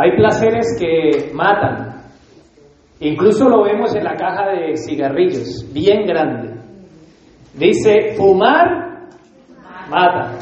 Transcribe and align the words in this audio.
Hay 0.00 0.16
placeres 0.16 0.78
que 0.78 1.30
matan. 1.34 2.04
Incluso 3.00 3.48
lo 3.48 3.64
vemos 3.64 3.94
en 3.94 4.04
la 4.04 4.14
caja 4.14 4.48
de 4.48 4.76
cigarrillos, 4.76 5.70
bien 5.74 6.06
grande. 6.06 6.54
Dice, 7.54 8.14
fumar 8.16 9.08
mata. 9.90 10.38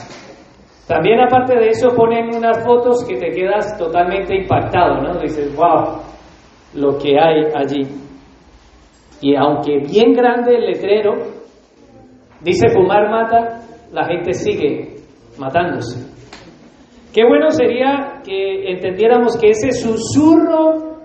También 0.86 1.21
aparte 1.21 1.58
de 1.58 1.71
eso 1.71 1.88
ponen 1.96 2.36
unas 2.36 2.64
fotos 2.64 3.04
que 3.04 3.16
te 3.16 3.30
quedas 3.30 3.76
totalmente 3.76 4.36
impactado, 4.36 5.02
¿no? 5.02 5.18
Dices, 5.21 5.55
wow, 5.57 6.02
lo 6.75 6.96
que 6.98 7.18
hay 7.18 7.45
allí. 7.54 7.86
Y 9.20 9.34
aunque 9.34 9.79
bien 9.79 10.12
grande 10.12 10.54
el 10.54 10.66
letrero, 10.66 11.14
dice 12.43 12.68
fumar 12.68 13.11
mata, 13.11 13.61
la 13.93 14.04
gente 14.06 14.32
sigue 14.34 14.96
matándose. 15.36 16.18
Qué 17.12 17.25
bueno 17.25 17.50
sería 17.50 18.20
que 18.24 18.70
entendiéramos 18.70 19.36
que 19.38 19.50
ese 19.50 19.72
susurro, 19.72 20.98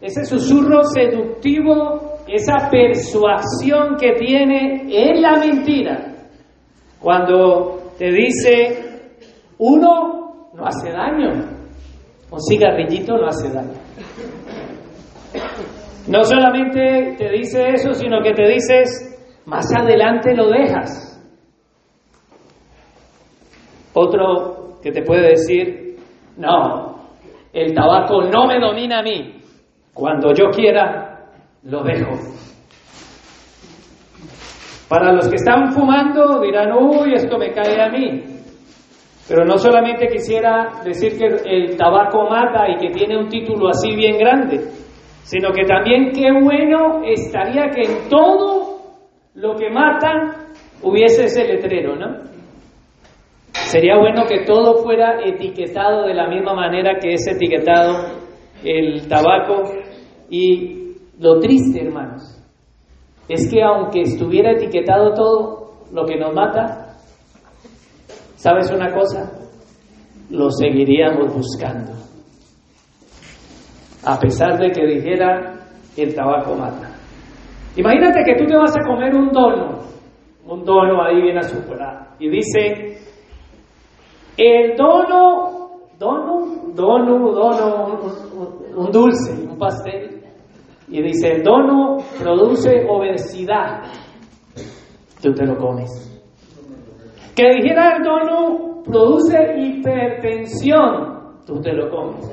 ese 0.00 0.24
susurro 0.24 0.82
seductivo, 0.84 2.16
esa 2.28 2.68
persuasión 2.70 3.96
que 3.98 4.12
tiene 4.12 4.84
es 4.88 5.20
la 5.20 5.38
mentira. 5.38 6.14
Cuando 7.00 7.92
te 7.98 8.10
dice, 8.12 9.10
uno 9.58 10.50
no 10.54 10.66
hace 10.66 10.90
daño, 10.90 11.32
un 12.30 12.40
cigarrillito 12.40 13.16
no 13.16 13.28
hace 13.28 13.50
daño. 13.50 13.80
No 16.08 16.22
solamente 16.22 17.16
te 17.18 17.30
dice 17.30 17.68
eso, 17.74 17.92
sino 17.94 18.20
que 18.22 18.32
te 18.32 18.46
dices, 18.48 19.42
más 19.46 19.66
adelante 19.74 20.34
lo 20.34 20.48
dejas. 20.50 21.20
Otro 23.92 24.65
que 24.86 24.92
te 24.92 25.02
puede 25.02 25.30
decir, 25.30 25.96
no, 26.36 26.94
el 27.52 27.74
tabaco 27.74 28.22
no 28.22 28.46
me 28.46 28.60
domina 28.60 29.00
a 29.00 29.02
mí. 29.02 29.34
Cuando 29.92 30.32
yo 30.32 30.48
quiera, 30.50 31.24
lo 31.64 31.82
dejo. 31.82 32.12
Para 34.88 35.12
los 35.12 35.28
que 35.28 35.34
están 35.34 35.72
fumando 35.72 36.40
dirán, 36.40 36.70
uy, 36.72 37.14
esto 37.14 37.36
me 37.36 37.50
cae 37.50 37.82
a 37.82 37.88
mí. 37.88 38.22
Pero 39.26 39.44
no 39.44 39.58
solamente 39.58 40.06
quisiera 40.06 40.80
decir 40.84 41.18
que 41.18 41.34
el 41.44 41.76
tabaco 41.76 42.30
mata 42.30 42.68
y 42.68 42.76
que 42.76 42.90
tiene 42.90 43.18
un 43.18 43.28
título 43.28 43.70
así 43.70 43.92
bien 43.96 44.16
grande, 44.16 44.68
sino 45.24 45.50
que 45.50 45.64
también 45.64 46.12
qué 46.12 46.30
bueno 46.30 47.02
estaría 47.04 47.70
que 47.70 47.82
en 47.90 48.08
todo 48.08 48.82
lo 49.34 49.56
que 49.56 49.68
mata 49.68 50.46
hubiese 50.80 51.24
ese 51.24 51.44
letrero, 51.44 51.96
¿no? 51.96 52.35
Sería 53.64 53.98
bueno 53.98 54.24
que 54.26 54.44
todo 54.44 54.82
fuera 54.82 55.20
etiquetado 55.24 56.06
de 56.06 56.14
la 56.14 56.28
misma 56.28 56.54
manera 56.54 56.98
que 57.00 57.14
es 57.14 57.26
etiquetado 57.26 58.06
el 58.64 59.08
tabaco. 59.08 59.64
Y 60.30 60.94
lo 61.18 61.40
triste, 61.40 61.84
hermanos, 61.84 62.22
es 63.28 63.50
que 63.50 63.62
aunque 63.62 64.02
estuviera 64.02 64.52
etiquetado 64.52 65.12
todo 65.14 65.72
lo 65.92 66.04
que 66.04 66.16
nos 66.16 66.34
mata, 66.34 66.96
¿sabes 68.36 68.70
una 68.70 68.92
cosa? 68.92 69.32
Lo 70.30 70.50
seguiríamos 70.50 71.34
buscando. 71.34 71.92
A 74.04 74.18
pesar 74.18 74.58
de 74.58 74.70
que 74.70 74.86
dijera 74.86 75.56
el 75.96 76.14
tabaco 76.14 76.54
mata. 76.54 76.92
Imagínate 77.76 78.22
que 78.24 78.36
tú 78.36 78.46
te 78.46 78.56
vas 78.56 78.74
a 78.76 78.86
comer 78.86 79.14
un 79.14 79.30
dono, 79.30 79.80
un 80.46 80.64
dono 80.64 81.02
ahí 81.02 81.20
bien 81.20 81.38
azucarado, 81.38 82.06
y 82.18 82.28
dice, 82.30 82.95
el 84.36 84.76
dono, 84.76 85.88
dono, 85.98 86.72
dono, 86.74 87.32
dono, 87.32 88.00
un, 88.76 88.90
dulce, 88.90 89.32
un 89.48 89.58
pastel, 89.58 90.22
y 90.88 91.02
dice, 91.02 91.36
el 91.36 91.42
dono 91.42 91.98
produce 92.18 92.86
obesidad, 92.88 93.82
tú 95.22 95.32
te 95.32 95.46
lo 95.46 95.56
comes. 95.56 95.90
Que 97.34 97.50
dijera 97.54 97.96
el 97.96 98.02
dono 98.02 98.82
produce 98.84 99.36
hipertensión, 99.58 101.42
tú 101.46 101.60
te 101.60 101.72
lo 101.72 101.90
comes. 101.90 102.30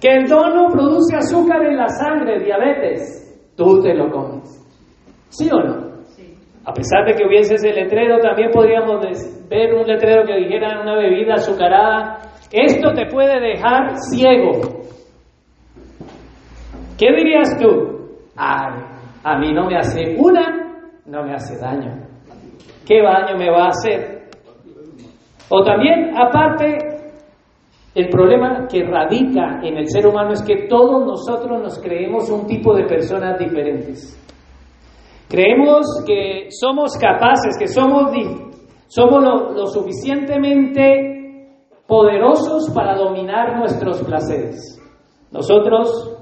Que 0.00 0.16
el 0.16 0.28
dono 0.28 0.68
produce 0.68 1.16
azúcar 1.16 1.62
en 1.64 1.76
la 1.76 1.88
sangre, 1.88 2.42
diabetes, 2.42 3.54
tú 3.56 3.80
te 3.80 3.94
lo 3.94 4.10
comes. 4.10 4.58
¿Sí 5.28 5.48
o 5.52 5.60
no? 5.60 5.91
A 6.64 6.72
pesar 6.72 7.04
de 7.04 7.14
que 7.14 7.26
hubiese 7.26 7.54
ese 7.54 7.72
letrero, 7.72 8.18
también 8.18 8.50
podríamos 8.52 9.04
ver 9.48 9.74
un 9.74 9.86
letrero 9.86 10.24
que 10.24 10.36
dijera 10.36 10.80
una 10.80 10.96
bebida 10.96 11.34
azucarada, 11.34 12.18
esto 12.52 12.92
te 12.92 13.06
puede 13.06 13.40
dejar 13.40 13.96
ciego. 14.10 14.82
¿Qué 16.96 17.12
dirías 17.16 17.58
tú? 17.60 18.10
Ay, 18.36 18.80
a 19.24 19.38
mí 19.38 19.52
no 19.52 19.66
me 19.66 19.76
hace 19.76 20.14
una, 20.16 20.84
no 21.06 21.24
me 21.24 21.34
hace 21.34 21.58
daño. 21.58 22.06
¿Qué 22.86 23.02
daño 23.02 23.36
me 23.36 23.50
va 23.50 23.64
a 23.64 23.68
hacer? 23.68 24.28
O 25.48 25.64
también, 25.64 26.16
aparte, 26.16 26.78
el 27.94 28.08
problema 28.08 28.66
que 28.68 28.84
radica 28.84 29.60
en 29.62 29.76
el 29.78 29.88
ser 29.88 30.06
humano 30.06 30.32
es 30.32 30.42
que 30.42 30.66
todos 30.68 31.04
nosotros 31.04 31.60
nos 31.60 31.78
creemos 31.80 32.30
un 32.30 32.46
tipo 32.46 32.74
de 32.74 32.84
personas 32.84 33.38
diferentes. 33.38 34.21
Creemos 35.32 35.86
que 36.06 36.48
somos 36.50 36.92
capaces, 36.98 37.56
que 37.58 37.66
somos, 37.66 38.12
somos 38.86 39.24
lo, 39.56 39.66
suficientemente 39.66 41.48
poderosos 41.86 42.70
para 42.74 42.94
dominar 42.94 43.56
nuestros 43.56 44.02
placeres. 44.02 44.78
Nosotros 45.30 46.18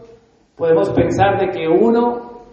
podemos 0.57 0.91
pensar 0.91 1.41
de 1.41 1.49
que 1.49 1.67
uno 1.67 2.45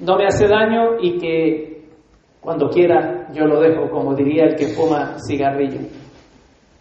no 0.00 0.16
me 0.16 0.24
hace 0.24 0.48
daño 0.48 0.96
y 0.98 1.18
que 1.18 1.90
cuando 2.40 2.70
quiera 2.70 3.30
yo 3.34 3.44
lo 3.44 3.60
dejo, 3.60 3.90
como 3.90 4.14
diría 4.14 4.44
el 4.44 4.56
que 4.56 4.68
fuma 4.68 5.16
cigarrillo. 5.28 5.80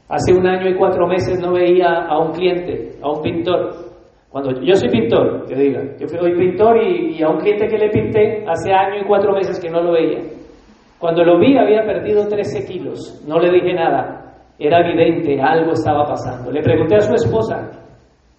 Hace 0.08 0.32
un 0.32 0.48
año 0.48 0.70
y 0.70 0.78
cuatro 0.78 1.06
meses 1.06 1.38
no 1.42 1.52
veía 1.52 2.06
a 2.08 2.18
un 2.18 2.32
cliente, 2.32 2.98
a 3.04 3.12
un 3.12 3.22
pintor, 3.22 3.91
cuando 4.32 4.62
yo 4.62 4.76
soy 4.76 4.90
pintor, 4.90 5.46
que 5.46 5.56
diga, 5.56 5.82
yo 6.00 6.08
soy 6.08 6.38
pintor 6.38 6.82
y, 6.82 7.22
a 7.22 7.28
un 7.28 7.40
cliente 7.40 7.68
que 7.68 7.78
le 7.78 7.90
pinté 7.90 8.46
hace 8.48 8.72
año 8.72 9.02
y 9.02 9.06
cuatro 9.06 9.34
meses 9.34 9.60
que 9.60 9.70
no 9.70 9.82
lo 9.82 9.92
veía. 9.92 10.20
Cuando 10.98 11.24
lo 11.26 11.38
vi 11.38 11.58
había 11.58 11.84
perdido 11.84 12.26
13 12.26 12.66
kilos, 12.66 13.22
no 13.28 13.40
le 13.40 13.52
dije 13.52 13.74
nada, 13.74 14.46
era 14.58 14.80
evidente, 14.88 15.42
algo 15.42 15.74
estaba 15.74 16.06
pasando. 16.06 16.50
Le 16.50 16.62
pregunté 16.62 16.96
a 16.96 17.02
su 17.02 17.14
esposa, 17.14 17.72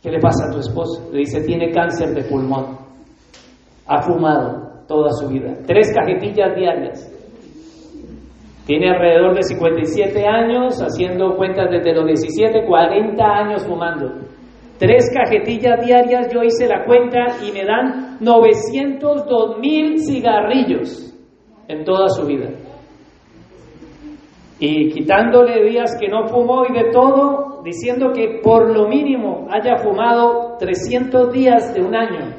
¿qué 0.03 0.11
le 0.11 0.19
pasa 0.19 0.47
a 0.49 0.53
tu 0.53 0.61
esposa? 0.61 1.03
Le 1.13 1.19
dice, 1.19 1.43
tiene 1.43 1.71
cáncer 1.71 2.15
de 2.15 2.23
pulmón, 2.25 2.79
ha 3.87 4.01
fumado 4.01 4.85
toda 4.89 5.11
su 5.11 5.29
vida, 5.29 5.53
tres 5.67 5.93
cajetillas 5.95 6.57
diarias. 6.57 7.19
Tiene 8.65 8.91
alrededor 8.91 9.35
de 9.35 9.43
57 9.43 10.25
años, 10.27 10.81
haciendo 10.81 11.37
cuentas 11.37 11.69
desde 11.71 11.93
los 11.93 12.07
17, 12.07 12.65
40 12.65 13.25
años 13.25 13.67
fumando. 13.67 14.11
Tres 14.83 15.13
cajetillas 15.15 15.87
diarias, 15.87 16.27
yo 16.35 16.43
hice 16.43 16.67
la 16.67 16.85
cuenta 16.85 17.37
y 17.41 17.53
me 17.53 17.65
dan 17.65 18.17
902 18.19 19.61
mil 19.61 20.01
cigarrillos 20.01 21.15
en 21.69 21.85
toda 21.85 22.09
su 22.09 22.27
vida. 22.27 22.51
Y 24.59 24.89
quitándole 24.89 25.71
días 25.71 25.97
que 26.01 26.09
no 26.09 26.27
fumó 26.27 26.65
y 26.69 26.73
de 26.73 26.91
todo, 26.91 27.63
diciendo 27.63 28.11
que 28.13 28.41
por 28.43 28.77
lo 28.77 28.89
mínimo 28.89 29.47
haya 29.53 29.77
fumado 29.77 30.57
300 30.59 31.33
días 31.33 31.73
de 31.75 31.81
un 31.81 31.95
año. 31.95 32.35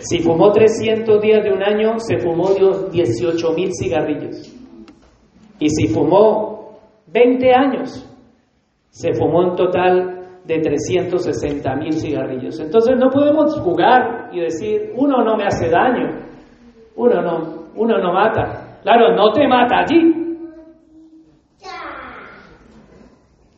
Si 0.00 0.18
fumó 0.18 0.52
300 0.52 1.22
días 1.22 1.42
de 1.42 1.52
un 1.52 1.62
año, 1.62 1.98
se 1.98 2.18
fumó 2.18 2.50
18 2.92 3.52
mil 3.54 3.70
cigarrillos. 3.72 4.54
Y 5.58 5.70
si 5.70 5.88
fumó 5.88 6.80
20 7.06 7.54
años, 7.54 8.11
se 8.92 9.14
fumó 9.14 9.38
un 9.38 9.56
total 9.56 10.20
de 10.44 10.58
360 10.58 11.76
mil 11.76 11.94
cigarrillos. 11.94 12.60
Entonces 12.60 12.94
no 12.98 13.08
podemos 13.08 13.58
jugar 13.60 14.28
y 14.32 14.40
decir, 14.40 14.92
uno 14.94 15.24
no 15.24 15.34
me 15.34 15.44
hace 15.44 15.70
daño, 15.70 16.10
uno 16.96 17.22
no, 17.22 17.38
uno 17.74 17.98
no 17.98 18.12
mata. 18.12 18.78
Claro, 18.82 19.16
no 19.16 19.32
te 19.32 19.48
mata 19.48 19.78
allí. 19.78 20.36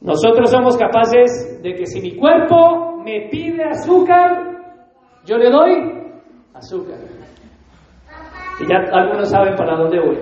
Nosotros 0.02 0.50
somos 0.50 0.76
capaces 0.76 1.60
de 1.62 1.74
que 1.74 1.86
si 1.86 2.00
mi 2.00 2.14
cuerpo 2.14 3.02
me 3.04 3.28
pide 3.28 3.64
azúcar, 3.64 4.52
yo 5.26 5.36
le 5.36 5.50
doy 5.50 5.72
azúcar. 6.54 6.98
Y 8.60 8.68
ya 8.68 8.76
algunos 8.92 9.28
saben 9.30 9.56
para 9.56 9.76
dónde 9.76 9.98
voy. 9.98 10.18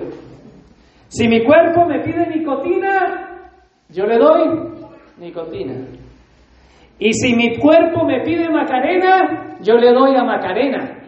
Si 1.07 1.27
mi 1.27 1.45
cuerpo 1.45 1.85
me 1.85 1.99
pide 1.99 2.25
nicotina, 2.25 3.51
yo 3.89 4.05
le 4.07 4.17
doy 4.17 4.72
nicotina. 5.17 5.73
Y 6.99 7.13
si 7.13 7.35
mi 7.35 7.57
cuerpo 7.57 8.05
me 8.05 8.21
pide 8.21 8.49
Macarena, 8.49 9.57
yo 9.61 9.75
le 9.75 9.91
doy 9.91 10.15
a 10.15 10.23
Macarena. 10.23 10.99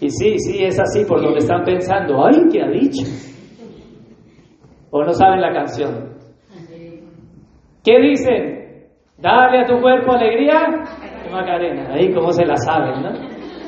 Y 0.00 0.10
sí, 0.10 0.38
sí, 0.38 0.64
es 0.64 0.78
así 0.80 1.04
por 1.04 1.22
donde 1.22 1.38
están 1.38 1.62
pensando, 1.64 2.24
ay, 2.26 2.48
¿qué 2.50 2.62
ha 2.62 2.68
dicho? 2.68 3.06
O 4.90 5.04
no 5.04 5.12
saben 5.12 5.40
la 5.40 5.52
canción. 5.52 6.12
¿Qué 7.84 8.00
dicen? 8.00 8.88
Dale 9.18 9.60
a 9.60 9.66
tu 9.66 9.80
cuerpo 9.80 10.12
alegría 10.12 10.84
Macarena. 11.32 11.94
Ahí 11.94 12.12
como 12.12 12.30
se 12.32 12.44
la 12.44 12.56
saben, 12.56 13.02
¿no? 13.02 13.12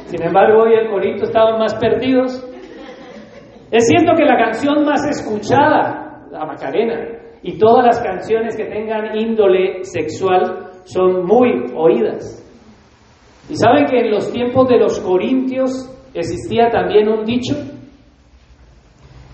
Sin 0.07 0.23
embargo, 0.23 0.65
hoy 0.65 0.75
el 0.75 0.91
corito 0.91 1.25
estaban 1.25 1.59
más 1.59 1.75
perdidos. 1.77 2.45
Es 3.71 3.87
cierto 3.87 4.13
que 4.17 4.25
la 4.25 4.37
canción 4.37 4.85
más 4.85 5.05
escuchada, 5.09 6.27
la 6.31 6.45
Macarena, 6.45 7.14
y 7.45 7.59
todas 7.59 7.85
las 7.85 8.01
canciones 8.01 8.57
que 8.57 8.65
tengan 8.65 9.17
índole 9.19 9.85
sexual 9.85 10.71
son 10.85 11.27
muy 11.27 11.67
oídas. 11.77 12.41
Y 13.51 13.57
saben 13.57 13.85
que 13.85 14.01
en 14.01 14.11
los 14.13 14.33
tiempos 14.33 14.67
de 14.67 14.79
los 14.79 14.99
corintios 15.01 15.71
existía 16.15 16.71
también 16.71 17.07
un 17.07 17.23
dicho. 17.27 17.55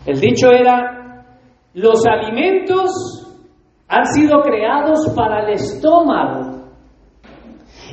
El 0.04 0.18
dicho 0.18 0.50
era, 0.50 1.24
los 1.74 2.04
alimentos 2.04 2.90
han 3.86 4.06
sido 4.06 4.40
creados 4.42 5.14
para 5.14 5.44
el 5.44 5.54
estómago 5.54 6.64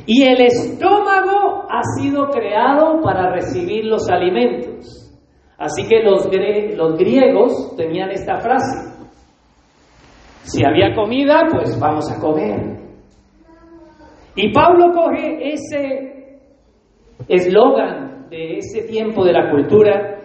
y 0.07 0.23
el 0.23 0.41
estómago 0.41 1.67
ha 1.69 1.81
sido 1.99 2.29
creado 2.29 3.01
para 3.03 3.33
recibir 3.33 3.85
los 3.85 4.09
alimentos. 4.09 5.13
Así 5.59 5.87
que 5.87 6.01
los, 6.01 6.27
los 6.75 6.97
griegos 6.97 7.75
tenían 7.77 8.09
esta 8.09 8.37
frase. 8.37 8.86
Si 10.47 10.63
había 10.65 10.95
comida, 10.95 11.41
pues 11.51 11.77
vamos 11.77 12.09
a 12.09 12.21
comer. 12.21 12.77
Y 14.33 14.53
Pablo 14.53 14.93
coge 14.93 15.51
ese 15.53 16.39
eslogan 17.27 18.29
de 18.29 18.59
ese 18.59 18.83
tiempo 18.83 19.25
de 19.25 19.33
la 19.33 19.51
cultura 19.51 20.19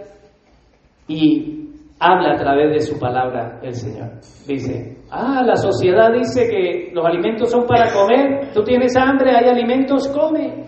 y 1.08 1.70
habla 1.98 2.34
a 2.34 2.36
través 2.36 2.72
de 2.72 2.80
su 2.80 3.00
palabra 3.00 3.58
el 3.62 3.74
Señor. 3.74 4.20
Dice, 4.46 4.98
ah, 5.10 5.42
la 5.44 5.56
sociedad 5.56 6.12
dice 6.12 6.48
que 6.48 6.92
los 6.94 7.04
alimentos 7.04 7.50
son 7.50 7.66
para 7.66 7.92
comer, 7.92 8.52
tú 8.54 8.62
tienes 8.62 8.96
hambre, 8.96 9.34
hay 9.34 9.48
alimentos, 9.48 10.06
come. 10.08 10.66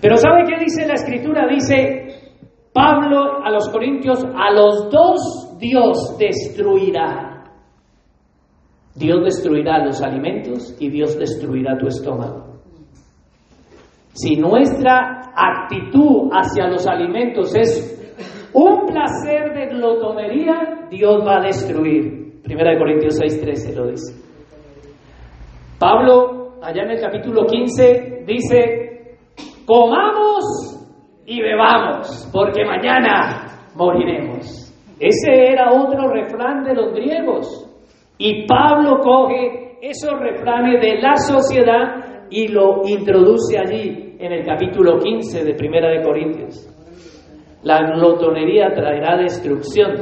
Pero 0.00 0.16
¿sabe 0.16 0.44
qué 0.46 0.62
dice 0.62 0.86
la 0.86 0.94
escritura? 0.94 1.48
Dice 1.48 2.30
Pablo 2.72 3.42
a 3.44 3.50
los 3.50 3.68
Corintios, 3.70 4.24
a 4.24 4.52
los 4.52 4.88
dos 4.88 5.56
Dios 5.58 6.16
destruirá. 6.16 7.33
Dios 8.94 9.24
destruirá 9.24 9.84
los 9.84 10.00
alimentos 10.02 10.76
y 10.80 10.88
Dios 10.88 11.18
destruirá 11.18 11.76
tu 11.76 11.88
estómago. 11.88 12.60
Si 14.12 14.36
nuestra 14.36 15.32
actitud 15.34 16.30
hacia 16.32 16.68
los 16.68 16.86
alimentos 16.86 17.54
es 17.56 17.90
un 18.52 18.86
placer 18.86 19.52
de 19.52 19.66
glotonería, 19.66 20.86
Dios 20.88 21.26
va 21.26 21.38
a 21.38 21.40
destruir. 21.40 22.40
Primera 22.44 22.70
de 22.70 22.78
Corintios 22.78 23.18
6:13 23.20 23.74
lo 23.74 23.88
dice. 23.88 24.14
Pablo, 25.78 26.60
allá 26.62 26.82
en 26.82 26.90
el 26.92 27.00
capítulo 27.00 27.46
15, 27.46 28.24
dice, 28.24 29.18
comamos 29.66 30.44
y 31.26 31.40
bebamos, 31.40 32.30
porque 32.32 32.64
mañana 32.64 33.70
moriremos. 33.74 34.72
Ese 35.00 35.52
era 35.52 35.72
otro 35.72 36.08
refrán 36.08 36.62
de 36.62 36.74
los 36.74 36.92
griegos. 36.94 37.63
Y 38.18 38.46
Pablo 38.46 39.00
coge 39.00 39.78
esos 39.82 40.18
refranes 40.18 40.80
de 40.80 41.00
la 41.00 41.16
sociedad 41.16 42.26
y 42.30 42.48
lo 42.48 42.82
introduce 42.86 43.58
allí 43.58 44.16
en 44.18 44.32
el 44.32 44.44
capítulo 44.44 44.98
15 44.98 45.44
de 45.44 45.54
Primera 45.54 45.88
de 45.90 46.02
Corintios. 46.02 46.70
La 47.62 47.80
glotonería 47.92 48.72
traerá 48.74 49.16
destrucción. 49.16 49.92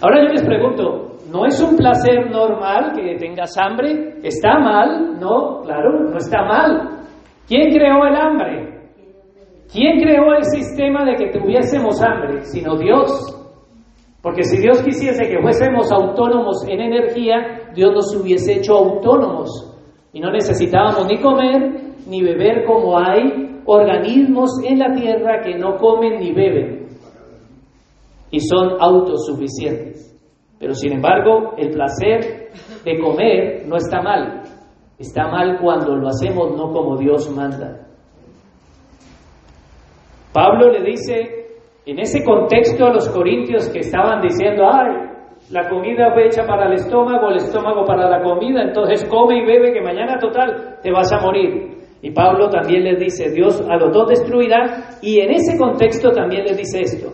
Ahora 0.00 0.22
yo 0.22 0.28
les 0.28 0.44
pregunto, 0.44 1.16
¿no 1.32 1.46
es 1.46 1.60
un 1.62 1.76
placer 1.76 2.30
normal 2.30 2.92
que 2.94 3.16
tengas 3.18 3.56
hambre? 3.58 4.14
¿Está 4.22 4.58
mal? 4.58 5.18
No, 5.18 5.60
claro, 5.62 6.10
no 6.10 6.16
está 6.16 6.42
mal. 6.42 7.02
¿Quién 7.46 7.70
creó 7.70 8.04
el 8.04 8.16
hambre? 8.16 8.80
¿Quién 9.72 10.00
creó 10.00 10.34
el 10.34 10.44
sistema 10.44 11.04
de 11.04 11.16
que 11.16 11.38
tuviésemos 11.38 12.02
hambre? 12.02 12.42
Sino 12.42 12.76
Dios. 12.76 13.31
Porque 14.22 14.44
si 14.44 14.58
Dios 14.58 14.80
quisiese 14.82 15.28
que 15.28 15.42
fuésemos 15.42 15.90
autónomos 15.90 16.64
en 16.68 16.80
energía, 16.80 17.70
Dios 17.74 17.92
nos 17.92 18.14
hubiese 18.14 18.58
hecho 18.58 18.74
autónomos 18.74 19.68
y 20.12 20.20
no 20.20 20.30
necesitábamos 20.30 21.08
ni 21.08 21.20
comer 21.20 21.92
ni 22.06 22.22
beber 22.22 22.64
como 22.64 22.98
hay 22.98 23.60
organismos 23.64 24.50
en 24.64 24.78
la 24.78 24.92
tierra 24.94 25.40
que 25.42 25.58
no 25.58 25.76
comen 25.76 26.20
ni 26.20 26.32
beben 26.32 26.86
y 28.30 28.40
son 28.40 28.80
autosuficientes. 28.80 30.08
Pero 30.58 30.74
sin 30.74 30.92
embargo, 30.92 31.54
el 31.58 31.70
placer 31.70 32.50
de 32.84 32.98
comer 33.00 33.66
no 33.66 33.76
está 33.76 34.00
mal. 34.00 34.42
Está 34.98 35.26
mal 35.28 35.58
cuando 35.60 35.96
lo 35.96 36.08
hacemos 36.08 36.56
no 36.56 36.72
como 36.72 36.96
Dios 36.96 37.28
manda. 37.30 37.88
Pablo 40.32 40.70
le 40.70 40.82
dice 40.82 41.41
en 41.84 41.98
ese 41.98 42.24
contexto 42.24 42.88
los 42.90 43.08
corintios 43.08 43.68
que 43.70 43.80
estaban 43.80 44.20
diciendo, 44.20 44.64
ay, 44.72 45.10
la 45.50 45.68
comida 45.68 46.12
fue 46.12 46.26
hecha 46.26 46.44
para 46.46 46.66
el 46.66 46.74
estómago, 46.74 47.28
el 47.28 47.36
estómago 47.36 47.84
para 47.84 48.08
la 48.08 48.22
comida, 48.22 48.62
entonces 48.62 49.04
come 49.10 49.38
y 49.38 49.46
bebe 49.46 49.72
que 49.72 49.80
mañana 49.80 50.18
total 50.18 50.78
te 50.82 50.92
vas 50.92 51.12
a 51.12 51.20
morir. 51.20 51.72
Y 52.00 52.10
Pablo 52.10 52.48
también 52.48 52.84
les 52.84 52.98
dice, 52.98 53.30
Dios 53.30 53.60
a 53.68 53.76
los 53.76 53.92
dos 53.92 54.08
destruirá, 54.08 54.98
y 55.02 55.20
en 55.20 55.32
ese 55.32 55.58
contexto 55.58 56.10
también 56.10 56.44
les 56.44 56.56
dice 56.56 56.80
esto. 56.80 57.12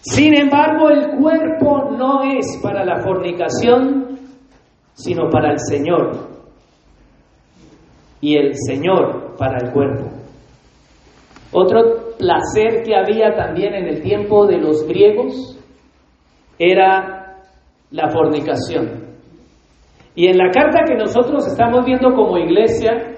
Sin 0.00 0.36
embargo, 0.36 0.88
el 0.90 1.16
cuerpo 1.18 1.90
no 1.90 2.22
es 2.22 2.60
para 2.62 2.84
la 2.84 2.98
fornicación, 2.98 4.18
sino 4.92 5.28
para 5.30 5.52
el 5.52 5.58
Señor. 5.58 6.12
Y 8.20 8.36
el 8.36 8.52
Señor 8.54 9.34
para 9.36 9.58
el 9.58 9.72
cuerpo. 9.72 10.04
Otro 11.52 12.05
placer 12.18 12.82
que 12.84 12.94
había 12.96 13.34
también 13.34 13.74
en 13.74 13.86
el 13.86 14.02
tiempo 14.02 14.46
de 14.46 14.58
los 14.58 14.86
griegos 14.86 15.58
era 16.58 17.42
la 17.90 18.08
fornicación. 18.10 19.06
Y 20.14 20.28
en 20.28 20.38
la 20.38 20.50
carta 20.50 20.80
que 20.86 20.94
nosotros 20.94 21.46
estamos 21.46 21.84
viendo 21.84 22.14
como 22.14 22.38
iglesia, 22.38 23.16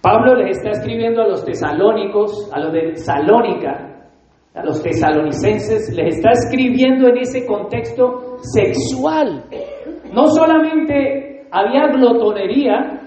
Pablo 0.00 0.34
les 0.34 0.58
está 0.58 0.70
escribiendo 0.70 1.22
a 1.22 1.28
los 1.28 1.44
tesalónicos, 1.44 2.50
a 2.52 2.58
los 2.58 2.72
de 2.72 2.96
Salónica, 2.96 4.10
a 4.54 4.64
los 4.64 4.82
tesalonicenses, 4.82 5.94
les 5.94 6.16
está 6.16 6.30
escribiendo 6.32 7.08
en 7.08 7.18
ese 7.18 7.46
contexto 7.46 8.38
sexual. 8.42 9.44
No 10.12 10.26
solamente 10.26 11.46
había 11.52 11.86
glotonería, 11.86 13.00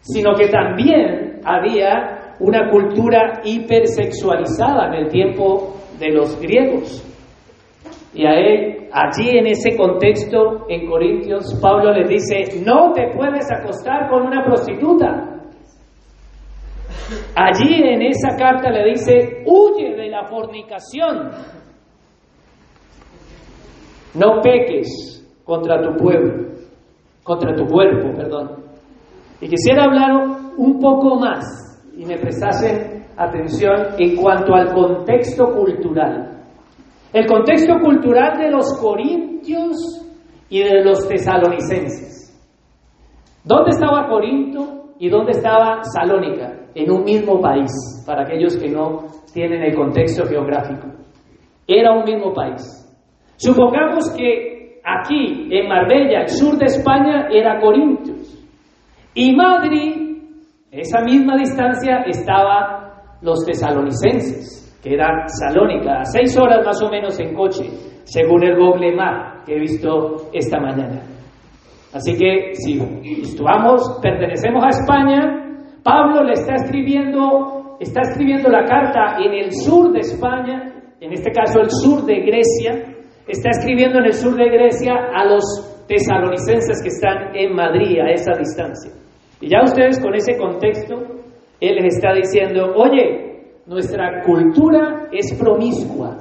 sino 0.00 0.34
que 0.34 0.48
también 0.48 1.40
había 1.44 2.19
una 2.40 2.70
cultura 2.70 3.42
hipersexualizada 3.44 4.88
en 4.88 4.94
el 4.94 5.08
tiempo 5.08 5.76
de 5.98 6.10
los 6.10 6.40
griegos. 6.40 7.06
Y 8.14 8.26
a 8.26 8.32
él, 8.32 8.88
allí 8.92 9.38
en 9.38 9.46
ese 9.46 9.76
contexto, 9.76 10.66
en 10.68 10.88
Corintios, 10.88 11.58
Pablo 11.60 11.92
les 11.92 12.08
dice, 12.08 12.62
no 12.64 12.92
te 12.92 13.08
puedes 13.14 13.46
acostar 13.52 14.08
con 14.08 14.22
una 14.22 14.42
prostituta. 14.44 15.26
Allí 17.36 17.82
en 17.82 18.02
esa 18.02 18.36
carta 18.36 18.70
le 18.70 18.90
dice, 18.90 19.44
huye 19.46 19.94
de 19.94 20.08
la 20.08 20.24
fornicación. 20.26 21.30
No 24.14 24.40
peques 24.40 25.24
contra 25.44 25.80
tu 25.80 25.96
pueblo, 25.96 26.48
contra 27.22 27.54
tu 27.54 27.66
cuerpo, 27.66 28.12
perdón. 28.16 28.64
Y 29.40 29.48
quisiera 29.48 29.84
hablar 29.84 30.12
un 30.56 30.78
poco 30.80 31.16
más 31.16 31.69
y 32.00 32.06
me 32.06 32.16
prestasen 32.16 33.04
atención 33.14 33.94
en 33.98 34.16
cuanto 34.16 34.54
al 34.54 34.72
contexto 34.72 35.52
cultural. 35.52 36.44
El 37.12 37.26
contexto 37.26 37.74
cultural 37.78 38.38
de 38.38 38.50
los 38.50 38.80
corintios 38.80 39.76
y 40.48 40.62
de 40.62 40.82
los 40.82 41.06
tesalonicenses. 41.06 42.26
¿Dónde 43.44 43.70
estaba 43.70 44.08
Corinto 44.08 44.94
y 44.98 45.10
dónde 45.10 45.32
estaba 45.32 45.82
Salónica? 45.84 46.60
en 46.74 46.90
un 46.90 47.02
mismo 47.02 47.40
país, 47.40 47.70
para 48.06 48.22
aquellos 48.22 48.56
que 48.56 48.68
no 48.68 49.06
tienen 49.32 49.62
el 49.62 49.74
contexto 49.74 50.24
geográfico. 50.24 50.86
Era 51.66 51.92
un 51.92 52.04
mismo 52.04 52.32
país. 52.32 52.62
Supongamos 53.36 54.08
que 54.16 54.80
aquí, 54.84 55.48
en 55.50 55.68
Marbella, 55.68 56.22
el 56.22 56.28
sur 56.28 56.56
de 56.56 56.66
España, 56.66 57.28
era 57.28 57.60
Corintios. 57.60 58.38
Y 59.14 59.34
Madrid, 59.34 60.09
esa 60.70 61.00
misma 61.00 61.36
distancia, 61.36 62.04
estaba 62.06 63.16
los 63.22 63.44
tesalonicenses, 63.44 64.78
que 64.82 64.94
era 64.94 65.26
Salónica, 65.26 66.00
a 66.00 66.04
seis 66.04 66.36
horas 66.38 66.64
más 66.64 66.80
o 66.82 66.88
menos 66.88 67.18
en 67.18 67.34
coche, 67.34 67.64
según 68.04 68.44
el 68.44 68.56
Google 68.56 68.94
Map 68.94 69.44
que 69.44 69.56
he 69.56 69.60
visto 69.60 70.28
esta 70.32 70.60
mañana. 70.60 71.02
Así 71.92 72.16
que 72.16 72.54
si 72.54 72.78
pertenecemos 74.00 74.64
a 74.64 74.68
España, 74.68 75.40
Pablo 75.82 76.22
le 76.22 76.34
está 76.34 76.54
escribiendo, 76.54 77.76
está 77.80 78.02
escribiendo 78.02 78.48
la 78.48 78.64
carta 78.64 79.16
en 79.18 79.32
el 79.34 79.52
sur 79.52 79.92
de 79.92 80.00
España, 80.00 80.72
en 81.00 81.12
este 81.12 81.32
caso 81.32 81.60
el 81.60 81.70
sur 81.70 82.04
de 82.04 82.20
Grecia, 82.20 82.94
está 83.26 83.50
escribiendo 83.50 83.98
en 83.98 84.06
el 84.06 84.12
sur 84.12 84.36
de 84.36 84.48
Grecia 84.48 84.94
a 85.14 85.24
los 85.24 85.42
tesalonicenses 85.88 86.80
que 86.80 86.88
están 86.88 87.34
en 87.34 87.54
Madrid 87.54 87.98
a 87.98 88.10
esa 88.10 88.32
distancia. 88.38 88.92
Y 89.40 89.48
ya 89.48 89.62
ustedes 89.62 90.00
con 90.00 90.14
ese 90.14 90.36
contexto, 90.36 90.96
Él 91.60 91.76
les 91.76 91.96
está 91.96 92.12
diciendo, 92.12 92.74
oye, 92.76 93.30
nuestra 93.66 94.22
cultura 94.22 95.08
es 95.12 95.34
promiscua, 95.38 96.18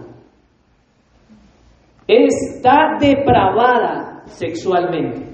está 2.08 2.98
depravada 3.00 4.24
sexualmente. 4.26 5.30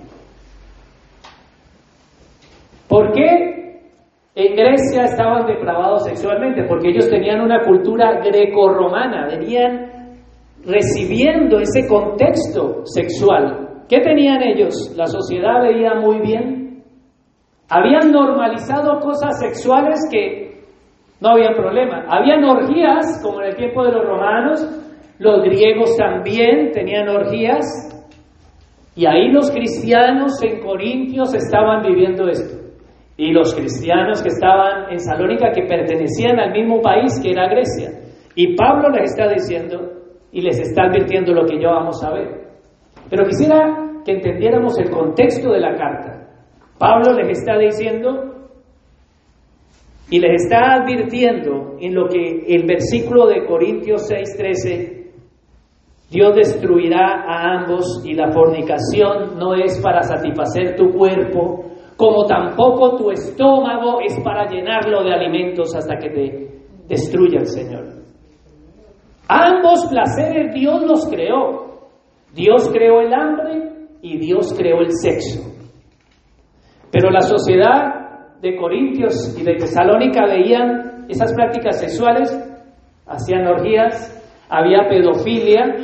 ¿Por 2.88 3.12
qué 3.12 3.82
en 4.36 4.56
Grecia 4.56 5.04
estaban 5.04 5.46
depravados 5.46 6.06
sexualmente? 6.06 6.64
Porque 6.68 6.90
ellos 6.90 7.10
tenían 7.10 7.42
una 7.42 7.64
cultura 7.64 8.20
grecorromana, 8.20 9.28
venían 9.28 10.18
recibiendo 10.66 11.60
ese 11.60 11.88
contexto 11.88 12.82
sexual. 12.86 13.84
¿Qué 13.88 14.00
tenían 14.00 14.42
ellos? 14.42 14.94
La 14.96 15.06
sociedad 15.06 15.62
veía 15.62 15.96
muy 15.96 16.20
bien. 16.20 16.65
Habían 17.70 18.12
normalizado 18.12 19.00
cosas 19.00 19.40
sexuales 19.40 20.00
que 20.12 20.64
no 21.20 21.30
había 21.30 21.52
problema. 21.54 22.06
Habían 22.08 22.44
orgías, 22.44 23.22
como 23.24 23.42
en 23.42 23.48
el 23.48 23.56
tiempo 23.56 23.84
de 23.84 23.92
los 23.92 24.06
romanos, 24.06 24.82
los 25.18 25.44
griegos 25.44 25.96
también 25.98 26.72
tenían 26.72 27.08
orgías, 27.10 27.66
y 28.96 29.06
ahí 29.06 29.30
los 29.32 29.52
cristianos 29.52 30.42
en 30.42 30.62
Corintios 30.62 31.34
estaban 31.34 31.82
viviendo 31.82 32.28
esto. 32.30 32.64
Y 33.18 33.32
los 33.32 33.54
cristianos 33.54 34.22
que 34.22 34.30
estaban 34.30 34.92
en 34.92 35.00
Salónica, 35.00 35.52
que 35.52 35.64
pertenecían 35.64 36.40
al 36.40 36.52
mismo 36.52 36.82
país 36.82 37.20
que 37.22 37.32
era 37.32 37.48
Grecia. 37.48 37.92
Y 38.36 38.56
Pablo 38.56 38.90
les 38.90 39.12
está 39.12 39.30
diciendo 39.30 39.92
y 40.32 40.42
les 40.42 40.60
está 40.60 40.84
advirtiendo 40.84 41.34
lo 41.34 41.46
que 41.46 41.62
yo 41.62 41.70
vamos 41.70 42.04
a 42.04 42.14
ver. 42.14 42.46
Pero 43.10 43.26
quisiera 43.26 44.02
que 44.06 44.14
entendiéramos 44.14 44.78
el 44.80 44.90
contexto 44.90 45.52
de 45.52 45.60
la 45.60 45.76
carta. 45.76 46.25
Pablo 46.78 47.14
les 47.14 47.40
está 47.40 47.58
diciendo 47.58 48.36
y 50.10 50.20
les 50.20 50.44
está 50.44 50.76
advirtiendo 50.76 51.78
en 51.80 51.96
lo 51.96 52.08
que 52.08 52.46
el 52.48 52.66
versículo 52.66 53.28
de 53.28 53.46
Corintios 53.46 54.10
6:13, 54.10 55.06
Dios 56.12 56.36
destruirá 56.36 57.24
a 57.26 57.60
ambos 57.60 58.04
y 58.06 58.14
la 58.14 58.32
fornicación 58.32 59.38
no 59.40 59.56
es 59.56 59.80
para 59.82 60.04
satisfacer 60.04 60.76
tu 60.76 60.92
cuerpo, 60.92 61.66
como 61.98 62.26
tampoco 62.26 62.98
tu 62.98 63.10
estómago 63.10 64.00
es 64.02 64.20
para 64.24 64.48
llenarlo 64.50 65.04
de 65.04 65.14
alimentos 65.14 65.74
hasta 65.76 65.98
que 65.98 66.10
te 66.10 66.48
destruya 66.88 67.40
el 67.40 67.48
Señor. 67.48 67.86
Ambos 69.28 69.88
placeres 69.90 70.54
Dios 70.54 70.84
los 70.84 71.08
creó. 71.08 71.66
Dios 72.34 72.70
creó 72.72 73.00
el 73.00 73.14
hambre 73.14 73.72
y 74.02 74.20
Dios 74.20 74.54
creó 74.54 74.82
el 74.82 74.92
sexo. 74.92 75.55
Pero 76.96 77.12
la 77.12 77.20
sociedad 77.20 78.40
de 78.40 78.56
Corintios 78.56 79.38
y 79.38 79.44
de 79.44 79.56
Tesalónica 79.56 80.26
veían 80.28 81.06
esas 81.10 81.34
prácticas 81.34 81.78
sexuales, 81.78 82.32
hacían 83.06 83.46
orgías, 83.48 84.16
había 84.48 84.88
pedofilia, 84.88 85.76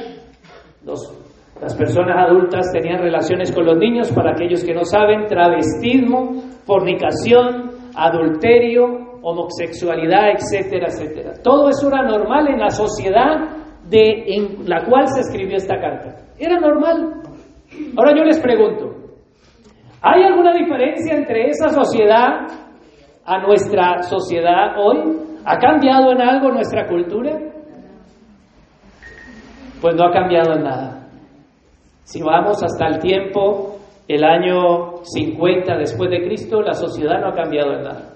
los 0.85 1.17
las 1.59 1.75
personas 1.75 2.15
adultas 2.17 2.71
tenían 2.71 2.99
relaciones 2.99 3.51
con 3.51 3.65
los 3.65 3.77
niños, 3.77 4.09
para 4.13 4.31
aquellos 4.31 4.63
que 4.63 4.73
no 4.73 4.83
saben, 4.85 5.25
travestismo, 5.27 6.41
fornicación, 6.65 7.71
adulterio, 7.93 9.19
homosexualidad, 9.21 10.31
etcétera, 10.31 10.87
etcétera. 10.87 11.33
Todo 11.43 11.69
eso 11.69 11.89
era 11.89 12.03
normal 12.03 12.47
en 12.47 12.57
la 12.57 12.69
sociedad 12.69 13.49
de, 13.87 14.23
en 14.27 14.67
la 14.67 14.85
cual 14.85 15.07
se 15.09 15.19
escribió 15.19 15.57
esta 15.57 15.77
carta. 15.77 16.15
Era 16.39 16.57
normal. 16.57 17.21
Ahora 17.97 18.17
yo 18.17 18.23
les 18.23 18.39
pregunto, 18.39 18.90
¿hay 20.01 20.24
alguna 20.24 20.53
diferencia 20.53 21.15
entre 21.15 21.50
esa 21.50 21.70
sociedad 21.70 22.48
a 23.25 23.38
nuestra 23.39 24.01
sociedad 24.03 24.77
hoy? 24.77 25.17
¿Ha 25.46 25.58
cambiado 25.58 26.12
en 26.12 26.22
algo 26.22 26.51
nuestra 26.51 26.88
cultura? 26.88 27.38
Pues 29.81 29.96
no 29.96 30.05
ha 30.05 30.12
cambiado 30.12 30.53
en 30.53 30.63
nada. 30.63 31.08
Si 32.03 32.22
vamos 32.22 32.62
hasta 32.63 32.88
el 32.88 33.00
tiempo, 33.00 33.79
el 34.08 34.24
año 34.24 35.03
50 35.03 35.77
después 35.77 36.10
de 36.10 36.24
Cristo, 36.24 36.62
la 36.62 36.74
sociedad 36.74 37.20
no 37.22 37.29
ha 37.29 37.34
cambiado 37.34 37.74
en 37.74 37.84
nada. 37.84 38.15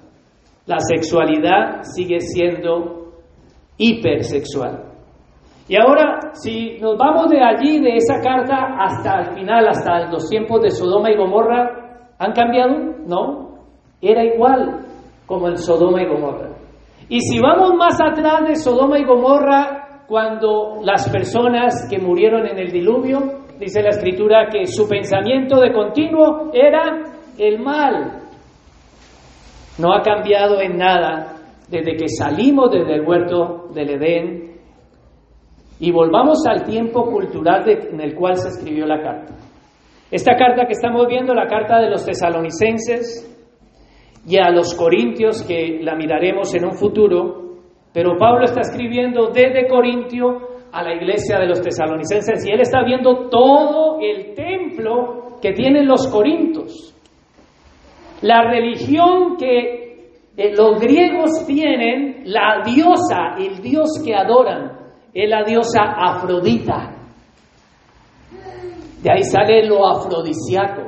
La 0.66 0.80
sexualidad 0.80 1.84
sigue 1.84 2.20
siendo 2.20 3.14
hipersexual. 3.78 4.95
Y 5.68 5.76
ahora, 5.78 6.32
si 6.34 6.78
nos 6.80 6.96
vamos 6.98 7.30
de 7.30 7.42
allí, 7.42 7.80
de 7.80 7.96
esa 7.96 8.22
carta, 8.22 8.76
hasta 8.80 9.22
el 9.22 9.36
final, 9.36 9.68
hasta 9.68 10.12
los 10.12 10.30
tiempos 10.30 10.62
de 10.62 10.70
Sodoma 10.70 11.10
y 11.12 11.18
Gomorra, 11.18 12.12
¿han 12.20 12.34
cambiado? 12.34 12.76
No, 13.08 13.58
era 14.00 14.24
igual 14.24 14.86
como 15.26 15.48
en 15.48 15.58
Sodoma 15.58 16.04
y 16.04 16.08
Gomorra. 16.08 16.52
Y 17.10 17.20
si 17.22 17.40
vamos 17.40 17.74
más 17.76 18.00
atrás 18.00 18.48
de 18.48 18.56
Sodoma 18.56 19.00
y 19.00 19.06
Gomorra, 19.06 20.04
cuando 20.08 20.82
las 20.84 21.10
personas 21.10 21.88
que 21.90 21.98
murieron 21.98 22.46
en 22.46 22.60
el 22.60 22.72
diluvio, 22.72 23.18
dice 23.60 23.82
la 23.82 23.90
escritura 23.90 24.50
que 24.52 24.68
su 24.68 24.88
pensamiento 24.88 25.60
de 25.60 25.74
continuo 25.74 26.52
era 26.54 27.04
el 27.40 27.60
mal. 27.60 28.22
No 29.80 29.94
ha 29.94 30.02
cambiado 30.02 30.62
en 30.62 30.78
nada 30.78 31.38
desde 31.70 31.96
que 31.96 32.08
salimos 32.08 32.72
desde 32.72 32.96
el 32.96 33.08
huerto 33.08 33.70
del 33.74 33.90
Edén 33.90 34.55
y 35.80 35.92
volvamos 35.92 36.46
al 36.48 36.64
tiempo 36.64 37.04
cultural 37.06 37.68
en 37.68 38.00
el 38.00 38.16
cual 38.16 38.38
se 38.38 38.50
escribió 38.50 38.86
la 38.86 39.02
carta. 39.02 39.34
Esta 40.10 40.36
carta 40.36 40.66
que 40.66 40.74
estamos 40.74 41.08
viendo, 41.08 41.34
la 41.34 41.48
carta 41.48 41.80
de 41.80 41.90
los 41.90 42.06
tesalonicenses 42.06 43.32
y 44.26 44.38
a 44.38 44.50
los 44.52 44.74
corintios, 44.76 45.44
que 45.44 45.80
la 45.82 45.96
miraremos 45.96 46.54
en 46.56 46.66
un 46.66 46.74
futuro, 46.74 47.58
pero 47.94 48.18
Pablo 48.18 48.46
está 48.46 48.62
escribiendo 48.62 49.28
desde 49.28 49.68
Corintio 49.68 50.56
a 50.72 50.84
la 50.84 50.94
iglesia 50.94 51.40
de 51.40 51.48
los 51.48 51.62
tesalonicenses 51.62 52.46
y 52.46 52.52
él 52.52 52.60
está 52.62 52.84
viendo 52.84 53.30
todo 53.30 54.00
el 54.02 54.34
templo 54.36 55.38
que 55.42 55.54
tienen 55.54 55.88
los 55.88 56.08
corintos. 56.08 56.94
La 58.22 58.50
religión 58.50 59.38
que 59.38 59.86
eh, 60.38 60.54
los 60.56 60.80
griegos 60.80 61.46
tienen, 61.46 62.24
la 62.26 62.62
diosa, 62.66 63.36
el 63.38 63.62
dios 63.62 64.02
que 64.04 64.14
adoran, 64.14 64.75
es 65.16 65.30
la 65.30 65.44
diosa 65.44 65.82
Afrodita. 65.98 66.92
De 69.02 69.12
ahí 69.12 69.24
sale 69.24 69.66
lo 69.66 69.88
afrodisiaco. 69.88 70.82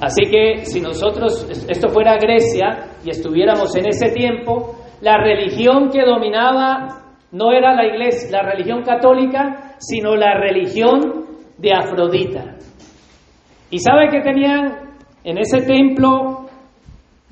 Así 0.00 0.24
que 0.28 0.64
si 0.64 0.80
nosotros, 0.80 1.46
esto 1.68 1.88
fuera 1.90 2.16
Grecia 2.16 2.96
y 3.04 3.10
estuviéramos 3.10 3.76
en 3.76 3.86
ese 3.86 4.10
tiempo, 4.10 4.74
la 5.00 5.18
religión 5.18 5.90
que 5.90 6.04
dominaba 6.04 7.02
no 7.30 7.52
era 7.52 7.74
la 7.74 7.86
iglesia, 7.86 8.42
la 8.42 8.50
religión 8.50 8.82
católica, 8.82 9.76
sino 9.78 10.16
la 10.16 10.34
religión 10.40 11.26
de 11.58 11.72
Afrodita. 11.72 12.56
¿Y 13.70 13.78
sabe 13.78 14.08
que 14.10 14.20
tenían 14.20 14.96
en 15.22 15.38
ese 15.38 15.62
templo 15.62 16.41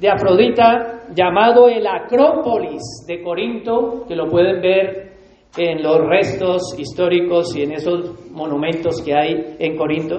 de 0.01 0.09
Afrodita 0.09 1.03
llamado 1.15 1.69
el 1.69 1.87
Acrópolis 1.87 3.05
de 3.07 3.23
Corinto, 3.23 4.05
que 4.09 4.17
lo 4.17 4.29
pueden 4.29 4.61
ver 4.63 5.11
en 5.57 5.83
los 5.83 5.99
restos 6.07 6.75
históricos 6.79 7.55
y 7.55 7.63
en 7.63 7.73
esos 7.73 8.31
monumentos 8.31 9.03
que 9.05 9.15
hay 9.15 9.57
en 9.59 9.77
Corinto? 9.77 10.17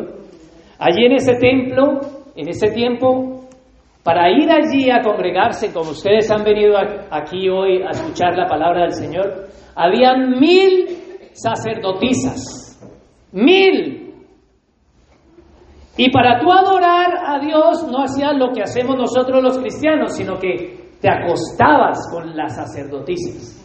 Allí 0.77 1.05
en 1.05 1.13
ese 1.13 1.33
templo, 1.35 1.99
en 2.35 2.47
ese 2.47 2.71
tiempo, 2.71 3.47
para 4.03 4.29
ir 4.31 4.49
allí 4.51 4.89
a 4.89 5.01
congregarse, 5.01 5.73
como 5.73 5.91
ustedes 5.91 6.29
han 6.31 6.43
venido 6.43 6.75
aquí 7.09 7.49
hoy 7.49 7.81
a 7.81 7.89
escuchar 7.89 8.35
la 8.35 8.47
palabra 8.47 8.81
del 8.81 8.93
Señor, 8.93 9.47
habían 9.75 10.39
mil 10.39 10.87
sacerdotisas, 11.33 12.79
mil. 13.31 14.00
Y 15.97 16.09
para 16.11 16.39
tú 16.39 16.51
adorar 16.51 17.09
a 17.25 17.39
Dios 17.39 17.87
no 17.91 18.03
hacías 18.03 18.35
lo 18.37 18.51
que 18.53 18.61
hacemos 18.61 18.95
nosotros 18.95 19.43
los 19.43 19.57
cristianos, 19.59 20.15
sino 20.15 20.37
que 20.37 20.91
te 21.01 21.09
acostabas 21.09 22.09
con 22.11 22.35
las 22.35 22.55
sacerdotisas. 22.55 23.57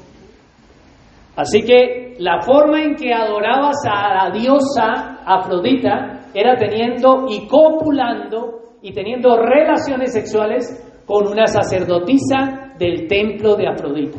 Así 1.37 1.63
que 1.63 2.15
la 2.19 2.41
forma 2.41 2.83
en 2.83 2.95
que 2.95 3.13
adorabas 3.13 3.77
a 3.87 4.15
la 4.15 4.31
diosa 4.31 5.21
Afrodita 5.25 6.31
era 6.33 6.57
teniendo 6.57 7.27
y 7.29 7.47
copulando 7.47 8.79
y 8.83 8.93
teniendo 8.93 9.37
relaciones 9.37 10.13
sexuales 10.13 11.05
con 11.07 11.29
una 11.29 11.47
sacerdotisa 11.47 12.73
del 12.79 13.07
templo 13.07 13.55
de 13.55 13.69
Afrodita. 13.69 14.19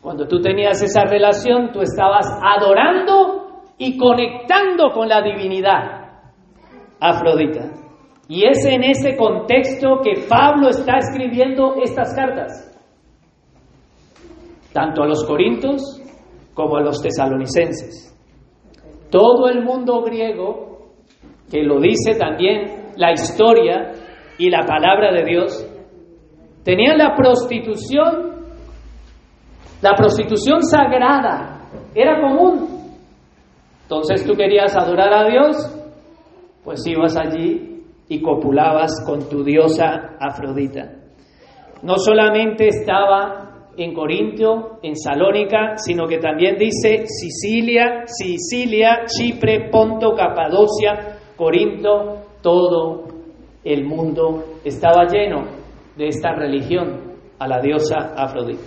Cuando 0.00 0.26
tú 0.28 0.40
tenías 0.40 0.80
esa 0.82 1.04
relación, 1.04 1.72
tú 1.72 1.80
estabas 1.80 2.26
adorando 2.42 3.62
y 3.78 3.96
conectando 3.96 4.90
con 4.92 5.08
la 5.08 5.22
divinidad, 5.22 5.97
Afrodita. 7.00 7.70
Y 8.28 8.46
es 8.46 8.64
en 8.66 8.84
ese 8.84 9.16
contexto 9.16 10.00
que 10.02 10.26
Pablo 10.28 10.68
está 10.68 10.98
escribiendo 10.98 11.76
estas 11.82 12.14
cartas, 12.14 12.78
tanto 14.72 15.02
a 15.02 15.06
los 15.06 15.24
corintos 15.24 16.02
como 16.52 16.76
a 16.76 16.82
los 16.82 17.00
tesalonicenses. 17.00 18.14
Todo 19.10 19.48
el 19.48 19.64
mundo 19.64 20.02
griego 20.02 20.68
que 21.50 21.62
lo 21.62 21.80
dice 21.80 22.14
también 22.18 22.92
la 22.96 23.12
historia 23.12 23.92
y 24.38 24.50
la 24.50 24.64
palabra 24.64 25.12
de 25.12 25.24
Dios, 25.24 25.66
tenían 26.64 26.98
la 26.98 27.14
prostitución, 27.16 28.46
la 29.80 29.94
prostitución 29.94 30.62
sagrada, 30.62 31.68
era 31.94 32.20
común. 32.20 32.68
Entonces 33.82 34.26
tú 34.26 34.34
querías 34.34 34.76
adorar 34.76 35.12
a 35.12 35.28
Dios, 35.28 35.56
pues 36.68 36.86
ibas 36.86 37.16
allí 37.16 37.80
y 38.10 38.20
copulabas 38.20 39.02
con 39.06 39.26
tu 39.26 39.42
diosa 39.42 40.18
Afrodita. 40.20 40.92
No 41.82 41.96
solamente 41.96 42.68
estaba 42.68 43.70
en 43.78 43.94
Corintio, 43.94 44.78
en 44.82 44.94
Salónica, 44.94 45.78
sino 45.78 46.06
que 46.06 46.18
también 46.18 46.58
dice 46.58 47.06
Sicilia, 47.06 48.02
Sicilia, 48.04 49.06
Chipre, 49.06 49.70
Ponto, 49.70 50.12
Capadocia, 50.14 51.16
Corinto, 51.38 52.16
todo 52.42 53.04
el 53.64 53.86
mundo 53.86 54.44
estaba 54.62 55.06
lleno 55.06 55.46
de 55.96 56.08
esta 56.08 56.34
religión 56.34 57.14
a 57.38 57.48
la 57.48 57.62
diosa 57.62 58.12
Afrodita. 58.14 58.60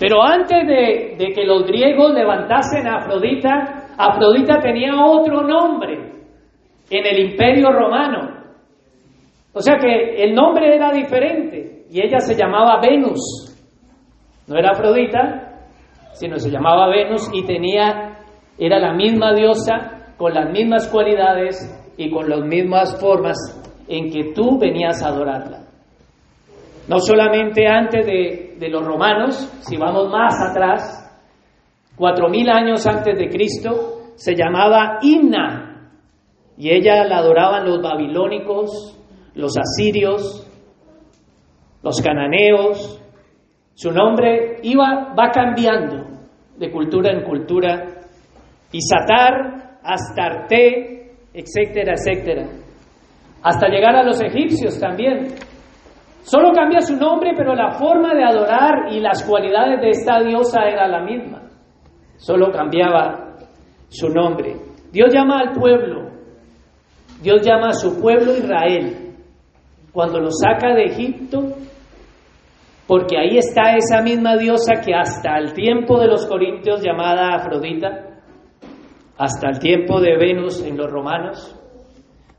Pero 0.00 0.20
antes 0.24 0.66
de, 0.66 1.14
de 1.16 1.32
que 1.32 1.44
los 1.44 1.68
griegos 1.68 2.12
levantasen 2.14 2.84
a 2.88 2.96
Afrodita, 2.96 3.94
Afrodita 3.96 4.58
tenía 4.58 5.04
otro 5.04 5.42
nombre 5.44 6.11
en 6.92 7.06
el 7.06 7.30
imperio 7.30 7.72
romano. 7.72 8.42
O 9.54 9.60
sea 9.60 9.76
que 9.78 10.22
el 10.22 10.34
nombre 10.34 10.74
era 10.74 10.92
diferente 10.92 11.86
y 11.90 12.00
ella 12.00 12.18
se 12.18 12.34
llamaba 12.34 12.80
Venus. 12.80 13.48
No 14.46 14.58
era 14.58 14.70
Afrodita, 14.70 15.58
sino 16.12 16.38
se 16.38 16.50
llamaba 16.50 16.88
Venus 16.88 17.30
y 17.32 17.44
tenía, 17.44 18.18
era 18.58 18.78
la 18.78 18.92
misma 18.92 19.32
diosa 19.32 20.14
con 20.18 20.34
las 20.34 20.50
mismas 20.50 20.86
cualidades 20.88 21.56
y 21.96 22.10
con 22.10 22.28
las 22.28 22.40
mismas 22.40 23.00
formas 23.00 23.36
en 23.88 24.10
que 24.10 24.32
tú 24.34 24.58
venías 24.58 25.02
a 25.02 25.08
adorarla. 25.08 25.60
No 26.88 26.98
solamente 26.98 27.66
antes 27.66 28.04
de, 28.06 28.68
los 28.68 28.84
romanos, 28.84 29.34
si 29.60 29.76
vamos 29.76 30.10
más 30.10 30.34
atrás, 30.50 30.98
cuatro 31.96 32.28
mil 32.28 32.48
años 32.50 32.86
antes 32.86 33.18
de 33.18 33.28
Cristo, 33.28 34.12
se 34.16 34.34
llamaba 34.34 34.98
Inna 35.02 35.71
y 36.56 36.70
ella 36.70 37.04
la 37.04 37.18
adoraban 37.18 37.64
los 37.66 37.80
babilónicos, 37.82 38.98
los 39.34 39.52
asirios, 39.56 40.48
los 41.82 42.00
cananeos, 42.00 43.00
su 43.74 43.90
nombre 43.90 44.58
iba, 44.62 45.14
va 45.18 45.30
cambiando 45.30 46.04
de 46.56 46.70
cultura 46.70 47.10
en 47.10 47.22
cultura. 47.24 47.88
Isatar, 48.70 49.78
Astarte, 49.82 51.12
etcétera, 51.34 51.94
etcétera. 51.94 52.46
Hasta 53.42 53.68
llegar 53.68 53.96
a 53.96 54.04
los 54.04 54.22
egipcios 54.22 54.78
también. 54.78 55.34
Solo 56.22 56.52
cambia 56.52 56.80
su 56.80 56.96
nombre, 56.96 57.32
pero 57.36 57.54
la 57.54 57.72
forma 57.72 58.14
de 58.14 58.22
adorar 58.22 58.92
y 58.92 59.00
las 59.00 59.24
cualidades 59.24 59.80
de 59.80 59.90
esta 59.90 60.20
diosa 60.22 60.62
era 60.68 60.86
la 60.86 61.00
misma. 61.00 61.42
Solo 62.16 62.52
cambiaba 62.52 63.34
su 63.88 64.08
nombre. 64.08 64.54
Dios 64.92 65.12
llama 65.12 65.40
al 65.40 65.52
pueblo. 65.52 66.11
Dios 67.22 67.40
llama 67.46 67.68
a 67.68 67.72
su 67.72 68.00
pueblo 68.00 68.36
Israel. 68.36 69.14
Cuando 69.92 70.18
lo 70.18 70.30
saca 70.30 70.74
de 70.74 70.84
Egipto, 70.84 71.40
porque 72.86 73.16
ahí 73.16 73.38
está 73.38 73.76
esa 73.76 74.02
misma 74.02 74.36
diosa 74.36 74.80
que 74.84 74.94
hasta 74.94 75.38
el 75.38 75.52
tiempo 75.52 76.00
de 76.00 76.08
los 76.08 76.26
corintios 76.26 76.82
llamada 76.82 77.34
Afrodita, 77.36 78.20
hasta 79.16 79.50
el 79.50 79.58
tiempo 79.58 80.00
de 80.00 80.16
Venus 80.16 80.62
en 80.64 80.76
los 80.76 80.90
romanos, 80.90 81.56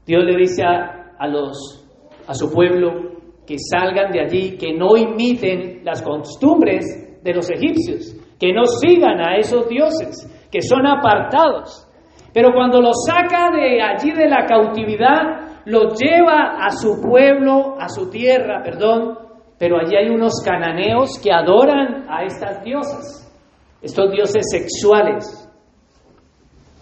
Dios 0.05 0.23
le 0.25 0.35
dice 0.35 0.63
a, 0.63 1.27
los 1.27 1.85
a 2.27 2.33
su 2.33 2.51
pueblo 2.51 3.13
que 3.47 3.55
salgan 3.57 4.11
de 4.11 4.21
allí, 4.21 4.57
que 4.57 4.73
no 4.73 4.97
imiten 4.97 5.83
las 5.85 6.01
costumbres 6.01 6.85
de 7.23 7.33
los 7.33 7.49
egipcios, 7.49 8.15
que 8.39 8.51
no 8.51 8.65
sigan 8.65 9.21
a 9.21 9.37
esos 9.37 9.67
dioses, 9.69 10.29
que 10.51 10.61
son 10.61 10.85
apartados. 10.85 11.87
Pero 12.33 12.51
cuando 12.53 12.81
los 12.81 12.95
saca 13.05 13.51
de 13.51 13.81
allí 13.81 14.11
de 14.11 14.27
la 14.27 14.45
cautividad, 14.45 15.61
los 15.65 15.99
lleva 15.99 16.57
a 16.59 16.71
su 16.71 16.99
pueblo, 17.01 17.75
a 17.79 17.87
su 17.87 18.09
tierra, 18.09 18.61
perdón, 18.63 19.17
pero 19.57 19.77
allí 19.79 19.95
hay 19.95 20.09
unos 20.09 20.41
cananeos 20.43 21.19
que 21.23 21.31
adoran 21.31 22.05
a 22.09 22.23
estas 22.23 22.63
diosas, 22.63 23.31
estos 23.81 24.11
dioses 24.11 24.45
sexuales. 24.49 25.49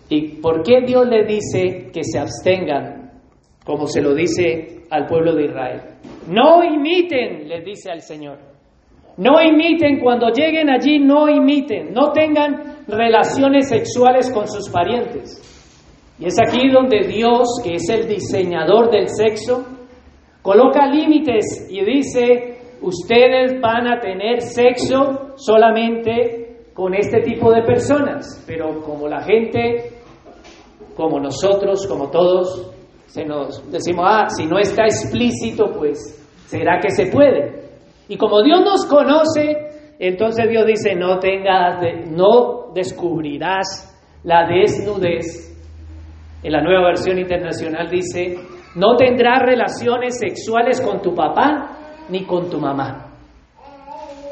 ¿Y 0.09 0.41
por 0.41 0.63
qué 0.63 0.81
Dios 0.85 1.07
le 1.07 1.25
dice 1.25 1.91
que 1.93 2.03
se 2.03 2.17
abstengan, 2.17 3.11
como 3.65 3.87
se 3.87 4.01
lo 4.01 4.13
dice 4.13 4.83
al 4.89 5.05
pueblo 5.05 5.35
de 5.35 5.45
Israel? 5.45 5.81
No 6.27 6.63
imiten, 6.63 7.47
le 7.47 7.61
dice 7.61 7.91
al 7.91 8.01
Señor. 8.01 8.50
No 9.21 9.39
imiten, 9.39 9.99
cuando 9.99 10.29
lleguen 10.31 10.67
allí, 10.71 10.97
no 10.97 11.29
imiten, 11.29 11.93
no 11.93 12.11
tengan 12.11 12.79
relaciones 12.87 13.69
sexuales 13.69 14.31
con 14.33 14.47
sus 14.47 14.67
parientes. 14.67 15.39
Y 16.17 16.25
es 16.25 16.35
aquí 16.39 16.71
donde 16.71 17.07
Dios, 17.07 17.61
que 17.63 17.75
es 17.75 17.87
el 17.89 18.07
diseñador 18.07 18.89
del 18.89 19.07
sexo, 19.09 19.63
coloca 20.41 20.87
límites 20.87 21.67
y 21.69 21.85
dice, 21.85 22.57
ustedes 22.81 23.61
van 23.61 23.93
a 23.93 23.99
tener 23.99 24.41
sexo 24.41 25.35
solamente 25.35 26.71
con 26.73 26.95
este 26.95 27.21
tipo 27.21 27.53
de 27.53 27.61
personas, 27.61 28.43
pero 28.47 28.81
como 28.81 29.07
la 29.07 29.21
gente, 29.21 29.99
como 30.95 31.19
nosotros, 31.19 31.85
como 31.85 32.09
todos, 32.09 32.71
se 33.05 33.23
nos 33.23 33.69
decimos, 33.71 34.03
ah, 34.07 34.29
si 34.29 34.47
no 34.47 34.57
está 34.57 34.85
explícito, 34.85 35.65
pues 35.77 35.99
será 36.47 36.79
que 36.81 36.89
se 36.89 37.05
puede. 37.05 37.60
Y 38.11 38.17
como 38.17 38.43
Dios 38.43 38.59
nos 38.59 38.85
conoce, 38.87 39.95
entonces 39.97 40.49
Dios 40.49 40.65
dice, 40.65 40.95
no 40.97 41.17
tengas, 41.17 41.81
no 42.09 42.73
descubrirás 42.73 43.87
la 44.25 44.45
desnudez. 44.49 45.47
En 46.43 46.51
la 46.51 46.61
nueva 46.61 46.87
versión 46.87 47.17
internacional 47.19 47.87
dice, 47.89 48.35
no 48.75 48.97
tendrás 48.97 49.39
relaciones 49.43 50.19
sexuales 50.19 50.81
con 50.81 51.01
tu 51.01 51.15
papá 51.15 51.77
ni 52.09 52.25
con 52.25 52.49
tu 52.49 52.59
mamá. 52.59 53.13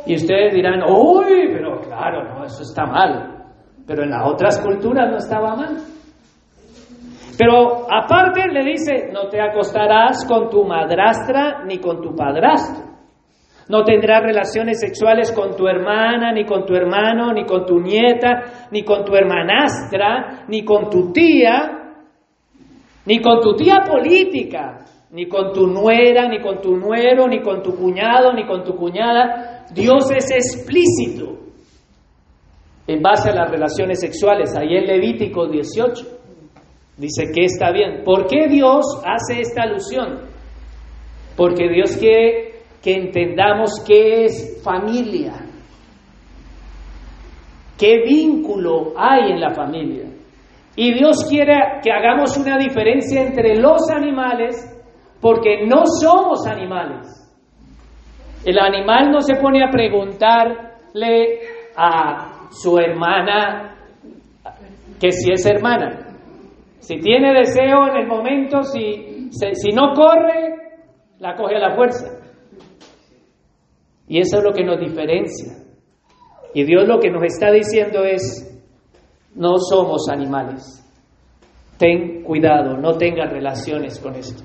Y 0.05 0.15
ustedes 0.15 0.53
dirán, 0.53 0.83
uy, 0.83 1.47
pero 1.49 1.79
claro, 1.79 2.33
no, 2.33 2.43
eso 2.43 2.63
está 2.63 2.85
mal. 2.85 3.45
Pero 3.87 4.03
en 4.03 4.09
las 4.09 4.29
otras 4.29 4.59
culturas 4.59 5.09
no 5.09 5.15
estaba 5.15 5.55
mal. 5.55 5.77
Pero 7.37 7.87
aparte 7.89 8.45
le 8.51 8.61
dice, 8.61 9.09
no 9.13 9.29
te 9.29 9.39
acostarás 9.39 10.27
con 10.27 10.49
tu 10.49 10.65
madrastra 10.65 11.63
ni 11.63 11.77
con 11.77 12.01
tu 12.01 12.13
padrastro. 12.13 12.88
No 13.69 13.83
tendrás 13.83 14.23
relaciones 14.23 14.79
sexuales 14.79 15.31
con 15.31 15.55
tu 15.55 15.67
hermana, 15.67 16.33
ni 16.33 16.43
con 16.43 16.65
tu 16.65 16.73
hermano, 16.73 17.31
ni 17.31 17.45
con 17.45 17.67
tu 17.67 17.79
nieta, 17.79 18.67
ni 18.71 18.83
con 18.83 19.05
tu 19.05 19.13
hermanastra, 19.13 20.45
ni 20.47 20.65
con 20.65 20.89
tu 20.89 21.11
tía, 21.11 21.93
ni 23.05 23.21
con 23.21 23.39
tu 23.39 23.55
tía 23.55 23.83
política, 23.87 24.85
ni 25.11 25.27
con 25.27 25.53
tu 25.53 25.67
nuera, 25.67 26.27
ni 26.27 26.39
con 26.41 26.59
tu 26.59 26.75
nuero, 26.75 27.27
ni 27.27 27.41
con 27.41 27.61
tu 27.61 27.75
cuñado, 27.75 28.33
ni 28.33 28.47
con 28.47 28.63
tu 28.63 28.75
cuñada. 28.75 29.65
Dios 29.71 30.09
es 30.17 30.31
explícito 30.31 31.37
en 32.87 33.03
base 33.03 33.29
a 33.29 33.35
las 33.35 33.51
relaciones 33.51 33.99
sexuales. 33.99 34.55
Ahí 34.57 34.75
en 34.77 34.87
Levítico 34.87 35.47
18 35.47 36.05
dice 36.97 37.25
que 37.31 37.45
está 37.45 37.71
bien. 37.71 38.03
¿Por 38.03 38.25
qué 38.25 38.47
Dios 38.47 38.83
hace 39.05 39.41
esta 39.41 39.61
alusión? 39.61 40.21
Porque 41.37 41.69
Dios 41.69 41.95
quiere 41.97 42.48
que 42.81 42.93
entendamos 42.93 43.83
qué 43.85 44.25
es 44.25 44.61
familia, 44.63 45.33
qué 47.77 48.03
vínculo 48.05 48.93
hay 48.97 49.31
en 49.31 49.39
la 49.39 49.51
familia. 49.51 50.05
Y 50.75 50.93
Dios 50.93 51.25
quiere 51.29 51.55
que 51.83 51.91
hagamos 51.91 52.37
una 52.37 52.57
diferencia 52.57 53.21
entre 53.21 53.55
los 53.59 53.89
animales 53.89 54.55
porque 55.19 55.65
no 55.65 55.83
somos 55.85 56.47
animales. 56.47 57.05
El 58.45 58.57
animal 58.57 59.11
no 59.11 59.19
se 59.19 59.35
pone 59.35 59.61
a 59.61 59.69
preguntarle 59.69 61.39
a 61.75 62.47
su 62.51 62.77
hermana 62.77 63.75
que 64.99 65.11
si 65.11 65.31
es 65.31 65.45
hermana. 65.45 66.17
Si 66.79 66.97
tiene 66.99 67.33
deseo 67.33 67.87
en 67.87 67.97
el 67.97 68.07
momento, 68.07 68.63
si, 68.63 69.29
si 69.31 69.69
no 69.71 69.93
corre, 69.93 70.55
la 71.19 71.35
coge 71.35 71.57
a 71.57 71.59
la 71.59 71.75
fuerza. 71.75 72.18
Y 74.09 74.19
eso 74.19 74.39
es 74.39 74.43
lo 74.43 74.51
que 74.51 74.65
nos 74.65 74.79
diferencia. 74.79 75.53
Y 76.53 76.63
Dios 76.63 76.87
lo 76.87 76.99
que 76.99 77.11
nos 77.11 77.23
está 77.23 77.51
diciendo 77.51 78.03
es, 78.03 78.59
no 79.35 79.57
somos 79.57 80.09
animales. 80.11 80.83
Ten 81.77 82.23
cuidado, 82.23 82.75
no 82.75 82.97
tengas 82.97 83.31
relaciones 83.31 83.99
con 83.99 84.15
esto. 84.15 84.43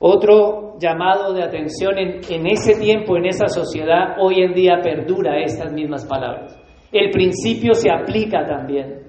Otro 0.00 0.76
llamado 0.80 1.32
de 1.32 1.44
atención 1.44 1.96
en, 1.96 2.46
ese 2.48 2.74
tiempo, 2.80 3.16
en 3.16 3.26
esa 3.26 3.46
sociedad, 3.46 4.16
hoy 4.20 4.42
en 4.42 4.52
día 4.52 4.80
perdura 4.82 5.40
estas 5.40 5.72
mismas 5.72 6.04
palabras. 6.04 6.58
El 6.90 7.10
principio 7.12 7.72
se 7.72 7.88
aplica 7.88 8.44
también. 8.44 9.00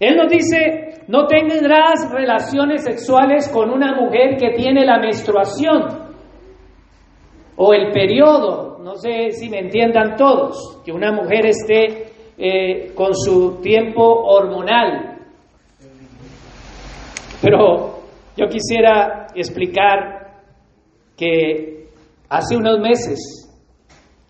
Él 0.00 0.16
nos 0.16 0.30
dice, 0.30 1.02
no 1.08 1.26
tendrás 1.26 2.10
relaciones 2.10 2.82
sexuales 2.82 3.48
con 3.50 3.70
una 3.70 3.94
mujer 3.94 4.36
que 4.38 4.52
tiene 4.56 4.86
la 4.86 4.98
menstruación 4.98 6.05
o 7.56 7.72
el 7.72 7.90
periodo, 7.92 8.78
no 8.82 8.96
sé 8.96 9.32
si 9.32 9.48
me 9.48 9.60
entiendan 9.60 10.16
todos, 10.16 10.80
que 10.84 10.92
una 10.92 11.12
mujer 11.12 11.46
esté 11.46 12.12
eh, 12.38 12.92
con 12.94 13.14
su 13.14 13.60
tiempo 13.62 14.02
hormonal. 14.02 15.18
Pero 17.42 18.00
yo 18.36 18.46
quisiera 18.46 19.28
explicar 19.34 20.42
que 21.16 21.88
hace 22.28 22.56
unos 22.56 22.78
meses, 22.78 23.18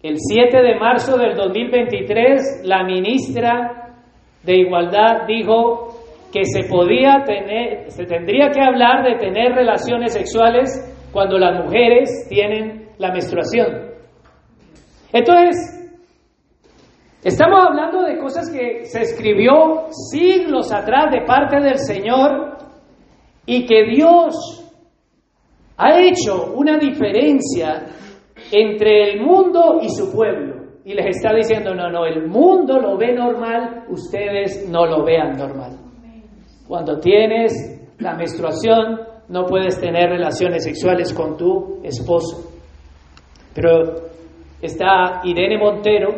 el 0.02 0.16
7 0.18 0.62
de 0.62 0.78
marzo 0.78 1.18
del 1.18 1.34
2023, 1.34 2.62
la 2.64 2.84
ministra 2.84 3.96
de 4.44 4.56
Igualdad 4.58 5.26
dijo 5.26 5.88
que 6.32 6.44
se 6.44 6.68
podía 6.68 7.24
tener, 7.24 7.90
se 7.90 8.04
tendría 8.04 8.50
que 8.50 8.60
hablar 8.60 9.02
de 9.02 9.16
tener 9.16 9.52
relaciones 9.52 10.12
sexuales 10.12 10.70
cuando 11.12 11.38
las 11.38 11.64
mujeres 11.64 12.26
tienen 12.28 12.85
la 12.98 13.12
menstruación. 13.12 13.96
Entonces, 15.12 15.90
estamos 17.22 17.60
hablando 17.66 18.02
de 18.02 18.18
cosas 18.18 18.50
que 18.50 18.84
se 18.84 19.02
escribió 19.02 19.86
siglos 20.10 20.72
atrás 20.72 21.10
de 21.10 21.22
parte 21.22 21.60
del 21.60 21.78
Señor 21.78 22.58
y 23.46 23.66
que 23.66 23.84
Dios 23.84 24.62
ha 25.76 26.00
hecho 26.00 26.52
una 26.54 26.78
diferencia 26.78 27.86
entre 28.50 29.12
el 29.12 29.22
mundo 29.22 29.78
y 29.82 29.88
su 29.88 30.12
pueblo. 30.12 30.66
Y 30.84 30.94
les 30.94 31.16
está 31.16 31.34
diciendo, 31.34 31.74
no, 31.74 31.90
no, 31.90 32.06
el 32.06 32.28
mundo 32.28 32.78
lo 32.78 32.96
ve 32.96 33.12
normal, 33.12 33.84
ustedes 33.88 34.68
no 34.68 34.86
lo 34.86 35.04
vean 35.04 35.36
normal. 35.36 35.76
Cuando 36.68 36.98
tienes 36.98 37.52
la 37.98 38.14
menstruación, 38.14 39.00
no 39.28 39.44
puedes 39.46 39.80
tener 39.80 40.10
relaciones 40.10 40.64
sexuales 40.64 41.12
con 41.12 41.36
tu 41.36 41.80
esposo. 41.82 42.55
Pero 43.56 44.10
está 44.60 45.22
Irene 45.24 45.56
Montero, 45.58 46.10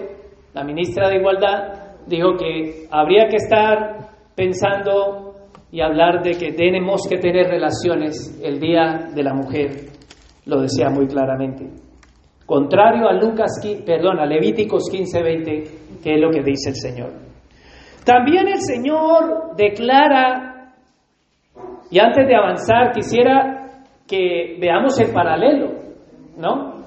la 0.52 0.64
ministra 0.64 1.08
de 1.08 1.18
Igualdad, 1.18 1.94
dijo 2.08 2.34
que 2.36 2.88
habría 2.90 3.28
que 3.28 3.36
estar 3.36 4.08
pensando 4.34 5.34
y 5.70 5.80
hablar 5.80 6.22
de 6.22 6.32
que 6.32 6.52
tenemos 6.52 7.02
que 7.08 7.18
tener 7.18 7.46
relaciones 7.46 8.40
el 8.42 8.58
Día 8.58 9.08
de 9.14 9.22
la 9.22 9.34
Mujer. 9.34 9.70
Lo 10.46 10.60
decía 10.62 10.88
muy 10.90 11.06
claramente. 11.06 11.70
Contrario 12.44 13.06
a 13.06 13.12
Lucas, 13.12 13.60
perdón, 13.86 14.18
a 14.18 14.26
Levíticos 14.26 14.90
15:20, 14.90 16.02
que 16.02 16.14
es 16.14 16.20
lo 16.20 16.30
que 16.30 16.42
dice 16.42 16.70
el 16.70 16.76
Señor. 16.76 17.12
También 18.04 18.48
el 18.48 18.60
Señor 18.60 19.54
declara, 19.56 20.72
y 21.90 22.00
antes 22.00 22.26
de 22.26 22.34
avanzar 22.34 22.90
quisiera 22.92 23.84
que 24.08 24.56
veamos 24.58 24.98
el 24.98 25.12
paralelo, 25.12 25.68
¿no? 26.36 26.77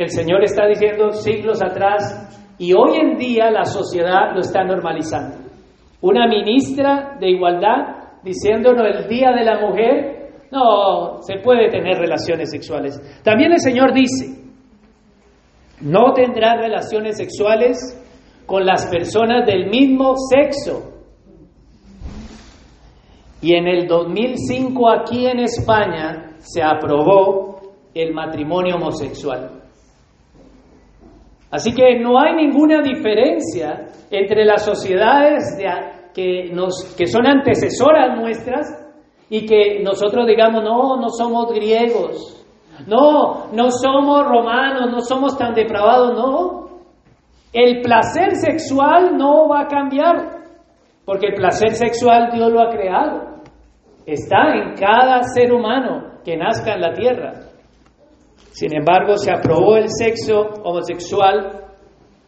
El 0.00 0.08
Señor 0.08 0.42
está 0.42 0.66
diciendo 0.66 1.12
siglos 1.12 1.62
atrás 1.62 2.54
y 2.56 2.72
hoy 2.72 2.96
en 3.02 3.18
día 3.18 3.50
la 3.50 3.66
sociedad 3.66 4.32
lo 4.32 4.40
está 4.40 4.64
normalizando. 4.64 5.36
Una 6.00 6.26
ministra 6.26 7.18
de 7.20 7.28
igualdad 7.28 8.22
diciéndonos 8.24 8.86
el 8.86 9.08
Día 9.10 9.30
de 9.32 9.44
la 9.44 9.60
Mujer, 9.60 10.46
no, 10.50 11.20
se 11.20 11.36
puede 11.44 11.68
tener 11.68 11.98
relaciones 11.98 12.50
sexuales. 12.50 12.98
También 13.22 13.52
el 13.52 13.60
Señor 13.60 13.92
dice, 13.92 14.42
no 15.82 16.14
tendrá 16.14 16.56
relaciones 16.56 17.18
sexuales 17.18 17.76
con 18.46 18.64
las 18.64 18.86
personas 18.86 19.44
del 19.44 19.68
mismo 19.68 20.14
sexo. 20.16 20.94
Y 23.42 23.54
en 23.54 23.68
el 23.68 23.86
2005 23.86 24.88
aquí 24.88 25.26
en 25.26 25.40
España 25.40 26.36
se 26.38 26.62
aprobó 26.62 27.74
el 27.92 28.14
matrimonio 28.14 28.76
homosexual. 28.76 29.60
Así 31.50 31.74
que 31.74 31.98
no 31.98 32.18
hay 32.20 32.34
ninguna 32.36 32.80
diferencia 32.80 33.88
entre 34.10 34.44
las 34.44 34.64
sociedades 34.64 35.58
que, 36.14 37.06
son 37.06 37.26
antecesoras 37.26 38.16
nuestras 38.16 38.66
y 39.28 39.46
que 39.46 39.82
nosotros 39.82 40.26
digamos, 40.26 40.62
no, 40.62 40.96
no 40.96 41.08
somos 41.08 41.52
griegos, 41.52 42.46
no, 42.86 43.52
no 43.52 43.70
somos 43.70 44.26
romanos, 44.28 44.90
no 44.92 45.00
somos 45.00 45.36
tan 45.36 45.54
depravados, 45.54 46.16
no. 46.16 46.60
El 47.52 47.82
placer 47.82 48.36
sexual 48.36 49.16
no 49.16 49.48
va 49.48 49.62
a 49.62 49.66
cambiar, 49.66 50.16
porque 51.04 51.26
el 51.28 51.34
placer 51.34 51.70
sexual 51.70 52.30
Dios 52.32 52.50
lo 52.50 52.60
ha 52.60 52.70
creado. 52.70 53.40
Está 54.06 54.54
en 54.54 54.74
cada 54.74 55.22
ser 55.24 55.52
humano 55.52 56.20
que 56.24 56.36
nazca 56.36 56.74
en 56.74 56.80
la 56.80 56.92
tierra. 56.92 57.49
Sin 58.60 58.76
embargo, 58.76 59.16
se 59.16 59.32
aprobó 59.32 59.78
el 59.78 59.88
sexo 59.88 60.38
homosexual 60.62 61.64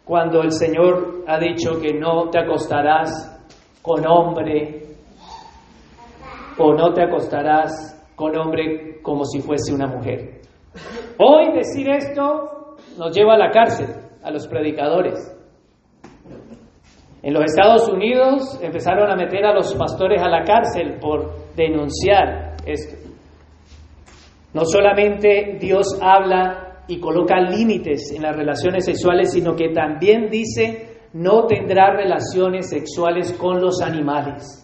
cuando 0.03 0.41
el 0.41 0.51
Señor 0.51 1.25
ha 1.27 1.39
dicho 1.39 1.79
que 1.79 1.93
no 1.93 2.31
te 2.31 2.39
acostarás 2.39 3.39
con 3.83 4.07
hombre 4.07 4.81
o 6.57 6.73
no 6.73 6.95
te 6.95 7.03
acostarás 7.03 8.03
con 8.17 8.35
hombre 8.35 9.03
como 9.03 9.27
si 9.27 9.43
fuese 9.43 9.75
una 9.75 9.89
mujer. 9.89 10.41
Hoy 11.19 11.53
decir 11.53 11.91
esto 11.91 12.77
nos 12.97 13.15
lleva 13.15 13.35
a 13.35 13.39
la 13.39 13.51
cárcel, 13.51 13.89
a 14.23 14.31
los 14.31 14.49
predicadores. 14.49 15.39
En 17.23 17.35
los 17.35 17.45
Estados 17.45 17.91
Unidos 17.91 18.59
empezaron 18.63 19.11
a 19.11 19.17
meter 19.17 19.45
a 19.45 19.53
los 19.53 19.75
pastores 19.75 20.23
a 20.23 20.31
la 20.31 20.45
cárcel 20.45 20.99
por 20.99 21.55
denunciar 21.55 22.57
esto. 22.65 23.02
No 24.55 24.65
solamente 24.65 25.59
Dios 25.61 25.99
habla 26.01 26.85
y 26.89 26.99
coloca 27.01 27.41
límites 27.41 28.13
en 28.15 28.23
las 28.23 28.37
relaciones 28.37 28.85
sexuales, 28.85 29.33
sino 29.33 29.55
que 29.55 29.71
también 29.71 30.29
dice 30.31 30.89
no 31.15 31.47
tendrá 31.47 31.95
relaciones 31.95 32.71
sexuales 32.71 33.33
con 33.35 33.61
los 33.61 33.83
animales. 33.83 34.59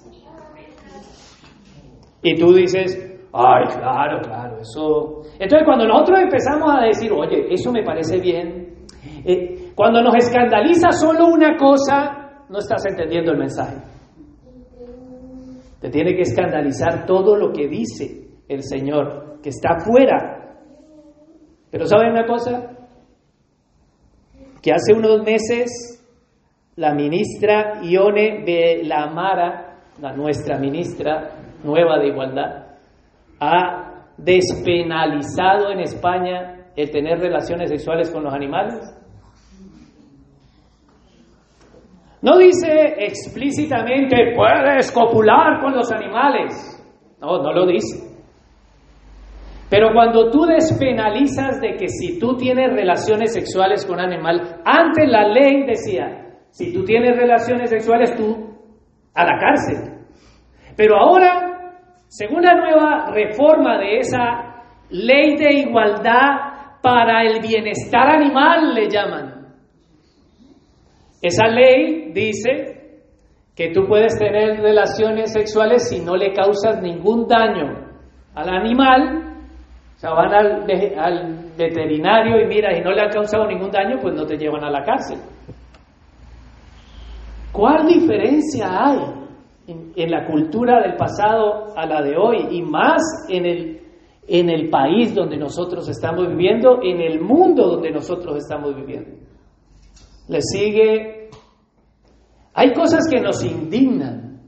Y 2.22 2.34
tú 2.36 2.52
dices, 2.54 3.08
Ay, 3.32 3.64
claro, 3.76 4.20
claro, 4.22 4.58
eso. 4.60 5.22
Entonces, 5.38 5.64
cuando 5.64 5.86
nosotros 5.86 6.20
empezamos 6.20 6.70
a 6.74 6.86
decir, 6.86 7.12
oye, 7.12 7.52
eso 7.52 7.70
me 7.70 7.84
parece 7.84 8.18
bien, 8.18 8.86
eh, 9.24 9.72
cuando 9.74 10.02
nos 10.02 10.16
escandaliza 10.16 10.90
solo 10.92 11.26
una 11.26 11.56
cosa, 11.56 12.44
no 12.48 12.58
estás 12.58 12.86
entendiendo 12.86 13.32
el 13.32 13.38
mensaje. 13.38 13.76
Te 15.80 15.90
tiene 15.90 16.14
que 16.14 16.22
escandalizar 16.22 17.06
todo 17.06 17.36
lo 17.36 17.52
que 17.52 17.68
dice 17.68 18.40
el 18.48 18.62
Señor, 18.62 19.27
está 19.48 19.74
afuera. 19.76 20.54
Pero 21.70 21.86
¿saben 21.86 22.12
una 22.12 22.26
cosa? 22.26 22.70
Que 24.62 24.72
hace 24.72 24.92
unos 24.94 25.22
meses 25.22 25.98
la 26.76 26.94
ministra 26.94 27.82
Ione 27.82 28.44
Belamara, 28.44 29.78
la 30.00 30.12
nuestra 30.12 30.58
ministra 30.58 31.30
nueva 31.64 31.98
de 31.98 32.08
Igualdad, 32.08 32.66
ha 33.40 34.04
despenalizado 34.16 35.70
en 35.70 35.80
España 35.80 36.58
el 36.76 36.90
tener 36.90 37.18
relaciones 37.18 37.70
sexuales 37.70 38.10
con 38.10 38.24
los 38.24 38.32
animales? 38.32 38.74
No 42.22 42.36
dice 42.36 42.94
explícitamente 42.98 44.34
puedes 44.36 44.90
copular 44.92 45.60
con 45.60 45.74
los 45.74 45.90
animales. 45.92 46.52
No, 47.20 47.42
no 47.42 47.52
lo 47.52 47.66
dice. 47.66 48.07
Pero 49.70 49.92
cuando 49.92 50.30
tú 50.30 50.46
despenalizas 50.46 51.60
de 51.60 51.76
que 51.76 51.88
si 51.88 52.18
tú 52.18 52.36
tienes 52.36 52.72
relaciones 52.72 53.34
sexuales 53.34 53.84
con 53.84 54.00
animal, 54.00 54.62
antes 54.64 55.08
la 55.08 55.28
ley 55.28 55.66
decía, 55.66 56.36
si 56.50 56.72
tú 56.72 56.84
tienes 56.84 57.16
relaciones 57.16 57.68
sexuales 57.68 58.16
tú 58.16 58.56
a 59.14 59.24
la 59.24 59.38
cárcel. 59.38 59.98
Pero 60.76 60.96
ahora 60.96 61.48
según 62.08 62.42
la 62.42 62.54
nueva 62.54 63.10
reforma 63.12 63.78
de 63.78 63.98
esa 63.98 64.64
ley 64.88 65.36
de 65.36 65.60
igualdad 65.60 66.78
para 66.82 67.22
el 67.22 67.40
bienestar 67.40 68.08
animal, 68.08 68.74
le 68.74 68.88
llaman. 68.88 69.48
Esa 71.20 71.48
ley 71.48 72.12
dice 72.12 73.02
que 73.54 73.72
tú 73.72 73.86
puedes 73.86 74.18
tener 74.18 74.60
relaciones 74.60 75.32
sexuales 75.32 75.90
si 75.90 76.00
no 76.00 76.16
le 76.16 76.32
causas 76.32 76.80
ningún 76.80 77.26
daño 77.26 77.88
al 78.34 78.48
animal. 78.48 79.37
O 79.98 80.00
sea, 80.00 80.10
van 80.12 80.32
al, 80.32 81.50
veterinario 81.58 82.40
y 82.40 82.46
mira, 82.46 82.78
y 82.78 82.80
no 82.80 82.92
le 82.92 83.02
ha 83.02 83.10
causado 83.10 83.48
ningún 83.48 83.72
daño, 83.72 83.98
pues 84.00 84.14
no 84.14 84.24
te 84.24 84.36
llevan 84.36 84.62
a 84.62 84.70
la 84.70 84.84
cárcel. 84.84 85.18
¿Cuál 87.50 87.88
diferencia 87.88 88.68
hay 88.70 88.98
en, 89.66 90.10
la 90.10 90.24
cultura 90.24 90.82
del 90.82 90.94
pasado 90.94 91.76
a 91.76 91.84
la 91.84 92.00
de 92.00 92.16
hoy 92.16 92.46
y 92.48 92.62
más 92.62 93.02
en 93.28 93.44
el, 93.44 93.80
en 94.28 94.48
el 94.48 94.70
país 94.70 95.12
donde 95.16 95.36
nosotros 95.36 95.88
estamos 95.88 96.28
viviendo, 96.28 96.78
en 96.80 97.00
el 97.00 97.20
mundo 97.20 97.66
donde 97.66 97.90
nosotros 97.90 98.36
estamos 98.36 98.76
viviendo. 98.76 99.10
Le 100.28 100.40
sigue, 100.42 101.30
hay 102.54 102.72
cosas 102.72 103.08
que 103.10 103.20
nos 103.20 103.44
indignan. 103.44 104.42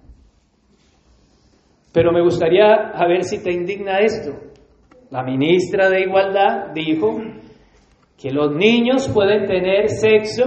Pero 1.92 2.12
me 2.12 2.22
gustaría 2.22 2.92
a 2.94 3.04
ver 3.08 3.24
si 3.24 3.42
te 3.42 3.52
indigna 3.52 3.98
esto. 3.98 4.49
La 5.10 5.24
ministra 5.24 5.90
de 5.90 6.02
Igualdad 6.02 6.72
dijo 6.72 7.18
que 8.16 8.30
los 8.30 8.54
niños 8.54 9.08
pueden 9.08 9.46
tener 9.46 9.88
sexo 9.88 10.44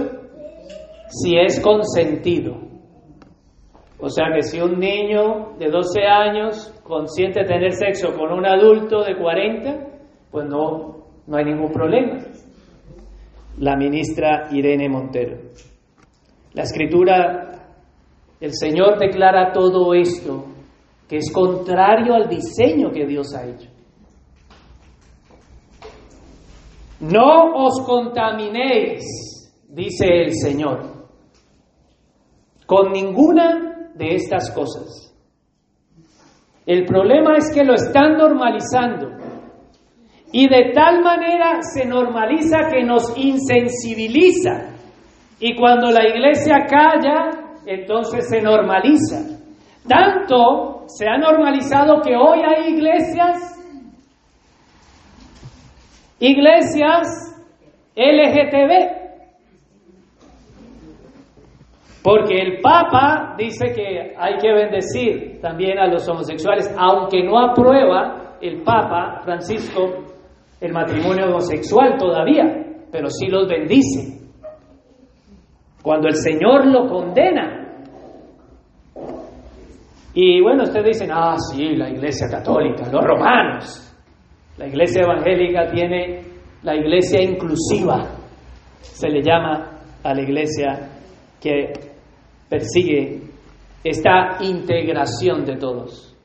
si 1.08 1.36
es 1.36 1.60
consentido. 1.60 2.56
O 3.98 4.08
sea 4.08 4.26
que 4.34 4.42
si 4.42 4.60
un 4.60 4.78
niño 4.78 5.56
de 5.58 5.68
12 5.68 6.00
años 6.02 6.72
consiente 6.82 7.44
tener 7.44 7.72
sexo 7.72 8.14
con 8.16 8.32
un 8.32 8.46
adulto 8.46 9.04
de 9.04 9.16
40, 9.16 9.86
pues 10.30 10.46
no, 10.48 11.08
no 11.26 11.36
hay 11.36 11.44
ningún 11.44 11.70
problema. 11.70 12.24
La 13.58 13.76
ministra 13.76 14.48
Irene 14.50 14.88
Montero. 14.88 15.36
La 16.54 16.62
escritura, 16.62 17.66
el 18.40 18.52
Señor 18.52 18.98
declara 18.98 19.52
todo 19.52 19.92
esto, 19.92 20.46
que 21.06 21.18
es 21.18 21.30
contrario 21.30 22.14
al 22.14 22.28
diseño 22.28 22.90
que 22.90 23.06
Dios 23.06 23.34
ha 23.34 23.46
hecho. 23.46 23.73
No 27.00 27.52
os 27.54 27.80
contaminéis, 27.84 29.02
dice 29.68 30.06
el 30.06 30.34
Señor, 30.34 31.08
con 32.66 32.92
ninguna 32.92 33.90
de 33.94 34.14
estas 34.14 34.50
cosas. 34.52 35.12
El 36.66 36.86
problema 36.86 37.36
es 37.36 37.52
que 37.52 37.64
lo 37.64 37.74
están 37.74 38.16
normalizando 38.16 39.08
y 40.32 40.48
de 40.48 40.72
tal 40.72 41.02
manera 41.02 41.60
se 41.62 41.84
normaliza 41.86 42.68
que 42.72 42.82
nos 42.82 43.16
insensibiliza. 43.16 44.72
Y 45.38 45.54
cuando 45.56 45.90
la 45.90 46.08
iglesia 46.08 46.64
calla, 46.66 47.30
entonces 47.66 48.28
se 48.28 48.40
normaliza. 48.40 49.20
Tanto 49.86 50.84
se 50.86 51.06
ha 51.06 51.18
normalizado 51.18 52.00
que 52.00 52.16
hoy 52.16 52.40
hay 52.42 52.72
iglesias 52.74 53.53
iglesias 56.26 57.34
LGTB. 57.94 59.04
Porque 62.02 62.34
el 62.34 62.60
Papa 62.60 63.34
dice 63.38 63.72
que 63.74 64.14
hay 64.18 64.36
que 64.36 64.52
bendecir 64.52 65.40
también 65.40 65.78
a 65.78 65.86
los 65.86 66.06
homosexuales, 66.08 66.74
aunque 66.78 67.22
no 67.22 67.38
aprueba 67.38 68.36
el 68.40 68.62
Papa 68.62 69.20
Francisco 69.24 70.04
el 70.60 70.72
matrimonio 70.72 71.26
homosexual 71.26 71.96
todavía, 71.98 72.44
pero 72.90 73.08
sí 73.08 73.26
los 73.26 73.48
bendice. 73.48 74.22
Cuando 75.82 76.08
el 76.08 76.14
Señor 76.14 76.66
lo 76.66 76.88
condena. 76.88 77.60
Y 80.14 80.40
bueno, 80.40 80.62
ustedes 80.62 80.98
dicen, 80.98 81.10
ah, 81.12 81.36
sí, 81.36 81.74
la 81.76 81.90
Iglesia 81.90 82.28
Católica, 82.30 82.84
los 82.90 83.04
romanos. 83.04 83.83
La 84.56 84.68
iglesia 84.68 85.02
evangélica 85.02 85.70
tiene 85.72 86.22
la 86.62 86.76
iglesia 86.76 87.20
inclusiva, 87.22 88.08
se 88.80 89.08
le 89.08 89.20
llama 89.20 89.80
a 90.02 90.14
la 90.14 90.22
iglesia 90.22 90.90
que 91.40 91.72
persigue 92.48 93.20
esta 93.82 94.38
integración 94.40 95.44
de 95.44 95.56
todos. 95.56 96.16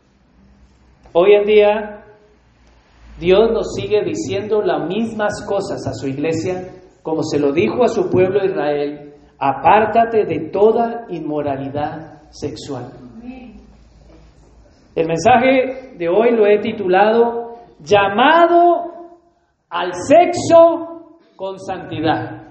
Hoy 1.14 1.34
en 1.34 1.46
día 1.46 2.06
Dios 3.20 3.52
nos 3.52 3.74
sigue 3.74 4.04
diciendo 4.04 4.62
las 4.62 4.88
mismas 4.88 5.44
cosas 5.46 5.86
a 5.88 5.94
su 5.94 6.08
iglesia 6.08 6.76
como 7.02 7.24
se 7.24 7.40
lo 7.40 7.52
dijo 7.52 7.84
a 7.84 7.88
su 7.88 8.10
pueblo 8.10 8.46
Israel, 8.46 9.14
apártate 9.40 10.26
de 10.26 10.50
toda 10.52 11.06
inmoralidad 11.10 12.22
sexual. 12.30 12.92
El 14.96 15.08
mensaje 15.08 15.96
de 15.98 16.10
hoy 16.10 16.36
lo 16.36 16.46
he 16.46 16.60
titulado 16.60 17.49
llamado 17.80 18.90
al 19.70 19.94
sexo 19.94 21.16
con 21.36 21.60
santidad. 21.60 22.50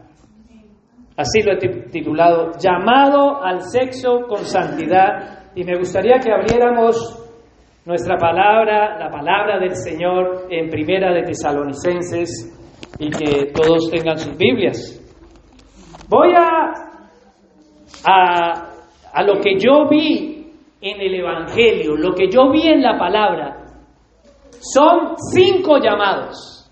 Así 1.16 1.42
lo 1.42 1.52
he 1.52 1.88
titulado, 1.90 2.52
llamado 2.58 3.42
al 3.42 3.60
sexo 3.62 4.26
con 4.28 4.44
santidad. 4.44 5.50
Y 5.54 5.64
me 5.64 5.76
gustaría 5.76 6.18
que 6.18 6.32
abriéramos 6.32 6.96
nuestra 7.84 8.16
palabra, 8.16 8.98
la 8.98 9.10
palabra 9.10 9.58
del 9.58 9.74
Señor 9.74 10.46
en 10.50 10.70
Primera 10.70 11.12
de 11.12 11.22
Tesalonicenses 11.22 12.54
y 12.98 13.10
que 13.10 13.52
todos 13.52 13.90
tengan 13.90 14.18
sus 14.18 14.36
Biblias. 14.36 14.94
Voy 16.08 16.32
a, 16.36 16.72
a, 18.06 18.70
a 19.12 19.22
lo 19.22 19.40
que 19.40 19.58
yo 19.58 19.88
vi 19.88 20.52
en 20.80 21.00
el 21.00 21.14
Evangelio, 21.14 21.96
lo 21.96 22.14
que 22.14 22.28
yo 22.30 22.50
vi 22.52 22.68
en 22.68 22.82
la 22.82 22.96
palabra, 22.96 23.57
son 24.60 25.16
cinco 25.32 25.78
llamados. 25.78 26.70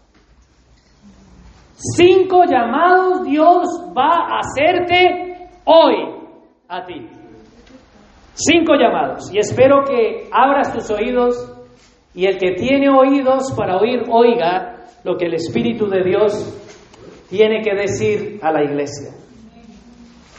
Cinco 1.76 2.44
llamados 2.44 3.24
Dios 3.24 3.66
va 3.96 4.26
a 4.28 4.40
hacerte 4.40 5.48
hoy 5.64 6.16
a 6.68 6.84
ti. 6.84 7.06
Cinco 8.34 8.74
llamados. 8.74 9.32
Y 9.32 9.38
espero 9.38 9.84
que 9.84 10.28
abras 10.32 10.72
tus 10.72 10.90
oídos 10.90 11.52
y 12.14 12.26
el 12.26 12.38
que 12.38 12.52
tiene 12.52 12.88
oídos 12.88 13.52
para 13.56 13.76
oír, 13.76 14.04
oiga 14.10 14.86
lo 15.04 15.16
que 15.16 15.26
el 15.26 15.34
Espíritu 15.34 15.86
de 15.86 16.02
Dios 16.02 16.62
tiene 17.28 17.60
que 17.62 17.74
decir 17.74 18.40
a 18.42 18.50
la 18.52 18.64
iglesia. 18.64 19.12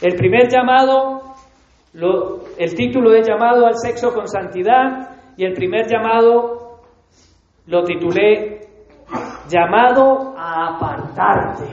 El 0.02 0.14
primer 0.16 0.48
llamado, 0.48 1.34
el 2.58 2.74
título 2.74 3.14
es 3.14 3.26
llamado 3.26 3.66
al 3.66 3.76
sexo 3.76 4.12
con 4.12 4.28
santidad 4.28 5.16
y 5.36 5.44
el 5.44 5.54
primer 5.54 5.86
llamado 5.88 6.57
lo 7.68 7.84
titulé 7.84 8.58
Llamado 9.48 10.34
a 10.36 10.74
apartarte, 10.74 11.64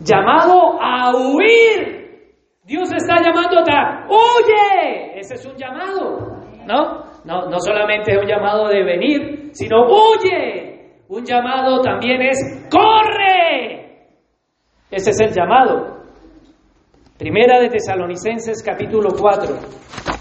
llamado 0.00 0.80
a 0.80 1.12
huir. 1.14 2.30
Dios 2.64 2.90
está 2.94 3.16
llamándote 3.22 3.70
a 3.70 4.06
huye. 4.08 5.18
Ese 5.18 5.34
es 5.34 5.44
un 5.44 5.56
llamado, 5.56 6.38
¿no? 6.66 7.04
No, 7.24 7.50
no 7.50 7.58
solamente 7.60 8.12
es 8.12 8.18
un 8.18 8.26
llamado 8.26 8.68
de 8.68 8.82
venir, 8.82 9.50
sino 9.52 9.84
huye. 9.84 11.02
Un 11.08 11.22
llamado 11.22 11.82
también 11.82 12.22
es 12.22 12.66
corre. 12.70 14.06
Ese 14.90 15.10
es 15.10 15.20
el 15.20 15.32
llamado. 15.32 16.04
Primera 17.18 17.60
de 17.60 17.68
Tesalonicenses 17.68 18.62
capítulo 18.62 19.10
4. 19.20 20.11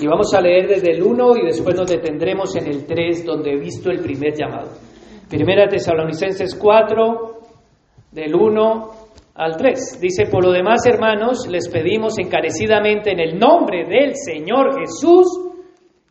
Y 0.00 0.06
vamos 0.08 0.34
a 0.34 0.40
leer 0.40 0.66
desde 0.66 0.90
el 0.90 1.02
1 1.02 1.36
y 1.36 1.46
después 1.46 1.76
nos 1.76 1.88
detendremos 1.88 2.56
en 2.56 2.66
el 2.66 2.84
3, 2.84 3.24
donde 3.24 3.52
he 3.52 3.56
visto 3.56 3.90
el 3.90 4.00
primer 4.00 4.34
llamado. 4.34 4.70
Primera 5.28 5.68
Tesalonicenses 5.68 6.56
4, 6.56 7.38
del 8.10 8.34
1 8.34 8.90
al 9.36 9.56
3. 9.56 10.00
Dice, 10.00 10.26
por 10.26 10.44
lo 10.44 10.50
demás, 10.50 10.84
hermanos, 10.86 11.46
les 11.48 11.68
pedimos 11.68 12.18
encarecidamente 12.18 13.12
en 13.12 13.20
el 13.20 13.38
nombre 13.38 13.84
del 13.84 14.14
Señor 14.16 14.76
Jesús 14.80 15.26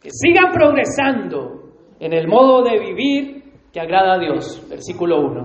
que 0.01 0.09
sigan 0.11 0.51
progresando 0.51 1.63
en 1.99 2.13
el 2.13 2.27
modo 2.27 2.63
de 2.63 2.79
vivir 2.79 3.43
que 3.71 3.81
agrada 3.81 4.15
a 4.15 4.19
Dios. 4.19 4.65
Versículo 4.69 5.19
1. 5.25 5.43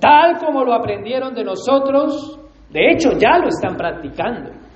Tal 0.00 0.38
como 0.38 0.64
lo 0.64 0.72
aprendieron 0.72 1.34
de 1.34 1.44
nosotros, 1.44 2.38
de 2.70 2.90
hecho 2.90 3.10
ya 3.18 3.38
lo 3.38 3.48
están 3.48 3.76
practicando 3.76 4.67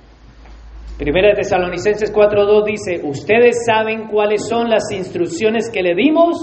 Primera 0.97 1.29
de 1.29 1.35
Tesalonicenses 1.35 2.13
4.2 2.13 2.65
dice, 2.65 3.01
ustedes 3.03 3.65
saben 3.65 4.07
cuáles 4.07 4.47
son 4.47 4.69
las 4.69 4.91
instrucciones 4.91 5.69
que 5.71 5.81
le 5.81 5.95
dimos 5.95 6.37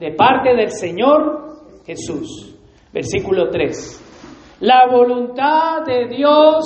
de 0.00 0.12
parte 0.12 0.56
del 0.56 0.70
Señor 0.70 1.42
Jesús. 1.86 2.58
Versículo 2.92 3.48
3. 3.48 4.58
La 4.60 4.88
voluntad 4.90 5.84
de 5.86 6.08
Dios 6.08 6.64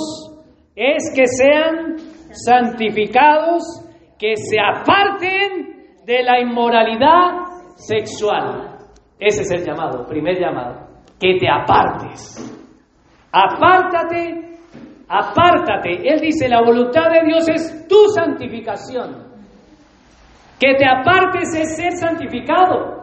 es 0.75 1.13
que 1.15 1.27
sean 1.27 1.95
santificados, 2.31 3.63
que 4.17 4.35
se 4.35 4.57
aparten 4.59 5.85
de 6.05 6.23
la 6.23 6.41
inmoralidad 6.41 7.75
sexual. 7.75 8.77
Ese 9.19 9.41
es 9.41 9.51
el 9.51 9.63
llamado, 9.63 10.07
primer 10.07 10.39
llamado, 10.39 10.87
que 11.19 11.37
te 11.39 11.47
apartes. 11.47 12.55
Apártate 13.31 14.47
apártate. 15.07 16.07
Él 16.07 16.19
dice, 16.19 16.49
la 16.49 16.61
voluntad 16.61 17.09
de 17.09 17.25
Dios 17.25 17.47
es 17.49 17.87
tu 17.87 18.07
santificación. 18.13 19.27
Que 20.59 20.73
te 20.75 20.85
apartes 20.85 21.53
es 21.55 21.75
ser 21.75 21.91
santificado. 21.93 22.97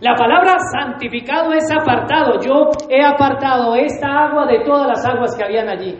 La 0.00 0.14
palabra 0.14 0.54
santificado 0.72 1.52
es 1.52 1.64
apartado. 1.70 2.38
Yo 2.40 2.70
he 2.88 3.04
apartado 3.04 3.74
esta 3.74 4.08
agua 4.08 4.46
de 4.46 4.64
todas 4.64 4.86
las 4.86 5.04
aguas 5.04 5.36
que 5.36 5.44
habían 5.44 5.68
allí. 5.68 5.96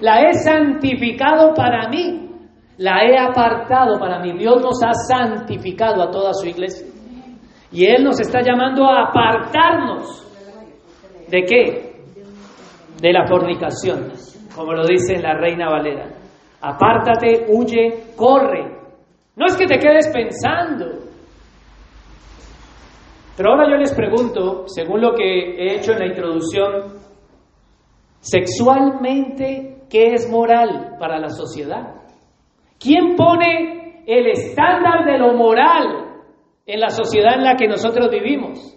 La 0.00 0.22
he 0.22 0.34
santificado 0.34 1.54
para 1.54 1.88
mí. 1.88 2.28
La 2.78 3.04
he 3.04 3.18
apartado 3.18 3.98
para 3.98 4.18
mí. 4.20 4.32
Dios 4.38 4.62
nos 4.62 4.82
ha 4.82 4.92
santificado 4.92 6.02
a 6.02 6.10
toda 6.10 6.32
su 6.34 6.48
iglesia. 6.48 6.86
Y 7.72 7.86
Él 7.86 8.02
nos 8.02 8.18
está 8.20 8.40
llamando 8.40 8.88
a 8.88 9.08
apartarnos. 9.08 10.26
¿De 11.28 11.44
qué? 11.44 11.92
De 13.00 13.12
la 13.12 13.26
fornicación 13.26 14.29
como 14.54 14.72
lo 14.72 14.86
dice 14.86 15.18
la 15.18 15.34
Reina 15.34 15.68
Valera. 15.68 16.06
Apártate, 16.60 17.46
huye, 17.48 18.14
corre. 18.16 18.78
No 19.36 19.46
es 19.46 19.56
que 19.56 19.66
te 19.66 19.78
quedes 19.78 20.08
pensando. 20.12 20.86
Pero 23.36 23.50
ahora 23.52 23.70
yo 23.70 23.76
les 23.76 23.94
pregunto, 23.94 24.64
según 24.66 25.00
lo 25.00 25.14
que 25.14 25.24
he 25.24 25.76
hecho 25.76 25.92
en 25.92 26.00
la 26.00 26.06
introducción, 26.06 27.00
sexualmente, 28.20 29.84
¿qué 29.88 30.12
es 30.12 30.30
moral 30.30 30.96
para 30.98 31.18
la 31.18 31.30
sociedad? 31.30 31.94
¿Quién 32.78 33.16
pone 33.16 34.02
el 34.06 34.26
estándar 34.26 35.06
de 35.06 35.18
lo 35.18 35.32
moral 35.34 36.20
en 36.66 36.80
la 36.80 36.90
sociedad 36.90 37.36
en 37.36 37.44
la 37.44 37.56
que 37.56 37.66
nosotros 37.66 38.10
vivimos? 38.10 38.76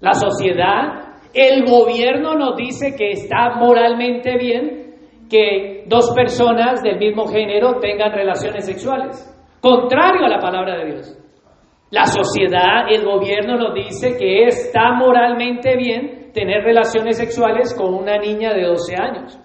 La 0.00 0.14
sociedad, 0.14 1.05
el 1.36 1.66
gobierno 1.66 2.34
nos 2.34 2.56
dice 2.56 2.96
que 2.96 3.10
está 3.10 3.56
moralmente 3.58 4.38
bien 4.38 4.94
que 5.28 5.84
dos 5.86 6.12
personas 6.14 6.82
del 6.82 6.98
mismo 6.98 7.26
género 7.26 7.78
tengan 7.78 8.10
relaciones 8.12 8.64
sexuales, 8.64 9.28
contrario 9.60 10.24
a 10.24 10.30
la 10.30 10.38
palabra 10.38 10.78
de 10.78 10.92
Dios. 10.92 11.18
La 11.90 12.06
sociedad, 12.06 12.86
el 12.90 13.04
gobierno 13.04 13.58
nos 13.58 13.74
dice 13.74 14.16
que 14.16 14.46
está 14.46 14.94
moralmente 14.94 15.76
bien 15.76 16.32
tener 16.32 16.64
relaciones 16.64 17.18
sexuales 17.18 17.74
con 17.74 17.94
una 17.94 18.16
niña 18.16 18.54
de 18.54 18.62
12 18.62 18.94
años. 18.96 19.38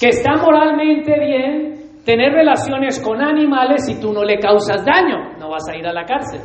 Que 0.00 0.08
está 0.08 0.36
moralmente 0.36 1.18
bien 1.18 2.02
tener 2.04 2.32
relaciones 2.32 3.00
con 3.00 3.22
animales 3.22 3.86
si 3.86 4.00
tú 4.00 4.12
no 4.12 4.24
le 4.24 4.38
causas 4.38 4.84
daño, 4.84 5.38
no 5.38 5.48
vas 5.48 5.68
a 5.70 5.76
ir 5.76 5.86
a 5.86 5.92
la 5.92 6.04
cárcel. 6.04 6.40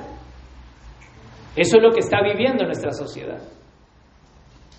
Eso 1.56 1.78
es 1.78 1.84
lo 1.84 1.92
que 1.92 2.02
está 2.02 2.22
viviendo 2.22 2.66
nuestra 2.66 2.92
sociedad. 2.92 3.40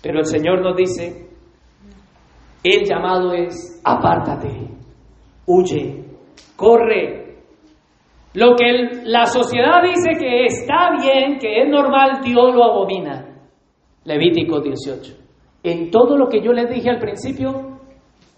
Pero 0.07 0.19
el 0.19 0.25
Señor 0.25 0.61
nos 0.61 0.73
dice, 0.77 1.27
el 2.63 2.85
llamado 2.87 3.33
es 3.33 3.81
apártate, 3.83 4.69
huye, 5.45 6.05
corre, 6.55 7.39
lo 8.33 8.55
que 8.55 9.01
la 9.03 9.25
sociedad 9.25 9.83
dice 9.83 10.17
que 10.17 10.45
está 10.45 10.91
bien, 10.97 11.37
que 11.37 11.61
es 11.61 11.69
normal, 11.69 12.21
Dios 12.23 12.55
lo 12.55 12.63
abomina. 12.63 13.35
Levítico 14.05 14.61
18. 14.61 15.13
En 15.63 15.91
todo 15.91 16.15
lo 16.15 16.29
que 16.29 16.41
yo 16.41 16.53
les 16.53 16.69
dije 16.69 16.89
al 16.89 16.99
principio, 16.99 17.79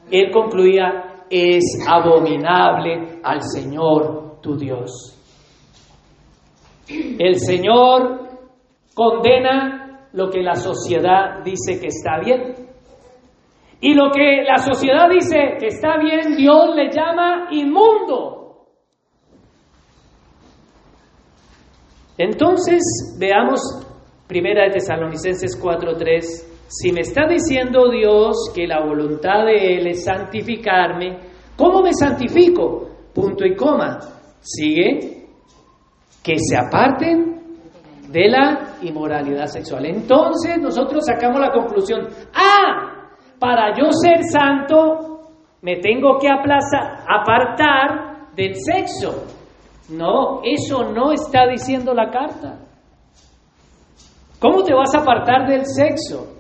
él 0.10 0.32
concluía, 0.32 1.26
es 1.30 1.86
abominable 1.88 3.20
al 3.22 3.44
Señor 3.44 4.42
tu 4.42 4.58
Dios. 4.58 4.90
El 6.88 7.36
Señor 7.36 8.28
condena 8.96 9.89
lo 10.14 10.30
que 10.30 10.42
la 10.42 10.56
sociedad 10.56 11.44
dice 11.44 11.80
que 11.80 11.88
está 11.88 12.20
bien. 12.24 12.56
Y 13.82 13.94
lo 13.94 14.12
que 14.12 14.44
la 14.44 14.58
sociedad 14.58 15.10
dice 15.10 15.58
que 15.60 15.68
está 15.68 15.98
bien, 15.98 16.36
Dios 16.36 16.76
le 16.76 16.92
llama 16.92 17.48
inmundo. 17.52 18.66
Entonces, 22.18 22.82
veamos 23.18 23.62
Primera 24.28 24.66
de 24.66 24.72
Tesalonicenses 24.72 25.60
4:3. 25.60 26.68
Si 26.68 26.92
me 26.92 27.02
está 27.02 27.26
diciendo 27.28 27.90
Dios 27.90 28.52
que 28.54 28.68
la 28.68 28.86
voluntad 28.86 29.46
de 29.46 29.78
Él 29.78 29.88
es 29.88 30.04
santificarme, 30.04 31.18
¿cómo 31.56 31.82
me 31.82 31.94
santifico? 31.94 32.90
Punto 33.12 33.44
y 33.44 33.56
coma. 33.56 33.98
Sigue, 34.40 35.26
que 36.24 36.38
se 36.38 36.56
aparten 36.56 37.39
de 38.12 38.28
la 38.28 38.76
inmoralidad 38.82 39.46
sexual. 39.46 39.86
Entonces 39.86 40.58
nosotros 40.60 41.06
sacamos 41.06 41.40
la 41.40 41.52
conclusión, 41.52 42.08
ah, 42.34 43.10
para 43.40 43.76
yo 43.78 43.92
ser 43.92 44.24
santo 44.32 45.20
me 45.62 45.78
tengo 45.78 46.18
que 46.20 46.28
aplazar, 46.28 47.06
apartar 47.08 48.34
del 48.36 48.56
sexo. 48.56 49.26
No, 49.90 50.42
eso 50.44 50.92
no 50.92 51.12
está 51.12 51.48
diciendo 51.48 51.94
la 51.94 52.10
carta. 52.10 52.60
¿Cómo 54.40 54.64
te 54.64 54.74
vas 54.74 54.94
a 54.96 55.00
apartar 55.00 55.48
del 55.48 55.66
sexo? 55.66 56.38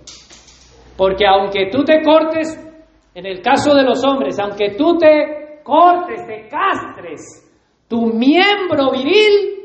Porque 0.96 1.26
aunque 1.26 1.70
tú 1.72 1.84
te 1.84 2.02
cortes, 2.02 2.58
en 3.14 3.26
el 3.26 3.42
caso 3.42 3.74
de 3.76 3.84
los 3.84 4.04
hombres, 4.06 4.40
aunque 4.40 4.76
tú 4.78 4.98
te 4.98 5.62
cortes, 5.64 6.26
te 6.26 6.48
castres 6.48 7.50
tu 7.90 8.06
miembro 8.14 8.92
viril, 8.92 9.59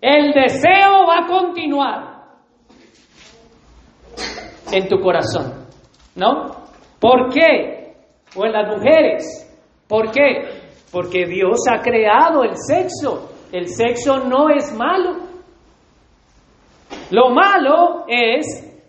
el 0.00 0.32
deseo 0.32 1.06
va 1.06 1.18
a 1.18 1.26
continuar 1.26 2.18
en 4.72 4.88
tu 4.88 5.00
corazón. 5.00 5.66
¿No? 6.14 6.68
¿Por 7.00 7.30
qué? 7.32 7.94
O 8.36 8.44
en 8.44 8.52
las 8.52 8.68
mujeres. 8.68 9.44
¿Por 9.88 10.10
qué? 10.10 10.70
Porque 10.92 11.26
Dios 11.26 11.60
ha 11.70 11.80
creado 11.80 12.44
el 12.44 12.56
sexo. 12.56 13.30
El 13.52 13.68
sexo 13.68 14.20
no 14.20 14.50
es 14.50 14.72
malo. 14.74 15.28
Lo 17.10 17.30
malo 17.30 18.04
es 18.08 18.46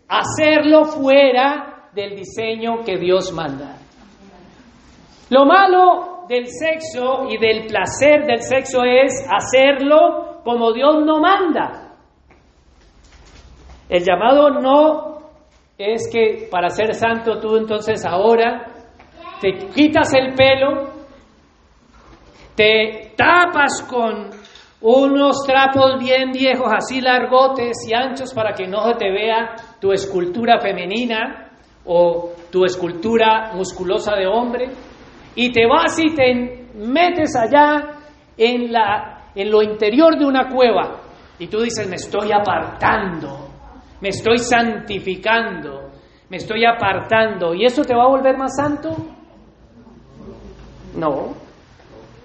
hacerlo 0.07 0.85
fuera 0.85 1.89
del 1.93 2.15
diseño 2.15 2.83
que 2.85 2.97
Dios 2.97 3.31
manda. 3.31 3.77
Lo 5.29 5.45
malo 5.45 6.25
del 6.27 6.47
sexo 6.47 7.27
y 7.29 7.37
del 7.37 7.67
placer 7.67 8.25
del 8.25 8.41
sexo 8.41 8.83
es 8.83 9.25
hacerlo 9.29 10.28
como 10.43 10.71
Dios 10.73 11.03
no 11.05 11.19
manda. 11.19 11.93
El 13.87 14.03
llamado 14.03 14.49
no 14.49 15.19
es 15.77 16.09
que 16.11 16.47
para 16.51 16.69
ser 16.69 16.93
santo 16.93 17.39
tú 17.39 17.57
entonces 17.57 18.05
ahora 18.05 18.67
te 19.41 19.53
quitas 19.73 20.13
el 20.13 20.33
pelo 20.35 20.99
te 22.59 23.13
tapas 23.15 23.87
con 23.89 24.31
unos 24.81 25.45
trapos 25.47 25.97
bien 25.97 26.33
viejos, 26.33 26.67
así 26.69 26.99
largotes 26.99 27.87
y 27.87 27.93
anchos, 27.93 28.33
para 28.33 28.51
que 28.51 28.67
no 28.67 28.81
te 28.97 29.09
vea 29.09 29.55
tu 29.79 29.93
escultura 29.93 30.59
femenina 30.59 31.51
o 31.85 32.31
tu 32.51 32.65
escultura 32.65 33.53
musculosa 33.53 34.13
de 34.17 34.27
hombre, 34.27 34.71
y 35.35 35.53
te 35.53 35.65
vas 35.67 35.97
y 35.99 36.13
te 36.13 36.67
metes 36.75 37.33
allá 37.37 37.99
en, 38.37 38.73
la, 38.73 39.18
en 39.35 39.51
lo 39.51 39.61
interior 39.61 40.17
de 40.17 40.25
una 40.25 40.49
cueva, 40.49 41.01
y 41.37 41.47
tú 41.47 41.61
dices, 41.61 41.87
me 41.87 41.95
estoy 41.95 42.31
apartando, 42.31 43.47
me 44.01 44.09
estoy 44.09 44.37
santificando, 44.37 45.91
me 46.29 46.37
estoy 46.37 46.65
apartando, 46.65 47.53
¿y 47.53 47.65
eso 47.65 47.83
te 47.83 47.95
va 47.95 48.03
a 48.03 48.09
volver 48.09 48.37
más 48.37 48.55
santo? 48.55 48.95
No, 50.95 51.33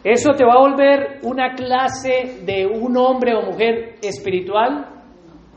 ¿Eso 0.05 0.33
te 0.33 0.45
va 0.45 0.53
a 0.53 0.59
volver 0.59 1.21
una 1.23 1.55
clase 1.55 2.43
de 2.45 2.67
un 2.67 2.95
hombre 2.99 3.35
o 3.35 3.41
mujer 3.41 3.95
espiritual 4.03 4.87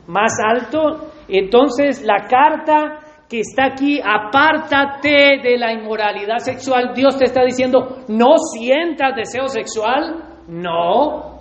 más 0.06 0.32
alto? 0.42 1.10
Entonces 1.28 2.02
la 2.02 2.26
carta 2.26 3.00
que 3.28 3.40
está 3.40 3.66
aquí, 3.66 4.00
apártate 4.02 5.38
de 5.42 5.58
la 5.58 5.70
inmoralidad 5.74 6.38
sexual. 6.38 6.94
Dios 6.94 7.18
te 7.18 7.24
está 7.24 7.44
diciendo, 7.44 8.04
no 8.08 8.38
sientas 8.38 9.14
deseo 9.14 9.48
sexual. 9.48 10.46
No. 10.48 11.37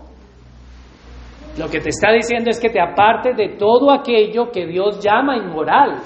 Lo 1.57 1.67
que 1.69 1.79
te 1.79 1.89
está 1.89 2.11
diciendo 2.11 2.51
es 2.51 2.59
que 2.59 2.69
te 2.69 2.79
apartes 2.79 3.35
de 3.35 3.57
todo 3.57 3.91
aquello 3.91 4.51
que 4.51 4.67
Dios 4.67 5.03
llama 5.03 5.37
inmoral. 5.37 5.97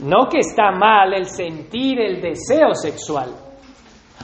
No 0.00 0.28
que 0.28 0.38
está 0.38 0.70
mal 0.70 1.12
el 1.12 1.24
sentir 1.24 2.00
el 2.00 2.20
deseo 2.20 2.74
sexual. 2.74 3.30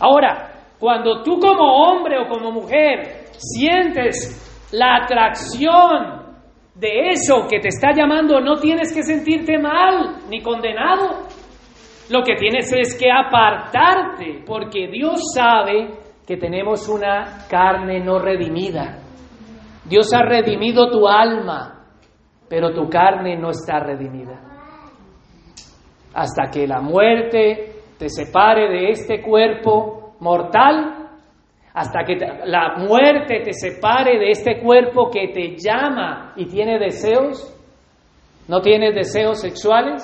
Ahora, 0.00 0.52
cuando 0.78 1.22
tú 1.22 1.38
como 1.40 1.64
hombre 1.64 2.18
o 2.18 2.28
como 2.28 2.52
mujer 2.52 3.26
sientes 3.36 4.68
la 4.72 5.02
atracción 5.02 6.22
de 6.74 7.10
eso 7.10 7.46
que 7.48 7.58
te 7.58 7.68
está 7.68 7.92
llamando, 7.92 8.40
no 8.40 8.56
tienes 8.56 8.94
que 8.94 9.02
sentirte 9.02 9.58
mal 9.58 10.18
ni 10.28 10.40
condenado. 10.40 11.26
Lo 12.08 12.22
que 12.22 12.36
tienes 12.36 12.72
es 12.72 12.96
que 12.98 13.10
apartarte, 13.10 14.42
porque 14.46 14.88
Dios 14.88 15.20
sabe 15.34 15.88
que 16.26 16.36
tenemos 16.36 16.88
una 16.88 17.46
carne 17.48 18.00
no 18.00 18.18
redimida. 18.18 19.01
Dios 19.84 20.12
ha 20.14 20.22
redimido 20.22 20.90
tu 20.90 21.08
alma, 21.08 21.86
pero 22.48 22.72
tu 22.72 22.88
carne 22.88 23.36
no 23.36 23.50
está 23.50 23.80
redimida. 23.80 24.40
Hasta 26.14 26.50
que 26.50 26.66
la 26.66 26.80
muerte 26.80 27.72
te 27.98 28.08
separe 28.08 28.68
de 28.68 28.90
este 28.90 29.22
cuerpo, 29.22 30.14
mortal 30.20 31.02
hasta 31.74 32.04
que 32.04 32.16
la 32.44 32.76
muerte 32.76 33.40
te 33.42 33.52
separe 33.54 34.18
de 34.18 34.30
este 34.30 34.60
cuerpo 34.60 35.10
que 35.10 35.28
te 35.28 35.56
llama 35.56 36.34
y 36.36 36.46
tiene 36.46 36.78
deseos. 36.78 37.48
¿No 38.46 38.60
tienes 38.60 38.94
deseos 38.94 39.40
sexuales? 39.40 40.02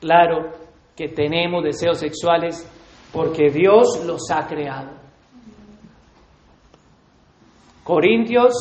Claro 0.00 0.50
que 0.94 1.08
tenemos 1.08 1.64
deseos 1.64 1.98
sexuales 1.98 2.70
porque 3.12 3.48
Dios 3.48 4.04
los 4.04 4.30
ha 4.30 4.46
creado. 4.46 4.90
Corintios, 7.82 8.52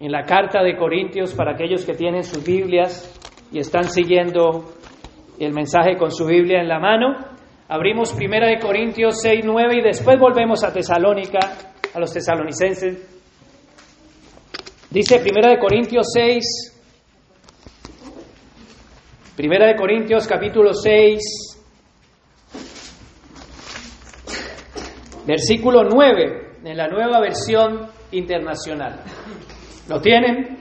en 0.00 0.12
la 0.12 0.24
carta 0.24 0.62
de 0.62 0.76
Corintios, 0.76 1.34
para 1.34 1.52
aquellos 1.52 1.84
que 1.84 1.94
tienen 1.94 2.22
sus 2.22 2.44
Biblias 2.44 3.12
y 3.52 3.58
están 3.58 3.84
siguiendo 3.84 4.64
el 5.38 5.52
mensaje 5.52 5.96
con 5.96 6.10
su 6.10 6.26
Biblia 6.26 6.60
en 6.60 6.68
la 6.68 6.78
mano, 6.78 7.36
Abrimos 7.68 8.12
Primera 8.12 8.46
de 8.46 8.60
Corintios 8.60 9.20
6, 9.22 9.44
9 9.44 9.78
y 9.78 9.82
después 9.82 10.20
volvemos 10.20 10.62
a 10.62 10.72
Tesalónica, 10.72 11.40
a 11.92 11.98
los 11.98 12.12
tesalonicenses. 12.12 12.96
Dice 14.88 15.18
Primera 15.18 15.50
de 15.50 15.58
Corintios 15.58 16.06
6, 16.12 16.80
Primera 19.34 19.66
de 19.66 19.74
Corintios 19.74 20.28
capítulo 20.28 20.72
6, 20.72 21.20
versículo 25.26 25.82
9, 25.82 26.58
en 26.62 26.76
la 26.76 26.86
nueva 26.86 27.18
versión 27.18 27.90
internacional. 28.12 29.02
¿Lo 29.88 30.00
tienen? 30.00 30.58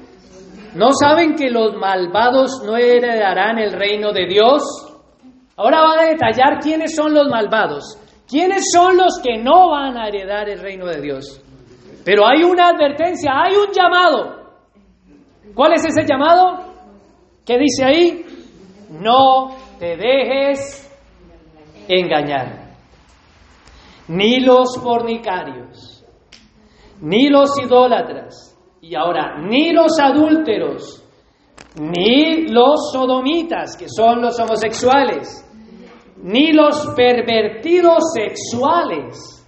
¿No 0.76 0.92
saben 0.92 1.36
que 1.36 1.50
los 1.50 1.76
malvados 1.76 2.62
no 2.66 2.76
heredarán 2.78 3.58
el 3.58 3.72
reino 3.74 4.12
de 4.12 4.28
Dios? 4.28 4.62
Ahora 5.56 5.82
va 5.82 5.94
a 6.02 6.06
detallar 6.06 6.60
quiénes 6.60 6.96
son 6.96 7.14
los 7.14 7.30
malvados, 7.30 7.98
quiénes 8.28 8.66
son 8.74 8.98
los 8.98 9.20
que 9.24 9.38
no 9.42 9.70
van 9.70 9.98
a 9.98 10.08
heredar 10.08 10.50
el 10.50 10.60
reino 10.60 10.86
de 10.86 11.02
Dios. 11.02 11.42
Pero 12.04 12.28
hay 12.28 12.44
una 12.44 12.70
advertencia, 12.70 13.32
hay 13.34 13.56
un 13.56 13.72
llamado. 13.72 14.46
¿Cuál 15.56 15.74
es 15.74 15.86
ese 15.86 16.06
llamado? 16.06 16.74
¿Qué 17.46 17.58
dice 17.58 17.86
ahí? 17.86 18.26
No 18.90 19.56
te 19.80 19.96
dejes 19.96 20.86
engañar. 21.88 22.66
Ni 24.08 24.40
los 24.40 24.78
fornicarios, 24.84 26.06
ni 27.02 27.30
los 27.30 27.58
idólatras, 27.60 28.55
y 28.88 28.94
ahora, 28.94 29.38
ni 29.40 29.74
los 29.74 30.00
adúlteros, 30.00 31.04
ni 31.80 32.48
los 32.48 32.92
sodomitas, 32.92 33.76
que 33.76 33.88
son 33.90 34.22
los 34.22 34.40
homosexuales, 34.40 35.44
ni 36.18 36.54
los 36.54 36.94
pervertidos 36.96 38.14
sexuales, 38.14 39.44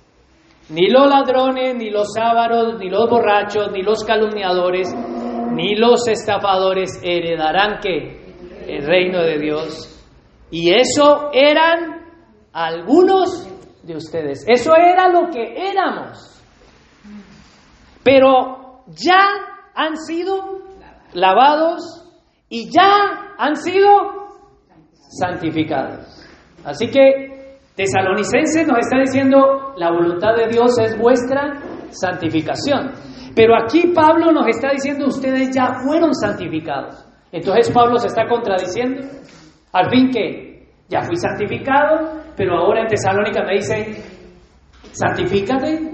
ni 0.70 0.90
los 0.90 1.08
ladrones, 1.08 1.76
ni 1.76 1.92
los 1.92 2.08
ávaros, 2.20 2.80
ni 2.80 2.90
los 2.90 3.08
borrachos, 3.08 3.72
ni 3.72 3.84
los 3.84 4.04
calumniadores, 4.04 4.92
ni 5.52 5.76
los 5.76 6.08
estafadores 6.08 7.00
heredarán 7.04 7.80
que 7.80 8.34
el 8.68 8.88
reino 8.88 9.22
de 9.22 9.38
Dios. 9.38 10.04
Y 10.50 10.74
eso 10.74 11.30
eran 11.32 12.08
algunos 12.54 13.48
de 13.84 13.96
ustedes. 13.96 14.44
Eso 14.48 14.76
era 14.76 15.10
lo 15.10 15.30
que 15.30 15.70
éramos. 15.70 16.42
Pero 18.04 18.66
ya 18.88 19.20
han 19.76 19.98
sido 19.98 20.60
lavados 21.14 22.06
y 22.50 22.70
ya 22.70 23.34
han 23.38 23.56
sido 23.56 23.90
santificados. 24.94 26.26
Así 26.66 26.88
que 26.90 27.60
Tesalonicenses 27.76 28.68
nos 28.68 28.80
está 28.80 29.00
diciendo, 29.00 29.74
la 29.78 29.92
voluntad 29.92 30.36
de 30.36 30.48
Dios 30.48 30.78
es 30.80 30.98
vuestra 30.98 31.62
santificación. 31.92 32.92
Pero 33.36 33.54
aquí 33.56 33.94
Pablo 33.94 34.32
nos 34.32 34.48
está 34.48 34.72
diciendo, 34.72 35.06
ustedes 35.06 35.54
ya 35.56 35.74
fueron 35.86 36.14
santificados. 36.16 37.06
Entonces 37.32 37.72
Pablo 37.72 38.00
se 38.00 38.08
está 38.08 38.28
contradiciendo. 38.28 39.08
Al 39.74 39.90
fin 39.90 40.10
que 40.10 40.68
ya 40.90 41.02
fui 41.04 41.16
santificado, 41.18 42.24
pero 42.36 42.58
ahora 42.58 42.82
en 42.82 42.88
Tesalónica 42.88 43.44
me 43.44 43.54
dice, 43.54 44.04
santifícate. 44.92 45.94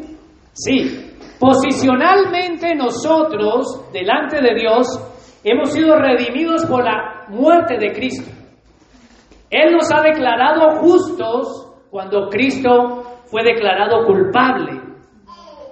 Sí, 0.54 1.03
posicionalmente 1.40 2.76
nosotros, 2.76 3.92
delante 3.92 4.42
de 4.42 4.56
Dios, 4.56 4.88
hemos 5.44 5.72
sido 5.72 5.96
redimidos 5.98 6.66
por 6.66 6.84
la 6.84 7.26
muerte 7.30 7.78
de 7.78 7.92
Cristo. 7.92 8.32
Él 9.50 9.74
nos 9.74 9.92
ha 9.92 10.02
declarado 10.02 10.80
justos 10.80 11.74
cuando 11.90 12.28
Cristo 12.30 13.22
fue 13.26 13.44
declarado 13.44 14.06
culpable. 14.06 14.82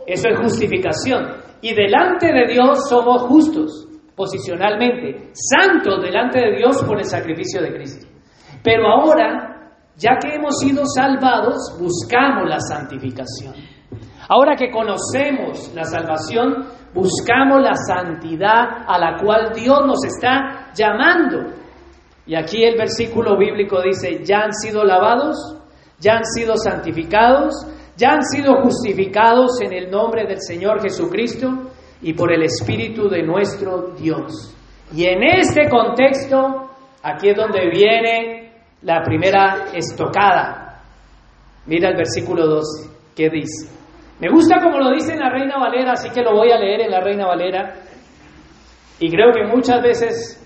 Eso 0.06 0.30
es 0.30 0.40
justificación. 0.40 1.42
Y 1.62 1.74
delante 1.74 2.28
de 2.28 2.54
Dios 2.54 2.90
somos 2.90 3.24
justos, 3.24 3.88
posicionalmente, 4.16 5.32
santos 5.34 6.02
delante 6.04 6.40
de 6.40 6.58
Dios 6.58 6.84
por 6.84 6.98
el 6.98 7.06
sacrificio 7.06 7.62
de 7.62 7.74
Cristo. 7.74 8.08
Pero 8.64 8.88
ahora, 8.88 9.72
ya 9.96 10.18
que 10.22 10.36
hemos 10.36 10.60
sido 10.60 10.84
salvados, 10.86 11.76
buscamos 11.80 12.48
la 12.48 12.60
santificación. 12.60 13.56
Ahora 14.34 14.56
que 14.56 14.72
conocemos 14.72 15.74
la 15.76 15.84
salvación, 15.84 16.66
buscamos 16.94 17.62
la 17.62 17.76
santidad 17.76 18.86
a 18.88 18.98
la 18.98 19.18
cual 19.22 19.52
Dios 19.54 19.86
nos 19.86 20.06
está 20.06 20.72
llamando. 20.74 21.52
Y 22.26 22.36
aquí 22.36 22.64
el 22.64 22.78
versículo 22.78 23.38
bíblico 23.38 23.82
dice, 23.82 24.24
ya 24.24 24.44
han 24.46 24.54
sido 24.54 24.86
lavados, 24.86 25.36
ya 26.00 26.14
han 26.14 26.24
sido 26.24 26.56
santificados, 26.56 27.54
ya 27.98 28.14
han 28.14 28.24
sido 28.24 28.62
justificados 28.64 29.60
en 29.60 29.74
el 29.74 29.92
nombre 29.92 30.26
del 30.26 30.40
Señor 30.40 30.82
Jesucristo 30.82 31.50
y 32.02 32.14
por 32.14 32.32
el 32.32 32.44
Espíritu 32.44 33.10
de 33.10 33.24
nuestro 33.24 33.96
Dios. 34.00 34.56
Y 34.96 35.08
en 35.08 35.24
este 35.24 35.68
contexto, 35.68 36.70
aquí 37.04 37.32
es 37.32 37.36
donde 37.36 37.70
viene 37.70 38.54
la 38.84 39.04
primera 39.04 39.74
estocada. 39.74 40.84
Mira 41.66 41.90
el 41.90 41.98
versículo 41.98 42.48
12, 42.48 42.90
¿qué 43.14 43.30
dice? 43.30 43.81
Me 44.22 44.30
gusta 44.30 44.62
como 44.62 44.78
lo 44.78 44.92
dice 44.92 45.14
en 45.14 45.20
la 45.20 45.30
Reina 45.30 45.58
Valera, 45.58 45.94
así 45.94 46.10
que 46.12 46.22
lo 46.22 46.36
voy 46.36 46.52
a 46.52 46.58
leer 46.58 46.82
en 46.82 46.92
la 46.92 47.02
Reina 47.02 47.26
Valera. 47.26 47.74
Y 49.00 49.10
creo 49.10 49.32
que 49.34 49.48
muchas 49.48 49.82
veces 49.82 50.38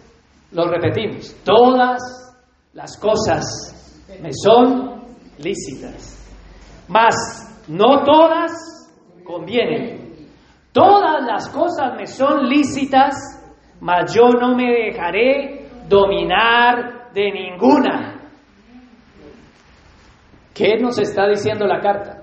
lo 0.54 0.66
repetimos, 0.68 1.36
todas 1.44 2.02
las 2.74 2.98
cosas 2.98 4.06
me 4.22 4.30
son 4.32 5.04
lícitas, 5.40 6.26
mas 6.88 7.16
no 7.68 8.04
todas 8.04 8.52
convienen. 9.26 10.06
Todas 10.72 11.26
las 11.26 11.50
cosas 11.50 11.96
me 11.98 12.06
son 12.06 12.48
lícitas, 12.48 13.14
mas 13.82 14.14
yo 14.14 14.30
no 14.30 14.56
me 14.56 14.72
dejaré 14.72 15.70
dominar 15.88 17.12
de 17.14 17.32
ninguna. 17.32 18.30
¿Qué 20.54 20.78
nos 20.78 21.00
está 21.00 21.28
diciendo 21.28 21.66
la 21.66 21.80
carta? 21.80 22.15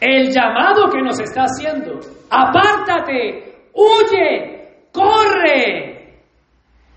El 0.00 0.30
llamado 0.30 0.90
que 0.90 1.00
nos 1.00 1.18
está 1.20 1.44
haciendo, 1.44 1.98
apártate, 2.30 3.70
huye, 3.72 4.86
corre, 4.92 5.96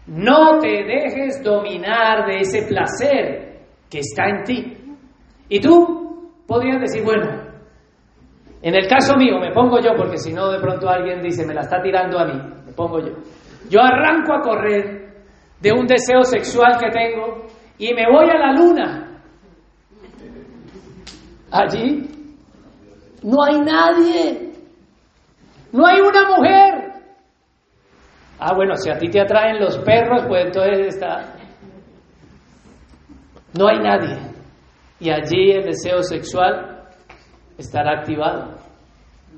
no 0.08 0.60
te 0.60 0.84
dejes 0.84 1.42
dominar 1.44 2.26
de 2.26 2.40
ese 2.40 2.68
placer 2.68 3.60
que 3.90 4.00
está 4.00 4.26
en 4.28 4.44
ti. 4.44 4.78
Y 5.48 5.60
tú 5.60 6.32
podrías 6.46 6.82
decir, 6.82 7.04
bueno, 7.04 7.28
en 8.62 8.76
el 8.76 8.88
caso 8.88 9.16
mío 9.16 9.40
me 9.40 9.52
pongo 9.52 9.80
yo, 9.80 9.92
porque 9.96 10.18
si 10.18 10.34
no 10.34 10.52
de 10.52 10.60
pronto 10.60 10.90
alguien 10.90 11.22
dice, 11.22 11.46
me 11.46 11.54
la 11.54 11.62
está 11.62 11.82
tirando 11.82 12.20
a 12.20 12.26
mí, 12.26 12.42
me 12.66 12.74
pongo 12.74 13.00
yo. 13.00 13.14
Yo 13.70 13.82
arranco 13.82 14.34
a 14.34 14.42
correr 14.42 15.24
de 15.62 15.72
un 15.72 15.88
deseo 15.88 16.24
sexual 16.24 16.78
que 16.78 16.90
tengo 16.90 17.46
y 17.78 17.94
me 17.94 18.06
voy 18.12 18.30
a 18.30 18.38
la 18.38 18.54
luna. 18.54 19.22
Allí 21.52 22.19
no 23.24 23.44
hay 23.44 23.60
nadie, 23.60 24.54
no 25.72 25.86
hay 25.86 26.00
una 26.02 26.28
mujer, 26.28 26.90
Ah, 28.42 28.54
bueno, 28.56 28.76
si 28.78 28.90
a 28.90 28.98
ti 28.98 29.10
te 29.10 29.20
atraen 29.20 29.60
los 29.60 29.78
perros, 29.80 30.24
pues 30.28 30.46
entonces 30.46 30.96
está... 30.96 31.36
No 33.58 33.68
hay 33.68 33.80
nadie. 33.80 34.18
Y 35.02 35.10
allí 35.10 35.52
el 35.52 35.66
deseo 35.66 36.02
sexual 36.04 36.86
estará 37.58 38.00
activado. 38.00 38.56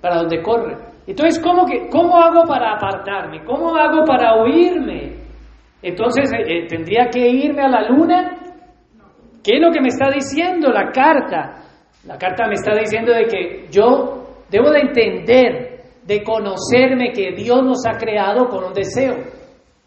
¿Para 0.01 0.17
dónde 0.17 0.43
corre? 0.43 0.77
Entonces, 1.07 1.41
¿cómo, 1.41 1.65
que, 1.65 1.89
¿cómo 1.89 2.15
hago 2.15 2.43
para 2.43 2.75
apartarme? 2.75 3.43
¿Cómo 3.43 3.75
hago 3.75 4.05
para 4.05 4.43
huirme? 4.43 5.15
Entonces, 5.81 6.31
eh, 6.33 6.43
eh, 6.45 6.67
¿tendría 6.67 7.09
que 7.09 7.27
irme 7.27 7.63
a 7.63 7.69
la 7.69 7.89
luna? 7.89 8.37
¿Qué 9.43 9.55
es 9.55 9.61
lo 9.61 9.71
que 9.71 9.81
me 9.81 9.87
está 9.87 10.11
diciendo 10.11 10.69
la 10.69 10.91
carta? 10.91 11.60
La 12.05 12.17
carta 12.17 12.47
me 12.47 12.55
está 12.55 12.73
diciendo 12.75 13.13
de 13.13 13.25
que 13.25 13.67
yo 13.69 14.25
debo 14.49 14.71
de 14.71 14.79
entender 14.79 15.71
de 16.03 16.23
conocerme 16.23 17.11
que 17.13 17.31
Dios 17.31 17.63
nos 17.63 17.85
ha 17.85 17.97
creado 17.97 18.47
con 18.49 18.63
un 18.63 18.73
deseo 18.73 19.17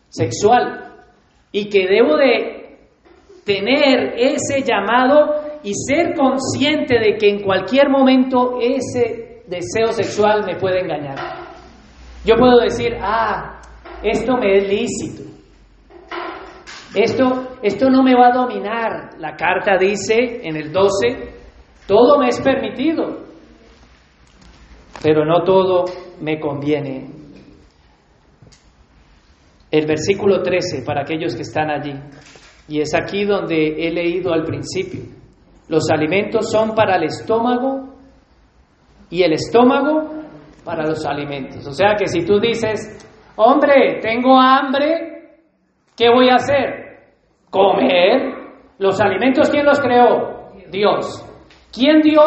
sexual 0.08 0.92
y 1.50 1.68
que 1.68 1.86
debo 1.86 2.16
de 2.16 2.78
tener 3.44 4.14
ese 4.16 4.62
llamado 4.62 5.42
y 5.62 5.72
ser 5.74 6.14
consciente 6.14 6.98
de 6.98 7.16
que 7.16 7.28
en 7.28 7.42
cualquier 7.42 7.88
momento 7.88 8.58
ese 8.60 9.42
deseo 9.46 9.92
sexual 9.92 10.44
me 10.46 10.56
puede 10.56 10.80
engañar. 10.80 11.16
Yo 12.24 12.36
puedo 12.36 12.60
decir, 12.60 12.96
ah, 13.00 13.60
esto 14.02 14.36
me 14.36 14.58
es 14.58 14.68
lícito. 14.68 15.22
Esto, 16.94 17.56
esto 17.62 17.90
no 17.90 18.02
me 18.02 18.14
va 18.14 18.28
a 18.28 18.32
dominar. 18.32 19.10
La 19.18 19.34
carta 19.34 19.76
dice 19.76 20.40
en 20.42 20.56
el 20.56 20.72
12, 20.72 21.33
todo 21.86 22.18
me 22.18 22.28
es 22.28 22.40
permitido, 22.40 23.24
pero 25.02 25.24
no 25.24 25.42
todo 25.42 25.84
me 26.20 26.40
conviene. 26.40 27.10
El 29.70 29.86
versículo 29.86 30.42
13, 30.42 30.84
para 30.84 31.02
aquellos 31.02 31.34
que 31.34 31.42
están 31.42 31.70
allí. 31.70 31.92
Y 32.68 32.80
es 32.80 32.94
aquí 32.94 33.24
donde 33.24 33.86
he 33.86 33.90
leído 33.90 34.32
al 34.32 34.44
principio. 34.44 35.02
Los 35.68 35.90
alimentos 35.90 36.50
son 36.50 36.74
para 36.74 36.96
el 36.96 37.04
estómago 37.04 37.94
y 39.10 39.22
el 39.22 39.32
estómago 39.32 40.10
para 40.64 40.86
los 40.86 41.04
alimentos. 41.04 41.66
O 41.66 41.72
sea 41.72 41.94
que 41.98 42.06
si 42.06 42.24
tú 42.24 42.38
dices, 42.40 43.06
hombre, 43.36 43.98
tengo 44.00 44.38
hambre, 44.38 45.38
¿qué 45.96 46.08
voy 46.08 46.28
a 46.28 46.36
hacer? 46.36 47.00
Comer. 47.50 48.32
Los 48.78 49.00
alimentos, 49.00 49.50
¿quién 49.50 49.64
los 49.66 49.80
creó? 49.80 50.50
Dios. 50.70 51.33
¿Quién 51.74 52.00
dio 52.00 52.22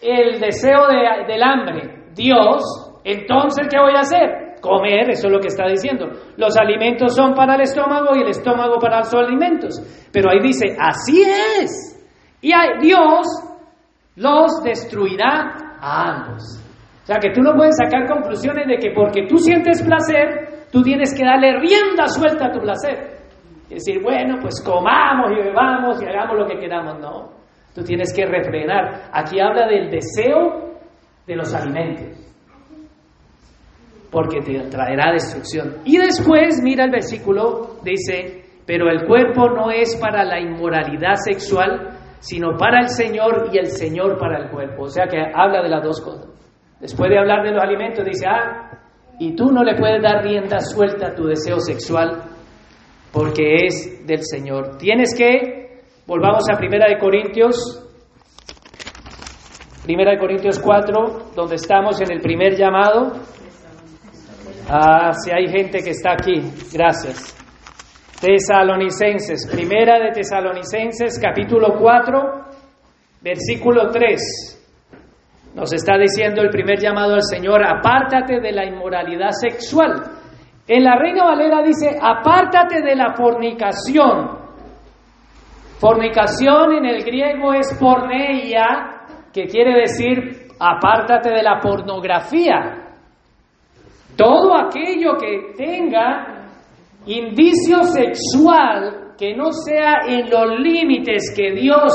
el 0.00 0.40
deseo 0.40 0.88
del 0.88 1.42
hambre? 1.42 2.06
Dios. 2.14 2.62
Entonces, 3.04 3.68
¿qué 3.70 3.78
voy 3.78 3.94
a 3.94 4.00
hacer? 4.00 4.52
Comer, 4.60 5.10
eso 5.10 5.26
es 5.26 5.32
lo 5.32 5.40
que 5.40 5.48
está 5.48 5.66
diciendo. 5.66 6.06
Los 6.36 6.56
alimentos 6.56 7.14
son 7.14 7.34
para 7.34 7.56
el 7.56 7.62
estómago 7.62 8.14
y 8.14 8.22
el 8.22 8.28
estómago 8.28 8.78
para 8.78 8.98
los 8.98 9.12
alimentos. 9.14 9.74
Pero 10.12 10.30
ahí 10.30 10.38
dice, 10.40 10.76
así 10.78 11.22
es. 11.22 11.98
Y 12.40 12.52
Dios 12.80 13.26
los 14.16 14.62
destruirá 14.62 15.76
a 15.80 16.14
ambos. 16.14 16.62
O 17.02 17.06
sea 17.06 17.18
que 17.18 17.30
tú 17.30 17.42
no 17.42 17.54
puedes 17.54 17.76
sacar 17.76 18.06
conclusiones 18.06 18.68
de 18.68 18.76
que 18.76 18.92
porque 18.94 19.26
tú 19.26 19.38
sientes 19.38 19.82
placer, 19.82 20.66
tú 20.70 20.82
tienes 20.82 21.12
que 21.16 21.24
darle 21.24 21.58
rienda 21.58 22.06
suelta 22.06 22.46
a 22.46 22.52
tu 22.52 22.60
placer. 22.60 23.18
Es 23.64 23.84
decir, 23.84 24.00
bueno, 24.02 24.36
pues 24.40 24.62
comamos 24.64 25.32
y 25.32 25.42
bebamos 25.42 26.00
y 26.00 26.06
hagamos 26.06 26.38
lo 26.38 26.46
que 26.46 26.58
queramos. 26.58 27.00
No, 27.00 27.41
tú 27.74 27.82
tienes 27.82 28.12
que 28.14 28.26
refrenar. 28.26 29.10
Aquí 29.12 29.40
habla 29.40 29.66
del 29.66 29.90
deseo 29.90 30.78
de 31.26 31.36
los 31.36 31.54
alimentos, 31.54 32.18
porque 34.10 34.40
te 34.40 34.58
traerá 34.68 35.12
destrucción. 35.12 35.76
Y 35.84 35.98
después, 35.98 36.60
mira 36.62 36.84
el 36.84 36.90
versículo, 36.90 37.76
dice, 37.82 38.44
pero 38.66 38.90
el 38.90 39.06
cuerpo 39.06 39.48
no 39.48 39.70
es 39.70 39.96
para 39.96 40.24
la 40.24 40.40
inmoralidad 40.40 41.14
sexual, 41.16 41.98
sino 42.20 42.56
para 42.56 42.80
el 42.80 42.88
Señor 42.88 43.50
y 43.52 43.58
el 43.58 43.66
Señor 43.66 44.18
para 44.18 44.44
el 44.44 44.50
cuerpo. 44.50 44.84
O 44.84 44.88
sea 44.88 45.06
que 45.06 45.18
habla 45.18 45.62
de 45.62 45.68
las 45.68 45.82
dos 45.82 46.00
cosas. 46.00 46.28
Después 46.80 47.10
de 47.10 47.18
hablar 47.18 47.42
de 47.44 47.52
los 47.52 47.62
alimentos, 47.62 48.04
dice, 48.04 48.26
ah, 48.26 48.70
y 49.18 49.34
tú 49.36 49.52
no 49.52 49.62
le 49.62 49.76
puedes 49.76 50.02
dar 50.02 50.24
rienda 50.24 50.60
suelta 50.60 51.08
a 51.08 51.14
tu 51.14 51.26
deseo 51.26 51.60
sexual 51.60 52.22
porque 53.12 53.66
es 53.66 54.06
del 54.06 54.20
Señor. 54.22 54.78
Tienes 54.78 55.14
que, 55.16 55.61
volvamos 56.06 56.44
a 56.52 56.56
Primera 56.56 56.88
de 56.88 56.98
Corintios, 56.98 57.78
Primera 59.84 60.12
de 60.12 60.18
Corintios 60.18 60.60
4, 60.60 61.32
donde 61.34 61.56
estamos 61.56 62.00
en 62.00 62.12
el 62.12 62.20
primer 62.20 62.56
llamado. 62.56 63.12
Ah, 64.68 65.12
si 65.12 65.30
hay 65.32 65.48
gente 65.48 65.82
que 65.82 65.90
está 65.90 66.12
aquí, 66.12 66.40
gracias. 66.72 67.36
Tesalonicenses, 68.20 69.50
Primera 69.50 69.98
de 69.98 70.12
Tesalonicenses, 70.12 71.18
capítulo 71.20 71.76
4, 71.78 72.20
versículo 73.20 73.90
3. 73.90 74.62
Nos 75.54 75.72
está 75.72 75.98
diciendo 75.98 76.40
el 76.42 76.50
primer 76.50 76.78
llamado 76.78 77.14
al 77.14 77.22
Señor, 77.22 77.62
apártate 77.64 78.40
de 78.40 78.52
la 78.52 78.64
inmoralidad 78.64 79.30
sexual. 79.32 80.00
En 80.66 80.84
la 80.84 80.96
Reina 80.96 81.24
Valera 81.24 81.60
dice, 81.62 81.98
apártate 82.00 82.80
de 82.80 82.94
la 82.94 83.14
fornicación. 83.14 84.41
Fornicación 85.82 86.74
en 86.74 86.86
el 86.86 87.02
griego 87.02 87.52
es 87.54 87.76
porneia, 87.76 89.02
que 89.32 89.46
quiere 89.46 89.80
decir 89.80 90.46
apártate 90.60 91.30
de 91.30 91.42
la 91.42 91.58
pornografía. 91.58 92.94
Todo 94.16 94.56
aquello 94.56 95.16
que 95.16 95.54
tenga 95.56 96.46
indicio 97.04 97.82
sexual 97.82 99.14
que 99.18 99.34
no 99.34 99.50
sea 99.50 100.02
en 100.06 100.30
los 100.30 100.60
límites 100.60 101.34
que 101.36 101.50
Dios 101.50 101.92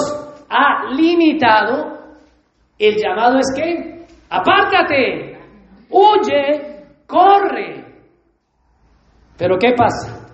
ha 0.49 0.91
limitado, 0.93 1.97
el 2.77 2.97
llamado 2.97 3.37
es 3.39 3.53
que, 3.55 4.05
apártate, 4.29 5.39
huye, 5.89 6.83
corre. 7.07 7.85
Pero 9.37 9.57
¿qué 9.57 9.71
pasa? 9.77 10.27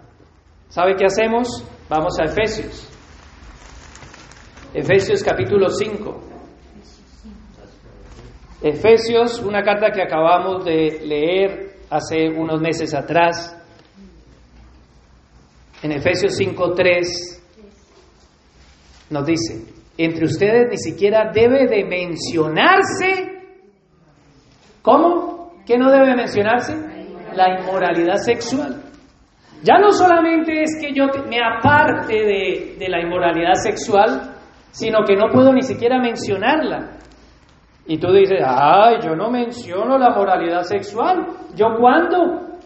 ¿Sabe 0.69 0.95
qué 0.95 1.05
hacemos? 1.05 1.63
Vamos 1.87 2.19
a 2.19 2.23
Efesios. 2.23 2.92
Efesios 4.73 5.23
capítulo 5.23 5.69
5. 5.69 6.19
Efesios, 8.63 9.39
una 9.39 9.61
carta 9.61 9.91
que 9.91 10.01
acabamos 10.01 10.65
de 10.65 10.99
leer 11.05 11.75
hace 11.91 12.27
unos 12.29 12.59
meses 12.59 12.95
atrás. 12.95 13.55
En 15.83 15.91
Efesios 15.91 16.39
5.3 16.39 17.05
nos 19.11 19.25
dice, 19.27 19.63
entre 19.95 20.25
ustedes 20.25 20.69
ni 20.71 20.77
siquiera 20.77 21.29
debe 21.31 21.67
de 21.67 21.83
mencionarse. 21.83 23.43
¿Cómo? 24.81 25.61
¿Qué 25.67 25.77
no 25.77 25.91
debe 25.91 26.15
mencionarse? 26.15 26.73
La 27.35 27.59
inmoralidad 27.59 28.17
sexual. 28.17 28.81
Ya 29.61 29.77
no 29.77 29.91
solamente 29.91 30.63
es 30.63 30.71
que 30.81 30.93
yo 30.93 31.05
me 31.29 31.37
aparte 31.39 32.13
de, 32.13 32.75
de 32.79 32.89
la 32.89 33.01
inmoralidad 33.01 33.53
sexual, 33.63 34.32
sino 34.73 35.05
que 35.05 35.15
no 35.15 35.29
puedo 35.31 35.53
ni 35.53 35.61
siquiera 35.61 35.97
mencionarla. 35.99 36.97
Y 37.85 37.97
tú 37.97 38.11
dices, 38.11 38.41
ay, 38.45 38.97
yo 39.01 39.15
no 39.15 39.31
menciono 39.31 39.97
la 39.97 40.09
moralidad 40.09 40.63
sexual. 40.63 41.25
¿Yo 41.55 41.75
cuándo? 41.79 42.59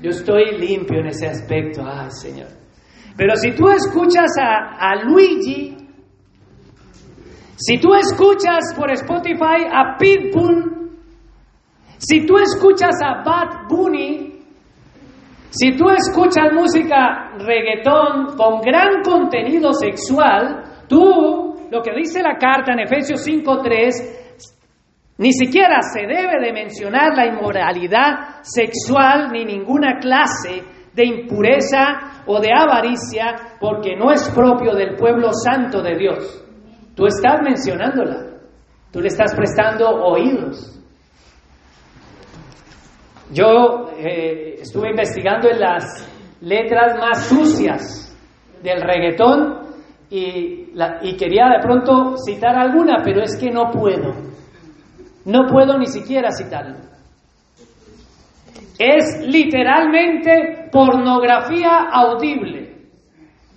Yo 0.00 0.10
estoy 0.10 0.58
limpio 0.58 1.00
en 1.00 1.08
ese 1.08 1.26
aspecto, 1.26 1.82
ay 1.84 2.10
Señor. 2.10 2.48
Pero 3.16 3.36
si 3.36 3.50
tú 3.52 3.68
escuchas 3.68 4.30
a, 4.40 4.78
a 4.78 5.04
Luigi 5.04 5.76
si 7.60 7.78
tú 7.78 7.94
escuchas 7.94 8.74
por 8.74 8.90
Spotify 8.90 9.68
a 9.70 9.98
Pitbull, 9.98 10.88
si 11.98 12.24
tú 12.24 12.38
escuchas 12.38 12.94
a 13.04 13.22
Bad 13.22 13.68
Bunny, 13.68 14.40
si 15.50 15.76
tú 15.76 15.90
escuchas 15.90 16.54
música 16.54 17.32
reggaetón 17.36 18.34
con 18.38 18.62
gran 18.62 19.02
contenido 19.02 19.74
sexual, 19.74 20.69
tú, 20.90 21.68
lo 21.70 21.80
que 21.82 21.92
dice 21.94 22.20
la 22.20 22.36
carta 22.36 22.72
en 22.72 22.80
Efesios 22.80 23.24
5.3, 23.26 25.16
ni 25.18 25.32
siquiera 25.32 25.80
se 25.82 26.00
debe 26.00 26.44
de 26.44 26.52
mencionar 26.52 27.16
la 27.16 27.26
inmoralidad 27.26 28.40
sexual 28.42 29.30
ni 29.32 29.44
ninguna 29.44 29.98
clase 30.00 30.64
de 30.92 31.04
impureza 31.06 32.24
o 32.26 32.40
de 32.40 32.48
avaricia, 32.52 33.56
porque 33.60 33.94
no 33.96 34.10
es 34.10 34.28
propio 34.30 34.74
del 34.74 34.96
pueblo 34.96 35.30
santo 35.32 35.80
de 35.80 35.96
Dios. 35.96 36.44
Tú 36.96 37.06
estás 37.06 37.40
mencionándola, 37.42 38.40
tú 38.90 39.00
le 39.00 39.08
estás 39.08 39.34
prestando 39.34 39.88
oídos. 39.88 40.76
Yo 43.32 43.92
eh, 43.96 44.56
estuve 44.60 44.90
investigando 44.90 45.48
en 45.48 45.60
las 45.60 45.84
letras 46.40 46.98
más 46.98 47.28
sucias 47.28 48.18
del 48.60 48.80
reggaetón 48.80 49.69
y, 50.10 50.72
y 51.02 51.16
quería 51.16 51.48
de 51.48 51.60
pronto 51.62 52.16
citar 52.16 52.56
alguna, 52.56 53.02
pero 53.04 53.22
es 53.22 53.38
que 53.38 53.50
no 53.50 53.70
puedo. 53.70 54.12
No 55.24 55.46
puedo 55.46 55.78
ni 55.78 55.86
siquiera 55.86 56.30
citarlo. 56.32 56.78
Es 58.78 59.20
literalmente 59.26 60.68
pornografía 60.72 61.88
audible. 61.92 62.70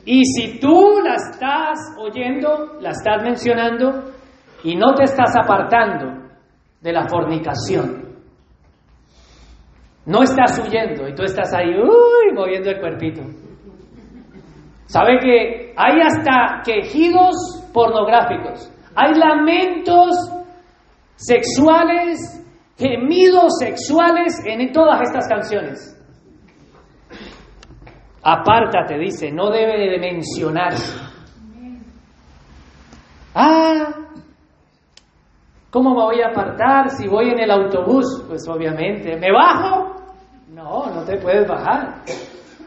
Y 0.06 0.26
si 0.26 0.60
tú 0.60 1.00
la 1.04 1.16
estás 1.16 1.96
oyendo, 1.98 2.78
la 2.82 2.90
estás 2.90 3.24
mencionando 3.24 4.12
y 4.64 4.76
no 4.76 4.94
te 4.94 5.04
estás 5.04 5.34
apartando 5.42 6.30
de 6.82 6.92
la 6.92 7.08
fornicación, 7.08 8.04
no 10.06 10.22
estás 10.24 10.60
huyendo 10.60 11.08
y 11.08 11.16
tú 11.16 11.24
estás 11.24 11.54
ahí, 11.54 11.70
uy, 11.70 12.34
moviendo 12.36 12.70
el 12.70 12.80
cuerpito. 12.82 13.22
¿Sabe 14.88 15.20
que 15.20 15.63
hay 15.76 16.02
hasta 16.02 16.62
quejidos 16.64 17.36
pornográficos? 17.74 18.72
Hay 18.96 19.14
lamentos 19.16 20.16
sexuales, 21.16 22.46
gemidos 22.78 23.54
sexuales 23.60 24.40
en 24.46 24.72
todas 24.72 25.02
estas 25.02 25.28
canciones. 25.28 25.90
Apártate, 28.24 28.98
dice, 28.98 29.32
no 29.32 29.50
debe 29.50 29.90
de 29.90 30.00
mencionarse. 30.00 30.98
Ah, 33.36 33.90
¿cómo 35.70 35.90
me 35.96 36.04
voy 36.04 36.22
a 36.22 36.28
apartar 36.28 36.90
si 36.90 37.08
voy 37.08 37.30
en 37.30 37.40
el 37.40 37.52
autobús? 37.52 38.24
Pues 38.28 38.48
obviamente, 38.48 39.18
¿me 39.18 39.32
bajo? 39.32 39.96
No, 40.50 40.86
no 40.94 41.04
te 41.04 41.18
puedes 41.18 41.48
bajar. 41.48 42.04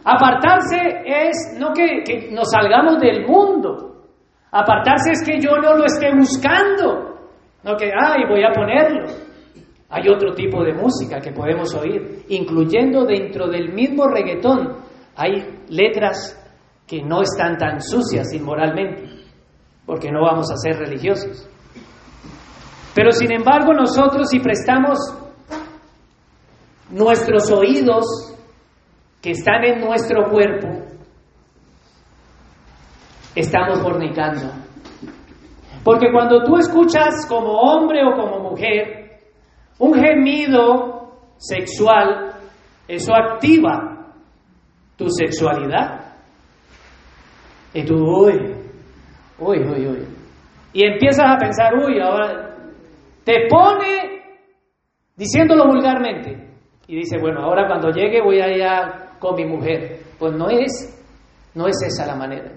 Apartarse 0.08 1.02
es 1.04 1.56
no 1.58 1.72
que, 1.72 2.30
nos 2.30 2.48
salgamos 2.52 3.00
del 3.00 3.26
mundo. 3.26 4.04
Apartarse 4.52 5.10
es 5.10 5.24
que 5.26 5.40
yo 5.40 5.56
no 5.56 5.76
lo 5.76 5.84
esté 5.84 6.14
buscando. 6.14 7.16
No 7.64 7.76
que, 7.76 7.86
ay, 7.86 8.22
voy 8.28 8.44
a 8.44 8.52
ponerlo. 8.52 9.06
Hay 9.88 10.08
otro 10.08 10.32
tipo 10.32 10.62
de 10.62 10.74
música 10.74 11.20
que 11.20 11.32
podemos 11.32 11.74
oír, 11.74 12.24
incluyendo 12.28 13.04
dentro 13.04 13.48
del 13.48 13.72
mismo 13.72 14.06
reggaetón 14.06 14.86
hay 15.16 15.62
letras 15.70 16.38
que 16.86 17.02
no 17.02 17.22
están 17.22 17.56
tan 17.56 17.80
sucias 17.80 18.32
inmoralmente, 18.32 19.08
porque 19.86 20.10
no 20.12 20.22
vamos 20.22 20.52
a 20.52 20.56
ser 20.56 20.76
religiosos. 20.76 21.48
Pero 22.94 23.10
sin 23.10 23.32
embargo 23.32 23.72
nosotros 23.72 24.28
si 24.28 24.38
prestamos 24.38 24.98
nuestros 26.90 27.50
oídos 27.50 28.35
que 29.22 29.30
están 29.30 29.64
en 29.64 29.80
nuestro 29.80 30.30
cuerpo, 30.30 30.68
estamos 33.34 33.80
fornicando. 33.82 34.52
Porque 35.84 36.10
cuando 36.12 36.42
tú 36.42 36.56
escuchas 36.56 37.26
como 37.28 37.52
hombre 37.52 38.04
o 38.04 38.16
como 38.16 38.50
mujer 38.50 39.20
un 39.78 39.94
gemido 39.94 41.12
sexual, 41.36 42.32
eso 42.88 43.14
activa 43.14 44.12
tu 44.96 45.08
sexualidad. 45.10 46.14
Y 47.74 47.84
tú, 47.84 47.94
uy, 47.94 48.34
uy, 49.38 49.58
uy, 49.58 49.86
uy. 49.86 50.06
Y 50.72 50.84
empiezas 50.84 51.26
a 51.26 51.36
pensar, 51.36 51.74
uy, 51.74 52.00
ahora 52.00 52.56
te 53.24 53.46
pone 53.48 54.22
diciéndolo 55.16 55.66
vulgarmente. 55.66 56.48
Y 56.88 56.96
dice, 56.96 57.18
bueno, 57.18 57.42
ahora 57.42 57.66
cuando 57.66 57.90
llegue 57.90 58.22
voy 58.22 58.40
allá 58.40 59.05
con 59.18 59.34
mi 59.36 59.44
mujer. 59.44 60.00
Pues 60.18 60.34
no 60.34 60.48
es, 60.48 61.02
no 61.54 61.66
es 61.66 61.76
esa 61.82 62.06
la 62.06 62.16
manera. 62.16 62.52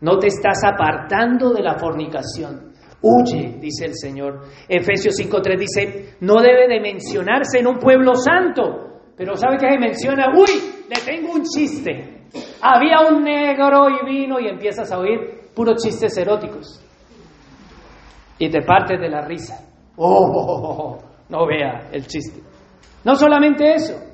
No 0.00 0.18
te 0.18 0.28
estás 0.28 0.62
apartando 0.64 1.52
de 1.52 1.62
la 1.62 1.78
fornicación. 1.78 2.72
Huye, 3.00 3.58
dice 3.60 3.86
el 3.86 3.94
Señor. 3.94 4.42
Efesios 4.68 5.14
5.3 5.18 5.58
dice, 5.58 6.16
no 6.20 6.40
debe 6.40 6.68
de 6.68 6.80
mencionarse 6.80 7.58
en 7.58 7.66
un 7.66 7.78
pueblo 7.78 8.14
santo. 8.14 9.02
Pero 9.16 9.36
¿sabe 9.36 9.56
qué 9.58 9.68
se 9.70 9.78
menciona? 9.78 10.32
Uy, 10.36 10.84
le 10.88 11.00
tengo 11.04 11.32
un 11.32 11.42
chiste. 11.42 12.26
Había 12.60 13.08
un 13.08 13.22
negro 13.24 13.88
y 13.88 14.06
vino 14.06 14.38
y 14.38 14.48
empiezas 14.48 14.90
a 14.92 14.98
oír 14.98 15.50
puros 15.54 15.82
chistes 15.82 16.16
eróticos. 16.16 16.84
Y 18.38 18.48
te 18.50 18.62
partes 18.62 19.00
de 19.00 19.08
la 19.08 19.22
risa. 19.22 19.64
Oh, 19.96 20.98
no 21.28 21.46
vea 21.46 21.88
el 21.92 22.06
chiste. 22.06 22.40
No 23.04 23.14
solamente 23.14 23.74
eso. 23.74 24.07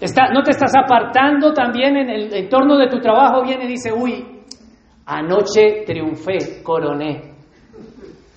No 0.00 0.42
te 0.42 0.50
estás 0.50 0.72
apartando 0.76 1.54
también 1.54 1.96
en 1.96 2.10
el 2.10 2.34
entorno 2.34 2.76
de 2.76 2.88
tu 2.88 3.00
trabajo, 3.00 3.42
viene 3.42 3.64
y 3.64 3.68
dice, 3.68 3.92
uy, 3.92 4.42
anoche 5.06 5.84
triunfé, 5.86 6.62
coroné. 6.62 7.34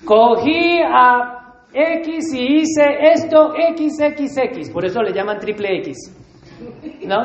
Cogí 0.05 0.79
a 0.81 1.65
X 1.73 2.33
y 2.33 2.61
hice 2.61 2.83
esto 3.13 3.51
XXX, 3.51 4.69
por 4.71 4.85
eso 4.85 5.01
le 5.01 5.11
llaman 5.11 5.37
triple 5.37 5.79
X. 5.79 6.15
¿No? 7.05 7.17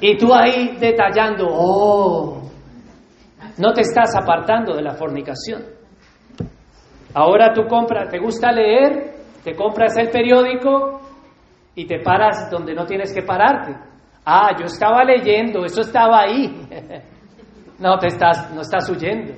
Y 0.00 0.16
tú 0.16 0.32
ahí 0.32 0.76
detallando, 0.80 1.46
oh, 1.50 2.42
no 3.58 3.72
te 3.72 3.82
estás 3.82 4.16
apartando 4.16 4.74
de 4.74 4.82
la 4.82 4.94
fornicación. 4.94 5.62
Ahora 7.12 7.52
tú 7.52 7.66
compras, 7.68 8.08
te 8.10 8.18
gusta 8.18 8.50
leer, 8.50 9.14
te 9.44 9.54
compras 9.54 9.96
el 9.98 10.10
periódico 10.10 11.03
y 11.74 11.86
te 11.86 12.00
paras 12.00 12.50
donde 12.50 12.74
no 12.74 12.84
tienes 12.86 13.12
que 13.12 13.22
pararte. 13.22 13.74
Ah, 14.24 14.50
yo 14.58 14.66
estaba 14.66 15.04
leyendo, 15.04 15.64
eso 15.64 15.80
estaba 15.80 16.22
ahí. 16.22 16.46
no 17.78 17.98
te 17.98 18.06
estás, 18.08 18.52
no 18.54 18.60
estás 18.60 18.88
huyendo. 18.88 19.34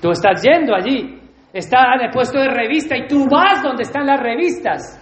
Tú 0.00 0.10
estás 0.10 0.42
yendo 0.42 0.74
allí. 0.74 1.20
Está 1.52 1.94
en 1.94 2.06
el 2.06 2.10
puesto 2.10 2.38
de 2.38 2.48
revista 2.48 2.96
y 2.96 3.06
tú 3.06 3.26
vas 3.30 3.62
donde 3.62 3.84
están 3.84 4.06
las 4.06 4.20
revistas. 4.20 5.00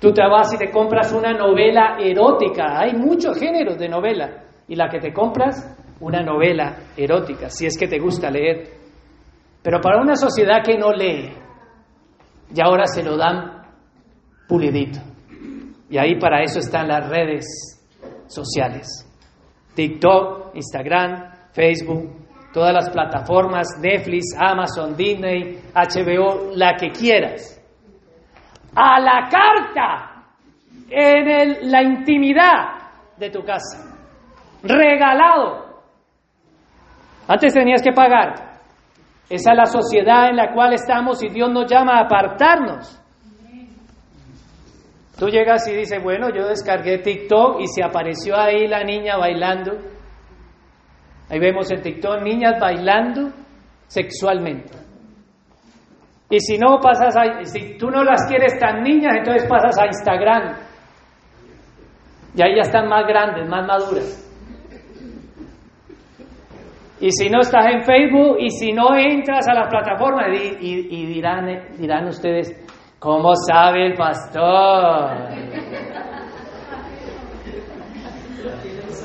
Tú 0.00 0.12
te 0.12 0.22
vas 0.26 0.52
y 0.52 0.58
te 0.58 0.70
compras 0.70 1.12
una 1.12 1.32
novela 1.32 1.96
erótica. 1.98 2.80
Hay 2.80 2.94
muchos 2.94 3.38
géneros 3.38 3.78
de 3.78 3.88
novela. 3.88 4.42
Y 4.66 4.74
la 4.74 4.88
que 4.88 4.98
te 4.98 5.12
compras, 5.12 5.78
una 6.00 6.22
novela 6.22 6.76
erótica, 6.96 7.48
si 7.48 7.66
es 7.66 7.78
que 7.78 7.86
te 7.86 7.98
gusta 7.98 8.30
leer. 8.30 8.64
Pero 9.62 9.80
para 9.80 10.00
una 10.00 10.16
sociedad 10.16 10.62
que 10.64 10.76
no 10.76 10.92
lee, 10.92 11.32
y 12.54 12.60
ahora 12.60 12.86
se 12.86 13.02
lo 13.02 13.16
dan 13.16 13.51
pulidito. 14.48 15.00
Y 15.88 15.98
ahí 15.98 16.18
para 16.18 16.42
eso 16.42 16.58
están 16.58 16.88
las 16.88 17.08
redes 17.08 17.44
sociales. 18.26 18.88
TikTok, 19.74 20.54
Instagram, 20.54 21.32
Facebook, 21.52 22.22
todas 22.52 22.72
las 22.72 22.90
plataformas, 22.90 23.66
Netflix, 23.80 24.34
Amazon, 24.38 24.96
Disney, 24.96 25.60
HBO, 25.74 26.50
la 26.54 26.74
que 26.76 26.90
quieras. 26.90 27.60
A 28.74 29.00
la 29.00 29.28
carta, 29.28 30.24
en 30.88 31.70
la 31.70 31.82
intimidad 31.82 32.82
de 33.18 33.30
tu 33.30 33.42
casa. 33.44 33.96
Regalado. 34.62 35.72
Antes 37.28 37.54
tenías 37.54 37.82
que 37.82 37.92
pagar. 37.92 38.52
Esa 39.28 39.52
es 39.52 39.56
la 39.56 39.66
sociedad 39.66 40.28
en 40.28 40.36
la 40.36 40.52
cual 40.52 40.74
estamos 40.74 41.22
y 41.22 41.28
Dios 41.28 41.50
nos 41.50 41.70
llama 41.70 41.98
a 41.98 42.04
apartarnos. 42.04 43.01
Tú 45.22 45.28
llegas 45.28 45.68
y 45.68 45.76
dices, 45.76 46.02
bueno, 46.02 46.30
yo 46.34 46.48
descargué 46.48 46.98
TikTok 46.98 47.60
y 47.60 47.68
se 47.68 47.84
apareció 47.84 48.36
ahí 48.36 48.66
la 48.66 48.82
niña 48.82 49.16
bailando. 49.16 49.70
Ahí 51.30 51.38
vemos 51.38 51.70
en 51.70 51.80
TikTok 51.80 52.22
niñas 52.22 52.58
bailando 52.58 53.30
sexualmente. 53.86 54.72
Y 56.28 56.40
si 56.40 56.58
no 56.58 56.80
pasas 56.80 57.16
a, 57.16 57.44
si 57.44 57.78
tú 57.78 57.88
no 57.88 58.02
las 58.02 58.26
quieres 58.26 58.58
tan 58.58 58.82
niñas, 58.82 59.14
entonces 59.18 59.48
pasas 59.48 59.78
a 59.78 59.86
Instagram. 59.86 60.56
Y 62.34 62.42
ahí 62.42 62.56
ya 62.56 62.62
están 62.62 62.88
más 62.88 63.06
grandes, 63.06 63.48
más 63.48 63.64
maduras. 63.64 64.18
Y 66.98 67.12
si 67.12 67.28
no 67.28 67.42
estás 67.42 67.66
en 67.66 67.84
Facebook 67.84 68.38
y 68.40 68.50
si 68.50 68.72
no 68.72 68.96
entras 68.96 69.46
a 69.46 69.54
las 69.54 69.68
plataformas 69.68 70.26
y, 70.60 71.06
dirán, 71.06 71.46
dirán 71.78 72.08
ustedes, 72.08 72.61
¿cómo 73.02 73.32
sabe 73.34 73.86
el 73.86 73.94
pastor? 73.94 75.10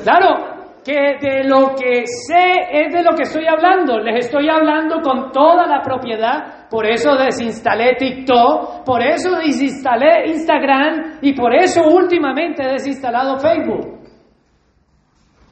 Claro, 0.04 0.58
que 0.86 1.18
de 1.20 1.44
lo 1.44 1.76
que 1.76 2.06
sé 2.06 2.54
es 2.72 2.94
de 2.94 3.04
lo 3.04 3.16
que 3.16 3.24
estoy 3.24 3.46
hablando. 3.46 4.00
Les 4.00 4.26
estoy 4.26 4.48
hablando 4.48 5.02
con 5.02 5.32
toda 5.32 5.68
la 5.68 5.82
propiedad. 5.82 6.70
Por 6.70 6.86
eso 6.86 7.16
desinstalé 7.16 7.96
TikTok, 7.96 8.86
por 8.86 9.04
eso 9.04 9.36
desinstalé 9.36 10.28
Instagram 10.28 11.18
y 11.22 11.34
por 11.34 11.54
eso 11.54 11.82
últimamente 11.84 12.64
he 12.64 12.74
desinstalado 12.74 13.38
Facebook. 13.38 13.98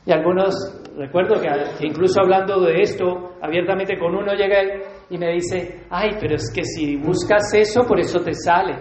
Y 0.06 0.12
algunos 0.12 0.54
recuerdo 0.96 1.42
que, 1.42 1.50
incluso 1.86 2.22
hablando 2.22 2.62
de 2.62 2.82
esto 2.82 3.32
abiertamente 3.42 3.98
con 3.98 4.16
uno 4.16 4.34
llega 4.34 4.62
y 5.10 5.18
me 5.18 5.34
dice, 5.34 5.86
ay, 5.90 6.12
pero 6.20 6.36
es 6.36 6.52
que 6.54 6.64
si 6.64 6.96
buscas 6.96 7.54
eso, 7.54 7.84
por 7.88 8.00
eso 8.00 8.20
te 8.20 8.34
sale. 8.34 8.76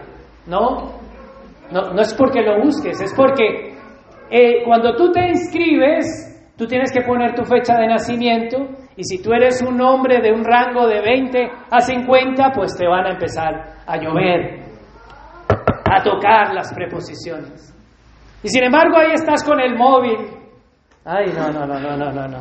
No, 0.46 1.00
no, 1.70 1.92
no 1.92 2.00
es 2.00 2.14
porque 2.14 2.42
lo 2.42 2.62
busques, 2.62 3.00
es 3.00 3.14
porque 3.14 3.76
eh, 4.30 4.62
cuando 4.64 4.94
tú 4.96 5.12
te 5.12 5.28
inscribes, 5.28 6.52
tú 6.56 6.66
tienes 6.66 6.92
que 6.92 7.02
poner 7.02 7.34
tu 7.34 7.44
fecha 7.44 7.76
de 7.76 7.86
nacimiento 7.86 8.68
y 8.96 9.04
si 9.04 9.22
tú 9.22 9.32
eres 9.32 9.62
un 9.62 9.80
hombre 9.80 10.20
de 10.20 10.32
un 10.32 10.44
rango 10.44 10.86
de 10.86 11.00
20 11.00 11.50
a 11.70 11.80
50, 11.80 12.52
pues 12.54 12.76
te 12.76 12.86
van 12.86 13.06
a 13.06 13.10
empezar 13.12 13.76
a 13.86 13.96
llover, 13.96 14.64
a 15.90 16.02
tocar 16.02 16.54
las 16.54 16.72
preposiciones. 16.72 17.74
Y 18.42 18.48
sin 18.48 18.64
embargo 18.64 18.98
ahí 18.98 19.12
estás 19.14 19.42
con 19.42 19.58
el 19.60 19.76
móvil 19.76 20.44
Ay, 21.06 21.26
no, 21.36 21.50
no, 21.52 21.66
no, 21.66 21.78
no, 21.78 21.96
no, 21.98 22.12
no, 22.12 22.28
no. 22.28 22.38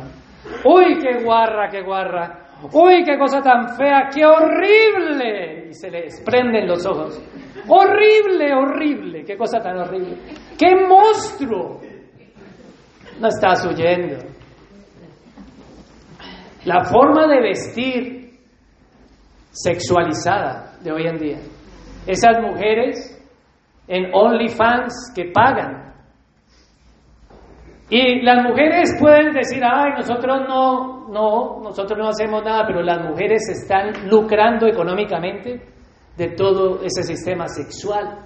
Uy, 0.64 0.98
qué 0.98 1.22
guarra, 1.22 1.68
qué 1.68 1.82
guarra. 1.82 2.43
Uy, 2.72 3.04
qué 3.04 3.18
cosa 3.18 3.40
tan 3.40 3.76
fea, 3.76 4.08
qué 4.12 4.24
horrible. 4.24 5.68
Y 5.68 5.74
se 5.74 5.90
le 5.90 6.06
prenden 6.24 6.66
los 6.66 6.84
ojos. 6.86 7.22
Horrible, 7.68 8.52
horrible, 8.54 9.24
qué 9.24 9.36
cosa 9.36 9.58
tan 9.60 9.78
horrible. 9.78 10.16
Qué 10.58 10.74
monstruo. 10.86 11.80
No 13.20 13.28
estás 13.28 13.64
huyendo. 13.66 14.16
La 16.64 16.84
forma 16.84 17.26
de 17.26 17.40
vestir 17.40 18.30
sexualizada 19.50 20.78
de 20.82 20.92
hoy 20.92 21.06
en 21.06 21.18
día. 21.18 21.38
Esas 22.06 22.40
mujeres 22.40 23.10
en 23.86 24.14
OnlyFans 24.14 25.12
que 25.14 25.30
pagan 25.32 25.84
y 27.90 28.22
las 28.22 28.42
mujeres 28.44 28.96
pueden 28.98 29.32
decir, 29.32 29.62
ay, 29.62 29.92
nosotros 29.96 30.48
no, 30.48 30.93
no, 31.08 31.60
nosotros 31.62 31.98
no 31.98 32.08
hacemos 32.08 32.42
nada, 32.44 32.64
pero 32.66 32.82
las 32.82 33.08
mujeres 33.08 33.48
están 33.48 34.08
lucrando 34.08 34.66
económicamente 34.66 35.62
de 36.16 36.28
todo 36.28 36.82
ese 36.82 37.02
sistema 37.02 37.46
sexual. 37.48 38.18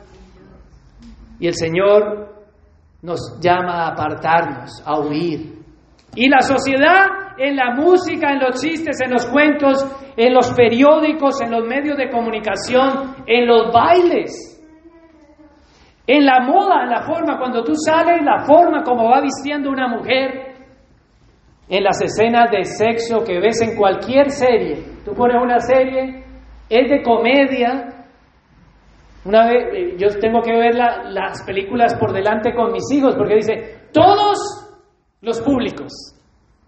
Y 1.41 1.47
el 1.47 1.55
Señor 1.55 2.37
nos 3.03 3.39
llama 3.41 3.85
a 3.85 3.89
apartarnos, 3.89 4.83
a 4.85 4.99
huir. 5.01 5.59
Y 6.15 6.29
la 6.29 6.41
sociedad 6.41 7.07
en 7.39 7.57
la 7.57 7.75
música, 7.75 8.33
en 8.33 8.41
los 8.41 8.61
chistes, 8.61 9.01
en 9.01 9.13
los 9.13 9.27
cuentos, 9.27 9.87
en 10.17 10.35
los 10.35 10.53
periódicos, 10.53 11.41
en 11.41 11.53
los 11.53 11.65
medios 11.65 11.97
de 11.97 12.11
comunicación, 12.11 13.15
en 13.27 13.47
los 13.47 13.73
bailes, 13.73 14.55
En 16.11 16.25
la 16.25 16.41
moda, 16.41 16.85
en 16.85 16.91
la 16.91 17.03
forma, 17.03 17.39
cuando 17.39 17.63
tú 17.63 17.75
sales, 17.75 18.25
la 18.25 18.39
forma 18.47 18.83
como 18.83 19.11
va 19.11 19.21
vistiendo 19.21 19.71
una 19.71 19.89
mujer, 19.89 20.48
en 21.69 21.85
las 21.85 22.01
escenas 22.01 22.51
de 22.51 22.65
sexo 22.65 23.23
que 23.25 23.41
ves 23.41 23.61
en 23.61 23.77
cualquier 23.77 24.31
serie. 24.31 24.83
Tú 25.05 25.13
pones 25.13 25.37
una 25.43 25.59
serie, 25.61 26.25
es 26.69 26.91
de 26.91 27.03
comedia. 27.03 28.07
Una 29.25 29.47
vez, 29.47 29.65
eh, 29.75 29.97
yo 29.99 30.09
tengo 30.21 30.41
que 30.41 30.53
ver 30.53 30.75
las 30.75 31.43
películas 31.45 31.95
por 31.97 32.13
delante 32.13 32.55
con 32.55 32.73
mis 32.73 32.91
hijos, 32.93 33.15
porque 33.17 33.37
dice, 33.37 33.89
todos 33.93 34.39
los 35.21 35.41
públicos. 35.43 35.93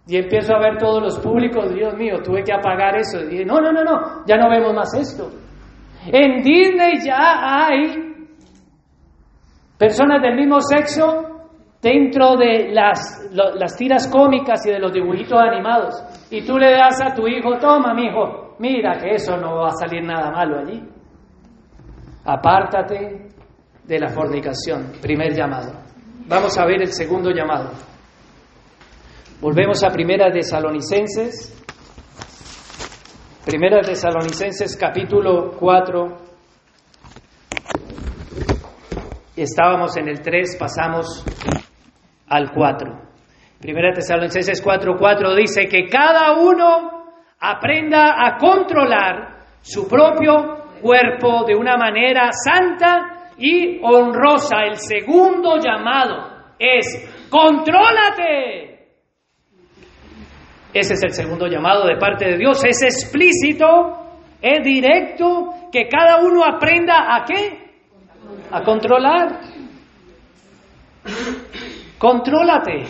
Y 0.06 0.16
empiezo 0.16 0.54
a 0.54 0.60
ver 0.60 0.76
todos 0.76 1.02
los 1.02 1.18
públicos, 1.20 1.72
Dios 1.72 1.94
mío, 1.96 2.16
tuve 2.22 2.42
que 2.42 2.52
apagar 2.52 2.96
eso. 2.96 3.20
Y 3.20 3.28
dije, 3.28 3.44
no, 3.44 3.60
no, 3.60 3.72
no, 3.72 3.84
no, 3.84 4.26
ya 4.26 4.36
no 4.36 4.50
vemos 4.50 4.74
más 4.74 4.92
esto. 4.94 5.30
En 6.06 6.42
Disney 6.42 7.00
ya 7.04 7.66
hay 7.66 8.10
personas 9.78 10.20
del 10.22 10.36
mismo 10.36 10.60
sexo 10.60 11.29
dentro 11.82 12.36
de 12.36 12.70
las, 12.72 13.30
las 13.32 13.76
tiras 13.76 14.08
cómicas 14.08 14.64
y 14.66 14.70
de 14.70 14.78
los 14.78 14.92
dibujitos 14.92 15.38
animados. 15.38 15.94
Y 16.30 16.42
tú 16.42 16.58
le 16.58 16.72
das 16.72 17.00
a 17.00 17.14
tu 17.14 17.26
hijo, 17.26 17.58
toma, 17.58 17.94
mi 17.94 18.06
hijo, 18.06 18.56
mira 18.58 18.98
que 18.98 19.14
eso 19.14 19.36
no 19.36 19.56
va 19.56 19.68
a 19.68 19.72
salir 19.72 20.04
nada 20.04 20.30
malo 20.30 20.58
allí. 20.58 20.82
Apártate 22.24 23.28
de 23.84 23.98
la 23.98 24.08
fornicación, 24.08 24.92
primer 25.00 25.34
llamado. 25.34 25.72
Vamos 26.26 26.56
a 26.58 26.64
ver 26.64 26.82
el 26.82 26.92
segundo 26.92 27.30
llamado. 27.30 27.70
Volvemos 29.40 29.82
a 29.82 29.88
Primera 29.88 30.30
Tesalonicenses. 30.30 31.56
Primera 33.44 33.80
Tesalonicenses 33.80 34.76
capítulo 34.76 35.52
4. 35.58 36.18
Estábamos 39.34 39.96
en 39.96 40.08
el 40.08 40.20
3, 40.20 40.56
pasamos 40.58 41.24
al 42.30 42.50
4. 42.52 43.10
Primera 43.60 43.92
Tesalonicenses 43.92 44.62
4, 44.62 44.96
4 44.98 45.34
dice 45.34 45.66
que 45.68 45.86
cada 45.86 46.32
uno 46.40 47.04
aprenda 47.38 48.14
a 48.26 48.38
controlar 48.38 49.40
su 49.60 49.86
propio 49.86 50.64
cuerpo 50.80 51.44
de 51.44 51.54
una 51.54 51.76
manera 51.76 52.30
santa 52.32 53.32
y 53.36 53.80
honrosa. 53.82 54.64
El 54.64 54.76
segundo 54.76 55.56
llamado 55.58 56.30
es, 56.58 57.28
contrólate. 57.28 58.70
Ese 60.72 60.94
es 60.94 61.02
el 61.02 61.10
segundo 61.10 61.46
llamado 61.46 61.86
de 61.86 61.96
parte 61.96 62.26
de 62.26 62.38
Dios. 62.38 62.64
Es 62.64 62.82
explícito, 62.82 64.20
es 64.40 64.62
directo, 64.62 65.50
que 65.72 65.88
cada 65.88 66.18
uno 66.22 66.44
aprenda 66.44 67.14
a 67.14 67.24
qué? 67.24 67.70
A 68.52 68.62
controlar. 68.62 69.40
Contrólate. 72.00 72.84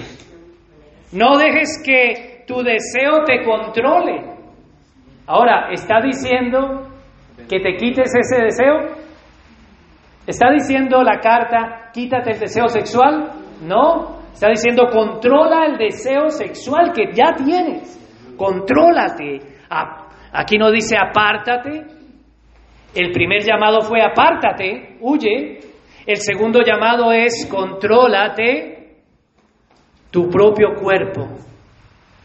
No 1.11 1.37
dejes 1.37 1.83
que 1.85 2.45
tu 2.47 2.63
deseo 2.63 3.25
te 3.27 3.43
controle. 3.45 4.23
Ahora, 5.27 5.73
¿está 5.73 6.01
diciendo 6.01 6.87
que 7.49 7.59
te 7.59 7.75
quites 7.75 8.15
ese 8.15 8.41
deseo? 8.41 9.01
¿Está 10.25 10.53
diciendo 10.53 11.03
la 11.03 11.19
carta, 11.19 11.91
quítate 11.93 12.35
el 12.35 12.39
deseo 12.39 12.69
sexual? 12.69 13.33
No. 13.63 14.21
Está 14.33 14.49
diciendo, 14.49 14.87
controla 14.93 15.67
el 15.67 15.77
deseo 15.77 16.29
sexual 16.31 16.93
que 16.93 17.13
ya 17.13 17.35
tienes. 17.35 17.99
Contrólate. 18.37 19.41
Aquí 20.33 20.57
no 20.57 20.71
dice 20.71 20.97
apártate. 20.97 21.85
El 22.95 23.11
primer 23.11 23.43
llamado 23.43 23.81
fue 23.81 24.03
apártate, 24.03 24.99
huye. 25.01 25.59
El 26.07 26.17
segundo 26.19 26.61
llamado 26.63 27.11
es 27.11 27.49
contrólate 27.51 28.70
tu 30.11 30.29
propio 30.29 30.75
cuerpo 30.75 31.29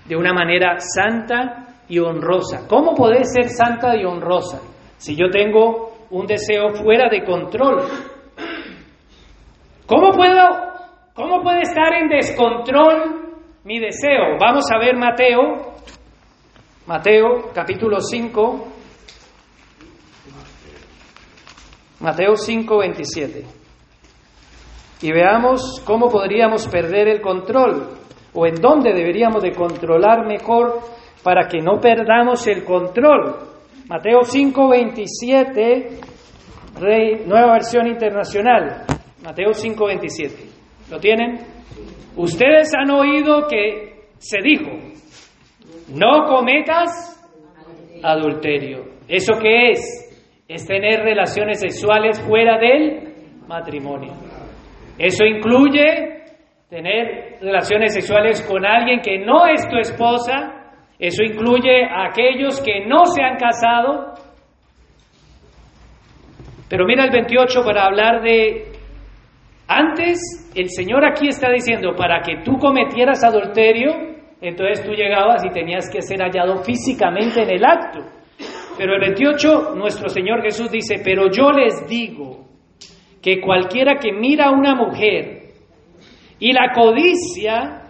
de 0.06 0.16
una 0.16 0.34
manera 0.34 0.78
santa 0.80 1.76
y 1.88 2.00
honrosa. 2.00 2.68
¿Cómo 2.68 2.96
puede 2.96 3.24
ser 3.26 3.50
santa 3.50 3.96
y 3.96 4.06
honrosa 4.06 4.62
si 4.98 5.16
yo 5.16 5.30
tengo 5.30 6.08
un 6.10 6.26
deseo 6.26 6.74
fuera 6.74 7.10
de 7.10 7.24
control? 7.24 7.84
¿Cómo 9.86 10.12
puedo 10.12 10.66
cómo 11.14 11.42
puede 11.42 11.62
estar 11.62 11.94
en 11.94 12.10
descontrol 12.10 13.38
mi 13.64 13.80
deseo? 13.80 14.38
Vamos 14.40 14.66
a 14.72 14.80
ver 14.80 14.96
Mateo 14.96 15.76
Mateo 16.88 17.52
capítulo 17.54 18.00
5 18.00 18.68
Mateo 22.00 22.36
5 22.36 22.78
27 22.78 23.65
y 25.02 25.12
veamos 25.12 25.82
cómo 25.86 26.10
podríamos 26.10 26.68
perder 26.68 27.08
el 27.08 27.22
control 27.22 27.90
o 28.34 28.46
en 28.46 28.56
dónde 28.56 28.94
deberíamos 28.94 29.44
de 29.44 29.52
controlar 29.54 30.26
mejor 30.26 30.80
para 31.24 31.48
que 31.48 31.60
no 31.60 31.80
perdamos 31.80 32.46
el 32.48 32.64
control. 32.64 33.36
Mateo 33.88 34.22
5:27, 34.24 36.00
nueva 37.26 37.54
versión 37.54 37.88
internacional. 37.88 38.86
Mateo 39.24 39.54
5:27. 39.54 40.50
¿Lo 40.90 41.00
tienen? 41.00 41.40
Ustedes 42.16 42.74
han 42.76 42.92
oído 42.92 43.48
que 43.48 44.10
se 44.18 44.40
dijo, 44.42 44.72
no 45.94 46.26
cometas 46.26 47.12
adulterio. 48.04 48.86
¿Eso 49.08 49.34
qué 49.42 49.72
es? 49.72 50.44
Es 50.48 50.66
tener 50.66 51.02
relaciones 51.02 51.60
sexuales 51.60 52.20
fuera 52.22 52.58
del 52.58 53.14
matrimonio. 53.48 54.14
Eso 54.98 55.26
incluye 55.26 56.24
tener 56.70 57.38
relaciones 57.42 57.94
sexuales 57.94 58.42
con 58.42 58.66
alguien 58.66 59.02
que 59.02 59.20
no 59.20 59.46
es 59.48 59.68
tu 59.68 59.78
esposa. 59.78 60.74
Eso 60.98 61.24
incluye 61.24 61.86
a 61.86 62.08
aquellos 62.08 62.62
que 62.62 62.86
no 62.86 63.06
se 63.06 63.22
han 63.22 63.38
casado. 63.38 64.14
Pero 66.70 66.86
mira 66.86 67.04
el 67.04 67.12
28 67.12 67.64
para 67.64 67.86
hablar 67.86 68.22
de... 68.22 68.72
Antes, 69.68 70.20
el 70.56 70.70
Señor 70.70 71.04
aquí 71.06 71.28
está 71.28 71.50
diciendo, 71.50 71.96
para 71.96 72.22
que 72.22 72.38
tú 72.44 72.58
cometieras 72.58 73.24
adulterio, 73.24 73.92
entonces 74.40 74.86
tú 74.86 74.92
llegabas 74.92 75.44
y 75.44 75.50
tenías 75.50 75.90
que 75.90 76.02
ser 76.02 76.20
hallado 76.22 76.64
físicamente 76.64 77.42
en 77.42 77.50
el 77.50 77.66
acto. 77.66 78.00
Pero 78.78 78.94
el 78.94 79.02
28, 79.02 79.74
nuestro 79.76 80.08
Señor 80.10 80.44
Jesús 80.44 80.70
dice, 80.70 81.02
pero 81.04 81.32
yo 81.32 81.52
les 81.52 81.88
digo, 81.88 82.45
que 83.26 83.42
cualquiera 83.42 83.96
que 83.96 84.12
mira 84.12 84.50
a 84.50 84.52
una 84.52 84.76
mujer 84.76 85.46
y 86.38 86.54
la 86.54 86.72
codicia, 86.76 87.82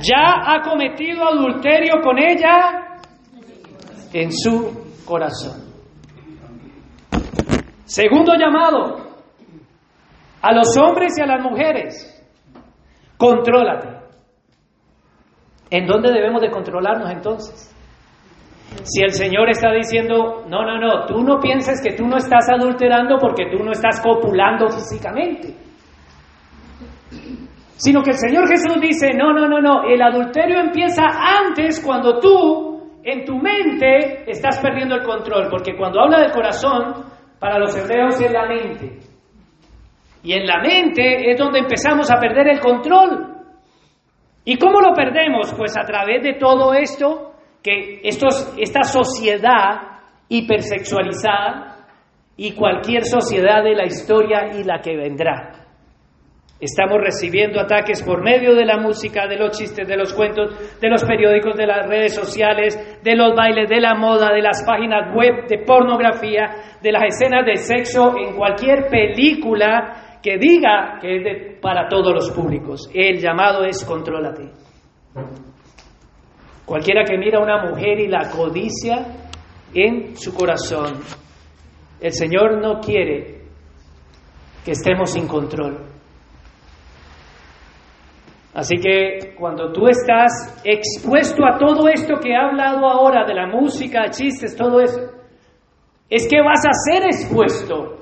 ya 0.00 0.34
ha 0.44 0.60
cometido 0.60 1.26
adulterio 1.26 1.94
con 2.02 2.18
ella 2.18 3.00
en 4.12 4.30
su 4.30 5.00
corazón. 5.06 5.62
Segundo 7.86 8.34
llamado, 8.34 8.98
a 10.42 10.52
los 10.52 10.76
hombres 10.76 11.14
y 11.16 11.22
a 11.22 11.26
las 11.26 11.42
mujeres, 11.42 12.22
contrólate. 13.16 13.96
¿En 15.70 15.86
dónde 15.86 16.12
debemos 16.12 16.42
de 16.42 16.50
controlarnos 16.50 17.10
entonces? 17.10 17.71
Si 18.84 19.02
el 19.02 19.10
Señor 19.10 19.48
está 19.48 19.72
diciendo, 19.72 20.44
no, 20.48 20.64
no, 20.64 20.78
no, 20.78 21.06
tú 21.06 21.22
no 21.22 21.38
pienses 21.38 21.80
que 21.82 21.94
tú 21.94 22.06
no 22.06 22.16
estás 22.16 22.48
adulterando 22.50 23.16
porque 23.18 23.46
tú 23.50 23.62
no 23.62 23.72
estás 23.72 24.00
copulando 24.00 24.68
físicamente. 24.68 25.54
Sino 27.76 28.02
que 28.02 28.10
el 28.10 28.16
Señor 28.16 28.48
Jesús 28.48 28.80
dice, 28.80 29.12
no, 29.14 29.32
no, 29.32 29.48
no, 29.48 29.60
no, 29.60 29.84
el 29.84 30.00
adulterio 30.02 30.60
empieza 30.60 31.02
antes 31.44 31.80
cuando 31.84 32.18
tú 32.18 33.00
en 33.04 33.24
tu 33.24 33.36
mente 33.38 34.30
estás 34.30 34.60
perdiendo 34.60 34.94
el 34.94 35.02
control, 35.02 35.48
porque 35.50 35.76
cuando 35.76 36.00
habla 36.00 36.20
del 36.20 36.32
corazón, 36.32 37.04
para 37.38 37.58
los 37.58 37.76
hebreos 37.76 38.20
es 38.20 38.32
la 38.32 38.46
mente. 38.46 39.00
Y 40.22 40.32
en 40.32 40.46
la 40.46 40.60
mente 40.60 41.30
es 41.30 41.38
donde 41.38 41.58
empezamos 41.58 42.10
a 42.10 42.20
perder 42.20 42.48
el 42.48 42.60
control. 42.60 43.32
¿Y 44.44 44.56
cómo 44.56 44.80
lo 44.80 44.94
perdemos? 44.94 45.52
Pues 45.54 45.76
a 45.76 45.84
través 45.84 46.22
de 46.22 46.34
todo 46.34 46.74
esto 46.74 47.31
que 47.62 48.00
esta 48.02 48.82
sociedad 48.82 50.00
hipersexualizada 50.28 51.86
y 52.36 52.52
cualquier 52.52 53.04
sociedad 53.04 53.62
de 53.62 53.74
la 53.74 53.86
historia 53.86 54.58
y 54.58 54.64
la 54.64 54.80
que 54.80 54.96
vendrá. 54.96 55.62
Estamos 56.58 56.98
recibiendo 57.02 57.60
ataques 57.60 58.02
por 58.04 58.22
medio 58.22 58.54
de 58.54 58.64
la 58.64 58.78
música, 58.78 59.26
de 59.26 59.36
los 59.36 59.58
chistes, 59.58 59.86
de 59.86 59.96
los 59.96 60.14
cuentos, 60.14 60.78
de 60.80 60.88
los 60.88 61.04
periódicos, 61.04 61.56
de 61.56 61.66
las 61.66 61.88
redes 61.88 62.14
sociales, 62.14 63.00
de 63.02 63.16
los 63.16 63.34
bailes, 63.34 63.68
de 63.68 63.80
la 63.80 63.96
moda, 63.96 64.32
de 64.32 64.42
las 64.42 64.64
páginas 64.64 65.12
web, 65.12 65.48
de 65.48 65.58
pornografía, 65.66 66.78
de 66.80 66.92
las 66.92 67.02
escenas 67.02 67.44
de 67.44 67.56
sexo, 67.56 68.14
en 68.16 68.36
cualquier 68.36 68.88
película 68.88 70.20
que 70.22 70.38
diga 70.38 70.98
que 71.00 71.16
es 71.16 71.60
para 71.60 71.88
todos 71.88 72.14
los 72.14 72.30
públicos. 72.30 72.88
El 72.94 73.18
llamado 73.18 73.64
es 73.64 73.84
contrólate. 73.84 74.50
Cualquiera 76.72 77.04
que 77.04 77.18
mira 77.18 77.38
a 77.38 77.42
una 77.42 77.66
mujer 77.66 78.00
y 78.00 78.08
la 78.08 78.30
codicia 78.30 79.04
en 79.74 80.16
su 80.16 80.32
corazón, 80.34 81.02
el 82.00 82.12
Señor 82.12 82.62
no 82.62 82.80
quiere 82.80 83.42
que 84.64 84.70
estemos 84.70 85.12
sin 85.12 85.28
control. 85.28 85.76
Así 88.54 88.76
que 88.78 89.34
cuando 89.38 89.70
tú 89.70 89.86
estás 89.86 90.62
expuesto 90.64 91.44
a 91.44 91.58
todo 91.58 91.88
esto 91.88 92.14
que 92.18 92.30
he 92.30 92.36
hablado 92.36 92.88
ahora, 92.88 93.26
de 93.26 93.34
la 93.34 93.48
música, 93.48 94.08
chistes, 94.08 94.56
todo 94.56 94.80
eso, 94.80 94.98
es 96.08 96.26
que 96.26 96.40
vas 96.40 96.64
a 96.64 96.72
ser 96.90 97.04
expuesto. 97.04 97.98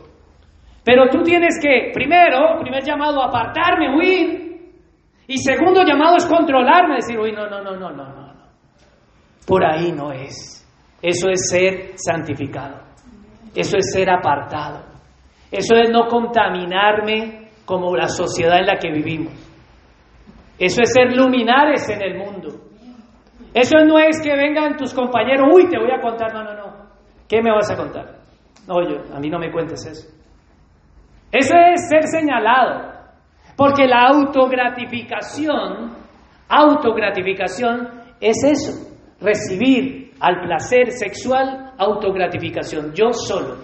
Pero 0.84 1.08
tú 1.10 1.24
tienes 1.24 1.58
que, 1.60 1.90
primero, 1.92 2.60
primer 2.60 2.84
llamado, 2.84 3.20
apartarme, 3.20 3.96
huir. 3.96 4.60
Y 5.26 5.38
segundo 5.38 5.82
llamado 5.82 6.18
es 6.18 6.26
controlarme, 6.26 6.94
decir, 6.94 7.18
uy, 7.18 7.32
no, 7.32 7.48
no, 7.48 7.64
no, 7.64 7.74
no, 7.74 7.90
no, 7.90 8.14
no. 8.14 8.19
Por 9.46 9.64
ahí 9.64 9.92
no 9.92 10.12
es. 10.12 10.66
Eso 11.02 11.28
es 11.30 11.48
ser 11.48 11.92
santificado. 11.96 12.82
Eso 13.54 13.76
es 13.76 13.92
ser 13.92 14.10
apartado. 14.10 14.84
Eso 15.50 15.74
es 15.76 15.90
no 15.90 16.06
contaminarme 16.06 17.50
como 17.64 17.96
la 17.96 18.08
sociedad 18.08 18.58
en 18.58 18.66
la 18.66 18.76
que 18.76 18.90
vivimos. 18.90 19.32
Eso 20.58 20.82
es 20.82 20.92
ser 20.92 21.16
luminares 21.16 21.88
en 21.88 22.02
el 22.02 22.18
mundo. 22.18 22.48
Eso 23.52 23.78
no 23.84 23.98
es 23.98 24.20
que 24.22 24.36
vengan 24.36 24.76
tus 24.76 24.94
compañeros, 24.94 25.48
uy, 25.52 25.68
te 25.68 25.78
voy 25.78 25.90
a 25.90 26.00
contar, 26.00 26.32
no, 26.32 26.44
no, 26.44 26.54
no. 26.54 26.90
¿Qué 27.28 27.42
me 27.42 27.50
vas 27.50 27.70
a 27.70 27.76
contar? 27.76 28.18
No, 28.68 28.82
yo, 28.82 29.14
a 29.14 29.18
mí 29.18 29.28
no 29.28 29.38
me 29.38 29.50
cuentes 29.50 29.84
eso. 29.86 30.08
Eso 31.32 31.54
es 31.56 31.88
ser 31.88 32.06
señalado. 32.06 32.92
Porque 33.56 33.86
la 33.86 34.08
autogratificación, 34.08 35.96
autogratificación 36.48 37.88
es 38.20 38.44
eso, 38.44 38.89
recibir 39.20 40.12
al 40.20 40.40
placer 40.40 40.92
sexual 40.92 41.72
autogratificación, 41.78 42.92
yo 42.94 43.12
solo. 43.12 43.56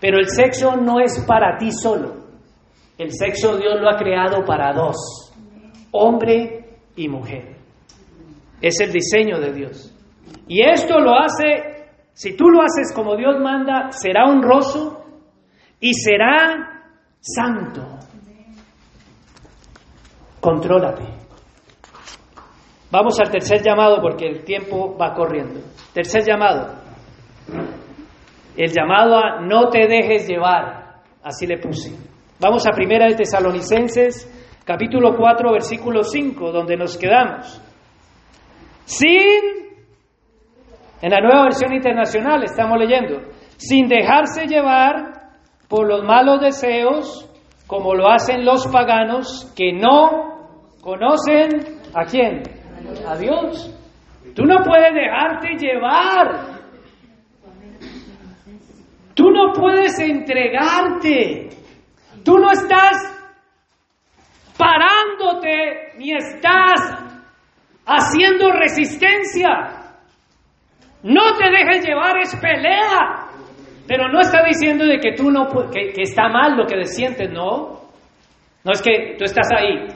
Pero 0.00 0.18
el 0.18 0.28
sexo 0.28 0.76
no 0.76 1.00
es 1.00 1.24
para 1.26 1.56
ti 1.56 1.72
solo. 1.72 2.26
El 2.96 3.12
sexo 3.12 3.56
Dios 3.56 3.80
lo 3.80 3.88
ha 3.88 3.96
creado 3.96 4.44
para 4.44 4.72
dos, 4.72 5.32
hombre 5.92 6.78
y 6.96 7.08
mujer. 7.08 7.56
Es 8.60 8.80
el 8.80 8.92
diseño 8.92 9.38
de 9.38 9.52
Dios. 9.52 9.94
Y 10.48 10.62
esto 10.62 10.98
lo 10.98 11.14
hace, 11.14 11.90
si 12.12 12.36
tú 12.36 12.48
lo 12.48 12.60
haces 12.60 12.92
como 12.94 13.16
Dios 13.16 13.38
manda, 13.40 13.92
será 13.92 14.24
honroso 14.24 15.04
y 15.80 15.94
será 15.94 16.82
santo. 17.20 17.86
Contrólate. 20.40 21.04
Vamos 22.90 23.20
al 23.20 23.30
tercer 23.30 23.62
llamado 23.62 24.00
porque 24.00 24.26
el 24.26 24.44
tiempo 24.44 24.96
va 24.96 25.12
corriendo. 25.12 25.60
Tercer 25.92 26.24
llamado. 26.24 26.74
El 28.56 28.72
llamado 28.72 29.16
a 29.16 29.40
no 29.40 29.68
te 29.68 29.86
dejes 29.86 30.26
llevar. 30.26 31.02
Así 31.22 31.46
le 31.46 31.58
puse. 31.58 31.94
Vamos 32.40 32.66
a 32.66 32.70
Primera 32.70 33.06
de 33.06 33.14
Tesalonicenses, 33.14 34.60
capítulo 34.64 35.16
4, 35.16 35.52
versículo 35.52 36.02
5, 36.02 36.50
donde 36.50 36.76
nos 36.76 36.96
quedamos. 36.96 37.60
Sin, 38.84 39.18
en 41.02 41.10
la 41.10 41.20
nueva 41.20 41.42
versión 41.42 41.74
internacional 41.74 42.42
estamos 42.42 42.78
leyendo, 42.78 43.20
sin 43.58 43.86
dejarse 43.86 44.46
llevar 44.46 45.32
por 45.68 45.86
los 45.86 46.04
malos 46.04 46.40
deseos, 46.40 47.28
como 47.66 47.94
lo 47.94 48.08
hacen 48.08 48.46
los 48.46 48.66
paganos 48.68 49.52
que 49.54 49.72
no 49.74 50.48
conocen 50.80 51.80
a 51.94 52.04
quién, 52.04 52.42
a 53.06 53.16
Dios. 53.16 53.74
Tú 54.34 54.44
no 54.44 54.62
puedes 54.62 54.94
dejarte 54.94 55.56
llevar. 55.58 56.58
Tú 59.14 59.30
no 59.30 59.52
puedes 59.52 59.98
entregarte. 59.98 61.48
Tú 62.24 62.38
no 62.38 62.50
estás 62.50 63.18
parándote 64.56 65.94
ni 65.96 66.14
estás 66.14 67.04
haciendo 67.86 68.52
resistencia. 68.52 69.48
No 71.02 71.34
te 71.36 71.50
dejes 71.50 71.86
llevar, 71.86 72.18
es 72.18 72.36
pelea. 72.36 73.26
Pero 73.86 74.08
no 74.08 74.20
está 74.20 74.42
diciendo 74.44 74.84
de 74.84 74.98
que 74.98 75.14
tú 75.14 75.30
no 75.30 75.48
que, 75.70 75.92
que 75.92 76.02
está 76.02 76.28
mal 76.28 76.56
lo 76.56 76.66
que 76.66 76.84
sientes, 76.84 77.30
no. 77.30 77.80
No 78.62 78.72
es 78.72 78.82
que 78.82 79.16
tú 79.16 79.24
estás 79.24 79.48
ahí, 79.56 79.86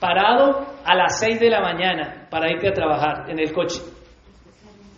parado 0.00 0.66
a 0.84 0.94
las 0.94 1.18
6 1.20 1.40
de 1.40 1.50
la 1.50 1.60
mañana 1.60 2.23
para 2.34 2.50
irte 2.50 2.66
a 2.66 2.72
trabajar 2.72 3.30
en 3.30 3.38
el 3.38 3.52
coche. 3.52 3.80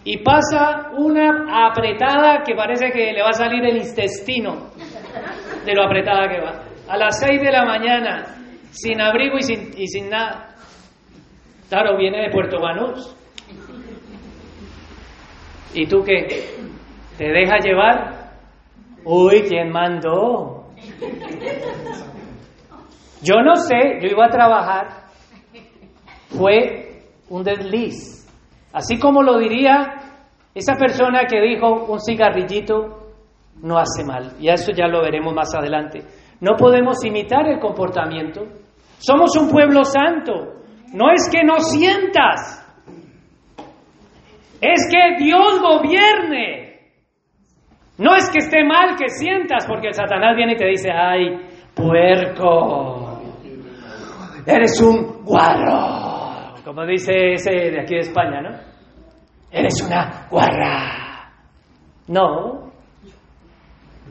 Y 0.05 0.22
pasa 0.22 0.93
una 0.97 1.68
apretada 1.68 2.43
que 2.43 2.55
parece 2.55 2.91
que 2.91 3.12
le 3.12 3.20
va 3.20 3.28
a 3.28 3.34
salir 3.34 3.62
el 3.62 3.76
intestino 3.76 4.70
de 5.66 5.74
lo 5.74 5.84
apretada 5.84 6.30
que 6.30 6.41
va. 6.41 6.62
A 6.89 6.97
las 6.97 7.20
6 7.20 7.43
de 7.43 7.53
la 7.53 7.66
mañana, 7.66 8.24
sin 8.70 9.03
abrigo 9.03 9.37
y 9.37 9.43
sin, 9.43 9.70
y 9.76 9.87
sin 9.87 10.09
nada. 10.09 10.55
Claro, 11.68 11.99
viene 11.99 12.22
de 12.22 12.30
Puerto 12.30 12.59
Banús. 12.59 13.14
¿Y 15.74 15.87
tú 15.89 16.03
qué? 16.07 16.26
¿Te 17.18 17.28
deja 17.28 17.59
llevar? 17.59 18.30
Uy, 19.05 19.43
¿quién 19.47 19.70
mandó? 19.70 20.70
Yo 23.22 23.43
no 23.43 23.57
sé, 23.57 23.99
yo 24.01 24.09
iba 24.09 24.24
a 24.24 24.30
trabajar, 24.30 24.87
fue 26.30 26.86
un 27.31 27.43
desliz. 27.43 28.27
Así 28.72 28.99
como 28.99 29.22
lo 29.22 29.39
diría 29.39 29.95
esa 30.55 30.74
persona 30.74 31.27
que 31.29 31.41
dijo 31.41 31.87
un 31.87 32.01
cigarrillito 32.01 33.07
no 33.62 33.79
hace 33.79 34.05
mal. 34.05 34.33
Y 34.41 34.49
eso 34.49 34.72
ya 34.72 34.87
lo 34.87 35.03
veremos 35.03 35.35
más 35.35 35.55
adelante. 35.55 36.03
No 36.41 36.57
podemos 36.57 37.03
imitar 37.05 37.47
el 37.49 37.59
comportamiento. 37.59 38.43
Somos 38.99 39.37
un 39.37 39.51
pueblo 39.51 39.85
santo. 39.85 40.33
No 40.93 41.11
es 41.12 41.29
que 41.31 41.43
no 41.45 41.59
sientas. 41.61 42.62
Es 44.61 44.89
que 44.91 45.24
Dios 45.24 45.61
gobierne. 45.61 46.66
No 47.99 48.14
es 48.14 48.31
que 48.31 48.39
esté 48.39 48.62
mal 48.62 48.97
que 48.97 49.09
sientas, 49.09 49.66
porque 49.66 49.89
el 49.89 49.95
Satanás 49.95 50.37
viene 50.37 50.53
y 50.53 50.57
te 50.57 50.66
dice, 50.66 50.91
ay, 50.91 51.39
puerco, 51.74 53.22
eres 54.47 54.81
un 54.83 55.24
guarro, 55.24 56.05
como 56.66 56.84
dice 56.84 57.34
ese 57.34 57.70
de 57.70 57.80
aquí 57.80 57.94
de 57.94 58.00
España, 58.00 58.42
¿no? 58.42 58.50
Eres 59.52 59.80
una 59.86 60.26
guarra. 60.28 61.30
No, 62.08 62.72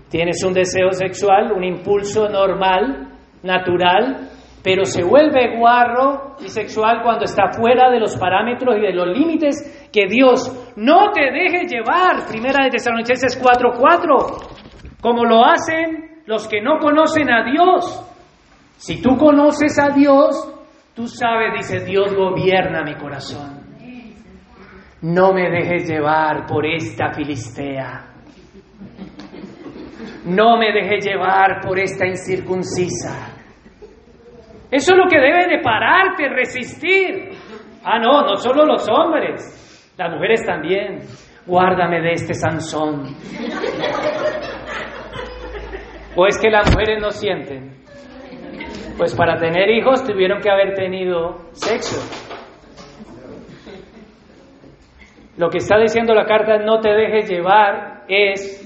tienes 0.10 0.42
un 0.42 0.54
deseo 0.54 0.92
sexual, 0.92 1.52
un 1.52 1.66
impulso 1.66 2.30
normal, 2.30 3.10
natural, 3.44 4.30
pero 4.64 4.86
se 4.86 5.04
vuelve 5.04 5.58
guarro 5.58 6.38
y 6.40 6.48
sexual 6.48 7.02
cuando 7.04 7.26
está 7.26 7.52
fuera 7.52 7.90
de 7.92 8.00
los 8.00 8.16
parámetros 8.16 8.78
y 8.78 8.82
de 8.84 8.94
los 8.94 9.08
límites 9.08 9.90
que 9.92 10.08
Dios 10.08 10.74
no 10.78 11.12
te 11.12 11.30
deje 11.32 11.68
llevar. 11.68 12.26
Primera 12.26 12.64
de 12.64 12.70
Tesalonicenses 12.70 13.38
4:4, 13.38 15.02
como 15.02 15.26
lo 15.26 15.44
hacen 15.46 16.22
los 16.26 16.48
que 16.48 16.62
no 16.62 16.80
conocen 16.80 17.30
a 17.30 17.44
Dios. 17.44 18.02
Si 18.78 19.02
tú 19.02 19.18
conoces 19.18 19.78
a 19.78 19.94
Dios, 19.94 20.55
tú 20.96 21.08
sabes, 21.08 21.54
dice 21.58 21.86
Dios 21.86 22.14
gobierna 22.16 22.84
mi 22.84 22.96
corazón. 22.96 23.66
No 25.02 25.34
me 25.34 25.50
dejes 25.50 25.88
llevar 25.88 26.46
por 26.48 26.66
esta 26.66 27.14
filistea. 27.14 28.06
No 30.26 30.58
me 30.58 30.72
dejes 30.72 31.06
llevar 31.06 31.62
por 31.62 31.78
esta 31.80 32.08
incircuncisa. 32.08 33.36
Eso 34.72 34.94
es 34.94 34.98
lo 34.98 35.08
que 35.08 35.20
debe 35.20 35.48
de 35.48 35.62
pararte, 35.62 36.28
resistir. 36.30 37.30
Ah, 37.84 38.00
no, 38.00 38.24
no 38.24 38.36
solo 38.38 38.66
los 38.66 38.88
hombres, 38.90 39.94
las 39.96 40.12
mujeres 40.12 40.44
también. 40.44 41.00
Guárdame 41.46 42.02
de 42.02 42.14
este 42.14 42.34
Sansón. 42.34 43.04
¿O 46.16 46.26
es 46.26 46.40
que 46.40 46.50
las 46.50 46.72
mujeres 46.72 47.00
no 47.00 47.12
sienten? 47.12 47.85
Pues 48.98 49.14
para 49.14 49.38
tener 49.38 49.70
hijos 49.70 50.06
tuvieron 50.06 50.42
que 50.42 50.50
haber 50.50 50.74
tenido 50.74 51.38
sexo. 51.52 52.02
Lo 55.38 55.50
que 55.50 55.58
está 55.58 55.78
diciendo 55.78 56.14
la 56.14 56.26
carta 56.26 56.60
no 56.60 56.80
te 56.80 56.94
dejes 56.94 57.30
llevar 57.30 58.04
es 58.08 58.62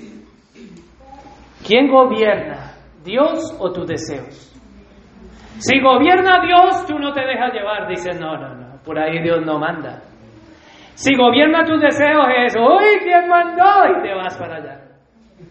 ¿quién 1.65 1.89
gobierna? 1.89 2.73
¿Dios 3.03 3.57
o 3.59 3.71
tus 3.71 3.87
deseos? 3.87 4.45
Si 5.57 5.81
gobierna 5.81 6.41
Dios, 6.45 6.85
tú 6.85 6.99
no 6.99 7.11
te 7.11 7.21
dejas 7.25 7.53
llevar. 7.53 7.87
Dice, 7.87 8.13
no, 8.13 8.37
no, 8.37 8.55
no, 8.55 8.83
por 8.85 8.99
ahí 8.99 9.21
Dios 9.23 9.43
no 9.45 9.57
manda. 9.57 10.03
Si 10.93 11.15
gobierna 11.15 11.65
tus 11.65 11.81
deseos 11.81 12.27
es, 12.45 12.55
uy, 12.55 12.99
¿quién 13.03 13.27
mandó? 13.27 13.97
Y 13.97 14.01
te 14.03 14.13
vas 14.13 14.37
para 14.37 14.57
allá. 14.57 14.81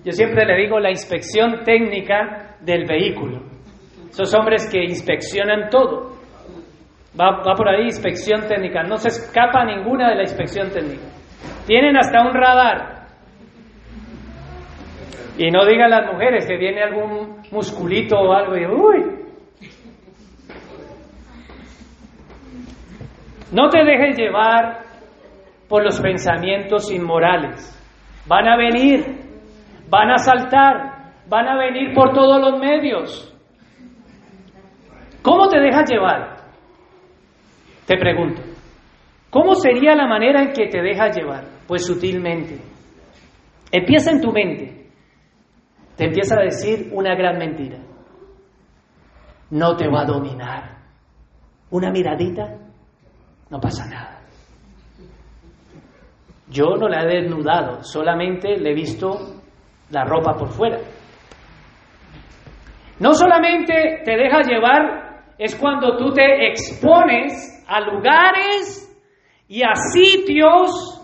Yo 0.05 0.13
siempre 0.13 0.47
le 0.47 0.57
digo 0.57 0.79
la 0.79 0.91
inspección 0.91 1.65
técnica 1.65 2.57
del 2.61 2.87
vehículo. 2.87 3.48
Esos 4.11 4.35
hombres 4.35 4.69
que 4.71 4.85
inspeccionan 4.85 5.69
todo. 5.71 6.19
Va, 7.21 7.43
por 7.43 7.69
ahí 7.69 7.85
inspección 7.85 8.47
técnica. 8.47 8.83
No 8.83 8.97
se 8.97 9.09
escapa 9.09 9.65
ninguna 9.65 10.11
de 10.11 10.17
la 10.17 10.23
inspección 10.23 10.71
técnica. 10.71 11.05
Tienen 11.67 11.97
hasta 11.97 12.23
un 12.23 12.35
radar. 12.35 12.99
Y 15.37 15.51
no 15.51 15.65
digan 15.65 15.91
las 15.91 16.13
mujeres 16.13 16.47
que 16.47 16.57
viene 16.57 16.83
algún 16.83 17.43
musculito 17.53 18.17
o 18.19 18.33
algo 18.33 18.57
y 18.57 18.67
uy. 18.67 19.19
No 23.53 23.69
te 23.69 23.83
dejes 23.83 24.19
llevar 24.19 24.81
por 25.69 25.85
los 25.85 26.01
pensamientos 26.01 26.91
inmorales. 26.91 27.75
Van 28.27 28.47
a 28.47 28.57
venir, 28.57 29.05
van 29.89 30.11
a 30.11 30.19
saltar, 30.19 31.13
van 31.29 31.49
a 31.49 31.57
venir 31.57 31.95
por 31.95 32.13
todos 32.13 32.41
los 32.41 32.59
medios. 32.61 33.28
¿Cómo 35.23 35.49
te 35.49 35.59
dejas 35.61 35.91
llevar? 35.91 36.37
Te 37.87 37.97
pregunto. 37.97 38.43
¿Cómo 39.31 39.55
sería 39.55 39.95
la 39.95 40.07
manera 40.07 40.43
en 40.43 40.53
que 40.53 40.69
te 40.69 40.81
dejas 40.81 41.17
llevar? 41.17 41.45
Pues 41.67 41.85
sutilmente. 41.85 42.61
Empieza 43.71 44.11
en 44.11 44.21
tu 44.21 44.33
mente. 44.33 44.91
Te 45.97 46.07
empieza 46.07 46.37
a 46.37 46.45
decir 46.45 46.91
una 46.93 47.15
gran 47.15 47.39
mentira. 47.39 47.79
No 49.51 49.77
te 49.77 49.89
va 49.89 50.03
a 50.03 50.07
dominar. 50.07 50.79
Una 51.71 51.91
miradita, 51.91 52.57
no 53.51 53.61
pasa 53.61 53.87
nada. 53.87 54.21
Yo 56.51 56.77
no 56.79 56.89
la 56.89 57.03
he 57.03 57.23
desnudado, 57.23 57.83
solamente 57.83 58.57
le 58.57 58.71
he 58.71 58.75
visto 58.75 59.19
la 59.91 60.05
ropa 60.05 60.35
por 60.35 60.49
fuera. 60.49 60.79
No 63.01 63.13
solamente 63.13 64.03
te 64.05 64.17
dejas 64.17 64.49
llevar, 64.49 65.08
es 65.39 65.55
cuando 65.55 65.97
tú 65.97 66.13
te 66.13 66.49
expones 66.49 67.65
a 67.69 67.81
lugares 67.81 68.85
y 69.47 69.63
a 69.63 69.75
sitios 69.75 71.01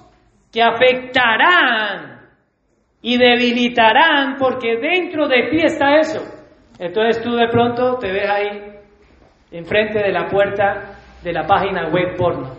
que 0.52 0.62
afectarán 0.62 2.20
y 3.00 3.16
debilitarán 3.16 4.36
porque 4.38 4.76
dentro 4.76 5.28
de 5.28 5.48
ti 5.50 5.58
está 5.64 5.96
eso. 5.96 6.20
Entonces 6.78 7.22
tú 7.22 7.36
de 7.36 7.48
pronto 7.48 7.96
te 7.98 8.10
ves 8.10 8.28
ahí 8.28 8.74
enfrente 9.52 10.00
de 10.00 10.10
la 10.10 10.26
puerta 10.26 10.96
de 11.22 11.32
la 11.32 11.46
página 11.46 11.88
web 11.88 12.16
porno. 12.16 12.50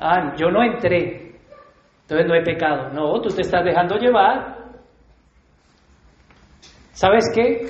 Ah, 0.00 0.34
yo 0.36 0.50
no 0.50 0.62
entré, 0.62 1.34
entonces 2.02 2.26
no 2.26 2.34
he 2.34 2.42
pecado. 2.42 2.90
No, 2.90 3.20
tú 3.20 3.28
te 3.28 3.42
estás 3.42 3.64
dejando 3.64 3.96
llevar. 3.96 4.56
¿Sabes 6.92 7.24
qué? 7.34 7.66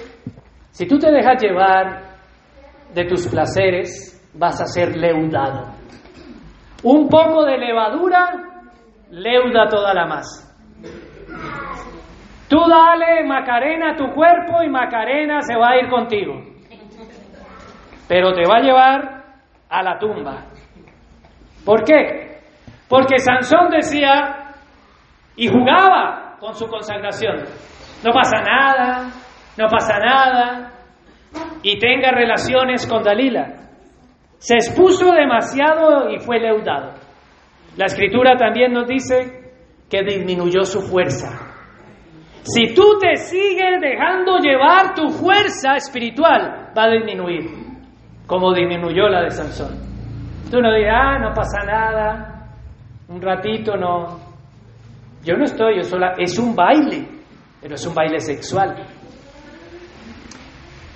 Si 0.70 0.86
tú 0.86 0.98
te 0.98 1.10
dejas 1.10 1.42
llevar 1.42 2.13
de 2.94 3.04
tus 3.06 3.26
placeres, 3.28 4.14
vas 4.34 4.60
a 4.60 4.66
ser 4.66 4.96
leudado. 4.96 5.74
Un 6.82 7.08
poco 7.08 7.44
de 7.44 7.58
levadura 7.58 8.44
leuda 9.10 9.68
toda 9.68 9.94
la 9.94 10.06
masa. 10.06 10.54
Tú 12.48 12.58
dale 12.68 13.24
Macarena 13.26 13.92
a 13.92 13.96
tu 13.96 14.12
cuerpo 14.12 14.62
y 14.62 14.68
Macarena 14.68 15.40
se 15.40 15.56
va 15.56 15.70
a 15.70 15.76
ir 15.78 15.88
contigo. 15.88 16.34
Pero 18.06 18.32
te 18.34 18.46
va 18.46 18.58
a 18.58 18.60
llevar 18.60 19.24
a 19.68 19.82
la 19.82 19.98
tumba. 19.98 20.44
¿Por 21.64 21.84
qué? 21.84 22.38
Porque 22.88 23.18
Sansón 23.18 23.70
decía 23.70 24.52
y 25.36 25.48
jugaba 25.48 26.36
con 26.38 26.54
su 26.54 26.68
consagración. 26.68 27.44
No 28.04 28.12
pasa 28.12 28.40
nada, 28.42 29.10
no 29.56 29.66
pasa 29.68 29.98
nada. 29.98 30.63
Y 31.64 31.78
tenga 31.78 32.12
relaciones 32.12 32.86
con 32.86 33.02
Dalila. 33.02 33.64
Se 34.38 34.54
expuso 34.54 35.10
demasiado 35.12 36.10
y 36.10 36.20
fue 36.20 36.38
leudado. 36.38 36.92
La 37.76 37.86
escritura 37.86 38.36
también 38.36 38.72
nos 38.72 38.86
dice 38.86 39.52
que 39.90 40.02
disminuyó 40.02 40.62
su 40.62 40.80
fuerza. 40.82 41.54
Si 42.42 42.74
tú 42.74 42.98
te 43.00 43.16
sigues 43.16 43.80
dejando 43.80 44.36
llevar, 44.38 44.94
tu 44.94 45.08
fuerza 45.08 45.76
espiritual 45.76 46.72
va 46.76 46.84
a 46.84 46.90
disminuir, 46.90 47.46
como 48.26 48.52
disminuyó 48.52 49.08
la 49.08 49.22
de 49.22 49.30
Sansón. 49.30 49.78
Tú 50.50 50.60
no 50.60 50.74
dirás, 50.74 50.94
ah, 50.94 51.18
no 51.18 51.32
pasa 51.32 51.64
nada, 51.64 52.50
un 53.08 53.22
ratito 53.22 53.76
no. 53.76 54.20
Yo 55.24 55.36
no 55.38 55.44
estoy, 55.44 55.76
yo 55.76 55.84
sola, 55.84 56.14
es 56.18 56.38
un 56.38 56.54
baile, 56.54 57.08
pero 57.62 57.76
es 57.76 57.86
un 57.86 57.94
baile 57.94 58.20
sexual. 58.20 58.76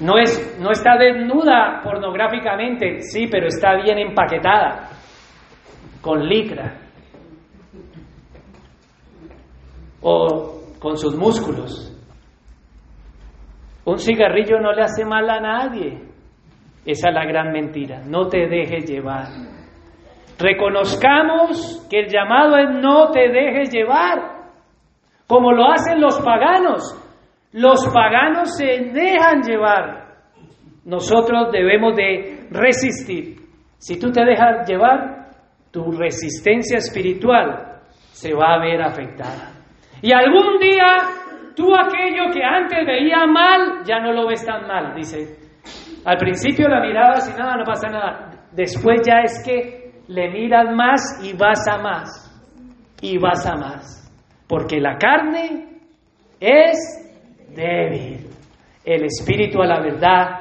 No, 0.01 0.17
es, 0.17 0.59
no 0.61 0.71
está 0.71 0.97
desnuda 0.97 1.81
pornográficamente, 1.83 3.01
sí, 3.03 3.27
pero 3.31 3.49
está 3.49 3.75
bien 3.83 3.99
empaquetada, 3.99 4.91
con 6.01 6.25
licra, 6.25 6.79
o 10.01 10.61
con 10.79 10.97
sus 10.97 11.17
músculos. 11.17 11.85
Un 13.85 13.99
cigarrillo 13.99 14.61
no 14.61 14.73
le 14.73 14.83
hace 14.83 15.05
mal 15.05 15.29
a 15.29 15.41
nadie. 15.41 16.03
Esa 16.85 17.09
es 17.09 17.15
la 17.15 17.25
gran 17.25 17.53
mentira. 17.53 18.03
No 18.05 18.29
te 18.29 18.47
dejes 18.47 18.89
llevar. 18.89 19.27
Reconozcamos 20.39 21.87
que 21.91 22.01
el 22.01 22.09
llamado 22.09 22.57
es 22.57 22.71
no 22.81 23.11
te 23.11 23.29
dejes 23.29 23.73
llevar, 23.73 24.53
como 25.27 25.53
lo 25.53 25.71
hacen 25.73 26.01
los 26.01 26.21
paganos. 26.21 27.08
Los 27.53 27.87
paganos 27.93 28.57
se 28.57 28.91
dejan 28.93 29.43
llevar. 29.43 30.09
Nosotros 30.85 31.51
debemos 31.53 31.95
de 31.97 32.49
resistir. 32.51 33.37
Si 33.79 33.99
tú 33.99 34.11
te 34.11 34.25
dejas 34.25 34.69
llevar, 34.69 35.31
tu 35.71 35.93
resistencia 35.93 36.79
espiritual 36.79 37.81
se 38.11 38.35
va 38.35 38.55
a 38.55 38.59
ver 38.59 38.83
afectada. 38.83 39.53
Y 40.03 40.13
algún 40.13 40.59
día 40.59 40.97
tú 41.55 41.75
aquello 41.75 42.33
que 42.33 42.45
antes 42.45 42.87
veía 42.87 43.27
mal, 43.27 43.85
ya 43.85 43.99
no 44.01 44.13
lo 44.13 44.29
ves 44.29 44.45
tan 44.45 44.67
mal, 44.67 44.95
dice. 44.95 45.37
Al 46.05 46.17
principio 46.17 46.69
la 46.69 46.81
mirabas 46.81 47.29
y 47.29 47.39
nada, 47.39 47.57
no 47.57 47.65
pasa 47.65 47.89
nada. 47.89 48.31
Después 48.53 49.01
ya 49.07 49.21
es 49.21 49.43
que 49.45 50.03
le 50.07 50.31
miras 50.31 50.75
más 50.75 51.21
y 51.23 51.37
vas 51.37 51.67
a 51.69 51.79
más. 51.79 52.25
Y 53.01 53.19
vas 53.19 53.47
a 53.47 53.57
más. 53.57 54.11
Porque 54.49 54.81
la 54.81 54.97
carne 54.97 55.81
es 56.41 57.08
débil. 57.55 58.27
El 58.85 59.05
espíritu 59.05 59.61
a 59.61 59.67
la 59.67 59.81
verdad 59.81 60.41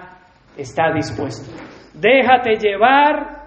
está 0.55 0.91
dispuesto. 0.93 1.51
Déjate 1.93 2.55
llevar 2.55 3.37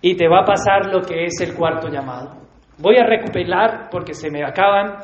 y 0.00 0.16
te 0.16 0.28
va 0.28 0.40
a 0.40 0.44
pasar 0.44 0.86
lo 0.86 1.02
que 1.02 1.24
es 1.24 1.40
el 1.40 1.54
cuarto 1.54 1.88
llamado. 1.88 2.36
Voy 2.78 2.96
a 2.96 3.04
recuperar 3.04 3.88
porque 3.90 4.14
se 4.14 4.30
me 4.30 4.44
acaban 4.44 4.98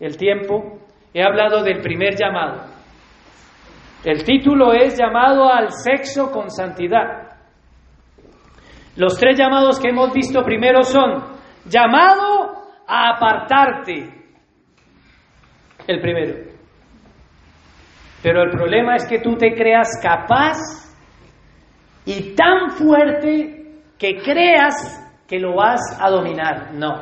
el 0.00 0.16
tiempo. 0.16 0.78
He 1.12 1.22
hablado 1.22 1.62
del 1.62 1.80
primer 1.80 2.16
llamado. 2.16 2.64
El 4.04 4.24
título 4.24 4.72
es 4.72 4.98
llamado 4.98 5.52
al 5.52 5.70
sexo 5.72 6.30
con 6.30 6.50
santidad. 6.50 7.36
Los 8.96 9.18
tres 9.18 9.38
llamados 9.38 9.78
que 9.78 9.90
hemos 9.90 10.12
visto 10.12 10.42
primero 10.42 10.82
son 10.82 11.24
llamado 11.66 12.64
a 12.86 13.10
apartarte. 13.10 14.14
El 15.86 16.00
primero. 16.00 16.47
Pero 18.22 18.42
el 18.42 18.50
problema 18.50 18.96
es 18.96 19.06
que 19.06 19.20
tú 19.20 19.36
te 19.36 19.54
creas 19.54 19.88
capaz 20.02 20.56
y 22.04 22.34
tan 22.34 22.70
fuerte 22.70 23.82
que 23.98 24.16
creas 24.16 25.04
que 25.28 25.38
lo 25.38 25.56
vas 25.56 25.80
a 26.00 26.10
dominar. 26.10 26.72
No, 26.72 26.94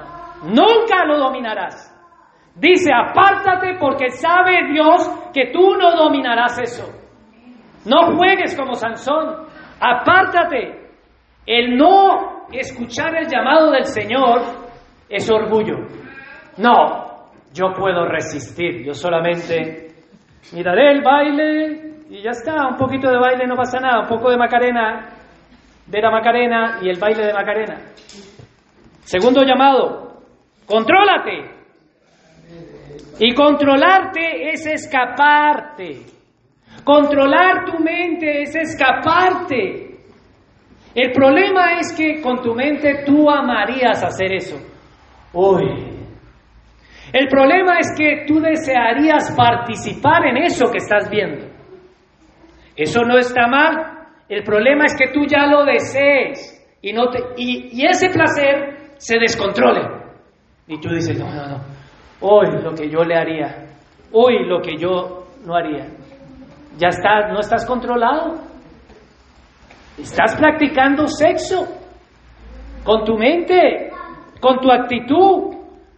nunca 0.45 1.05
lo 1.07 1.19
dominarás. 1.19 1.93
Dice, 2.55 2.91
apártate 2.93 3.77
porque 3.79 4.11
sabe 4.11 4.73
Dios 4.73 5.09
que 5.33 5.53
tú 5.53 5.77
no 5.77 5.95
dominarás 5.95 6.59
eso. 6.59 6.91
No 7.85 8.17
juegues 8.17 8.57
como 8.57 8.75
Sansón, 8.75 9.47
apártate. 9.81 10.87
El 11.47 11.77
no 11.77 12.47
escuchar 12.51 13.15
el 13.17 13.29
llamado 13.29 13.71
del 13.71 13.85
Señor 13.85 14.41
es 15.09 15.31
orgullo. 15.31 15.77
No, 16.57 17.29
yo 17.53 17.73
puedo 17.73 18.07
resistir, 18.07 18.85
yo 18.85 18.95
solamente 18.95 19.86
miraré 20.53 20.93
el 20.93 21.03
baile 21.03 21.87
y 22.09 22.23
ya 22.23 22.31
está, 22.31 22.69
un 22.69 22.77
poquito 22.77 23.11
de 23.11 23.19
baile 23.19 23.47
no 23.47 23.57
pasa 23.57 23.81
nada, 23.81 24.01
un 24.01 24.09
poco 24.09 24.31
de 24.31 24.37
Macarena, 24.37 25.09
de 25.87 26.01
la 26.01 26.11
Macarena 26.11 26.79
y 26.83 26.89
el 26.89 26.99
baile 26.99 27.27
de 27.27 27.33
Macarena. 27.33 27.79
Segundo 29.01 29.43
llamado, 29.43 30.21
contrólate. 30.67 31.57
Y 33.19 33.35
controlarte 33.35 34.51
es 34.51 34.67
escaparte. 34.67 36.03
Controlar 36.85 37.65
tu 37.65 37.79
mente 37.79 38.43
es 38.43 38.55
escaparte. 38.55 39.87
El 40.95 41.13
problema 41.13 41.79
es 41.81 41.95
que 41.97 42.21
con 42.21 42.43
tu 42.43 42.55
mente 42.55 43.05
tú 43.05 43.31
amarías 43.31 44.03
hacer 44.03 44.33
eso. 44.33 44.57
Uy, 45.33 45.96
el 47.13 47.29
problema 47.29 47.79
es 47.79 47.95
que 47.97 48.25
tú 48.27 48.41
desearías 48.41 49.35
participar 49.37 50.27
en 50.27 50.39
eso 50.39 50.71
que 50.71 50.79
estás 50.79 51.09
viendo. 51.09 51.47
Eso 52.75 53.03
no 53.03 53.17
está 53.19 53.47
mal. 53.47 54.09
El 54.29 54.43
problema 54.43 54.85
es 54.87 54.95
que 54.97 55.13
tú 55.13 55.25
ya 55.27 55.47
lo 55.47 55.65
desees 55.65 56.53
y, 56.83 56.93
no 56.93 57.09
te, 57.09 57.21
y, 57.37 57.87
ese 57.87 58.11
placer 58.11 58.95
se 58.97 59.19
descontrole. 59.19 59.83
Y 60.67 60.81
tú 60.81 60.89
dices, 60.91 61.19
no, 61.19 61.33
no, 61.33 61.47
no. 61.47 61.61
Hoy 62.21 62.47
lo 62.63 62.75
que 62.75 62.91
yo 62.91 63.05
le 63.05 63.15
haría. 63.15 63.67
uy, 64.13 64.47
lo 64.47 64.61
que 64.61 64.77
yo 64.77 65.27
no 65.45 65.55
haría. 65.55 65.87
Ya 66.77 66.89
estás, 66.89 67.33
no 67.33 67.41
estás 67.41 67.65
controlado. 67.65 68.35
Estás 69.97 70.37
practicando 70.37 71.07
sexo 71.07 71.67
con 72.85 73.05
tu 73.05 73.17
mente, 73.17 73.91
con 74.41 74.59
tu 74.61 74.71
actitud, 74.71 75.56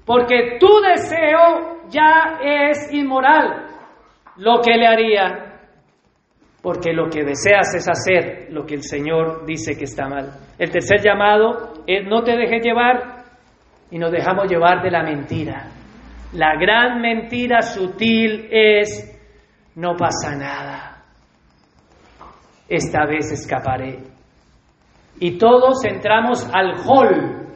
porque 0.08 0.56
tu 0.58 0.80
deseo 0.80 1.82
ya 1.90 2.38
es 2.42 2.90
inmoral. 2.94 3.66
Lo 4.38 4.62
que 4.62 4.72
le 4.74 4.86
haría 4.86 5.44
porque 6.62 6.92
lo 6.92 7.08
que 7.08 7.24
deseas 7.24 7.74
es 7.74 7.86
hacer 7.88 8.48
lo 8.50 8.64
que 8.64 8.74
el 8.74 8.82
Señor 8.82 9.44
dice 9.44 9.76
que 9.76 9.84
está 9.84 10.08
mal. 10.08 10.32
El 10.58 10.70
tercer 10.70 11.02
llamado 11.02 11.74
es 11.86 12.06
no 12.06 12.22
te 12.22 12.36
dejes 12.36 12.64
llevar 12.64 13.24
y 13.90 13.98
nos 13.98 14.10
dejamos 14.10 14.50
llevar 14.50 14.82
de 14.82 14.90
la 14.90 15.02
mentira. 15.02 15.68
La 16.32 16.56
gran 16.58 17.02
mentira 17.02 17.60
sutil 17.60 18.48
es 18.50 19.14
no 19.76 19.94
pasa 19.94 20.34
nada. 20.34 21.04
Esta 22.66 23.04
vez 23.04 23.30
escaparé. 23.30 23.98
Y 25.20 25.36
todos 25.36 25.84
entramos 25.84 26.48
al 26.52 26.76
hall, 26.86 27.46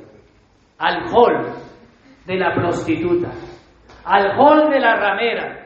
al 0.78 1.04
hall 1.12 1.71
de 2.26 2.36
la 2.36 2.54
prostituta, 2.54 3.30
al 4.04 4.38
hall 4.38 4.70
de 4.70 4.80
la 4.80 4.96
ramera, 4.96 5.62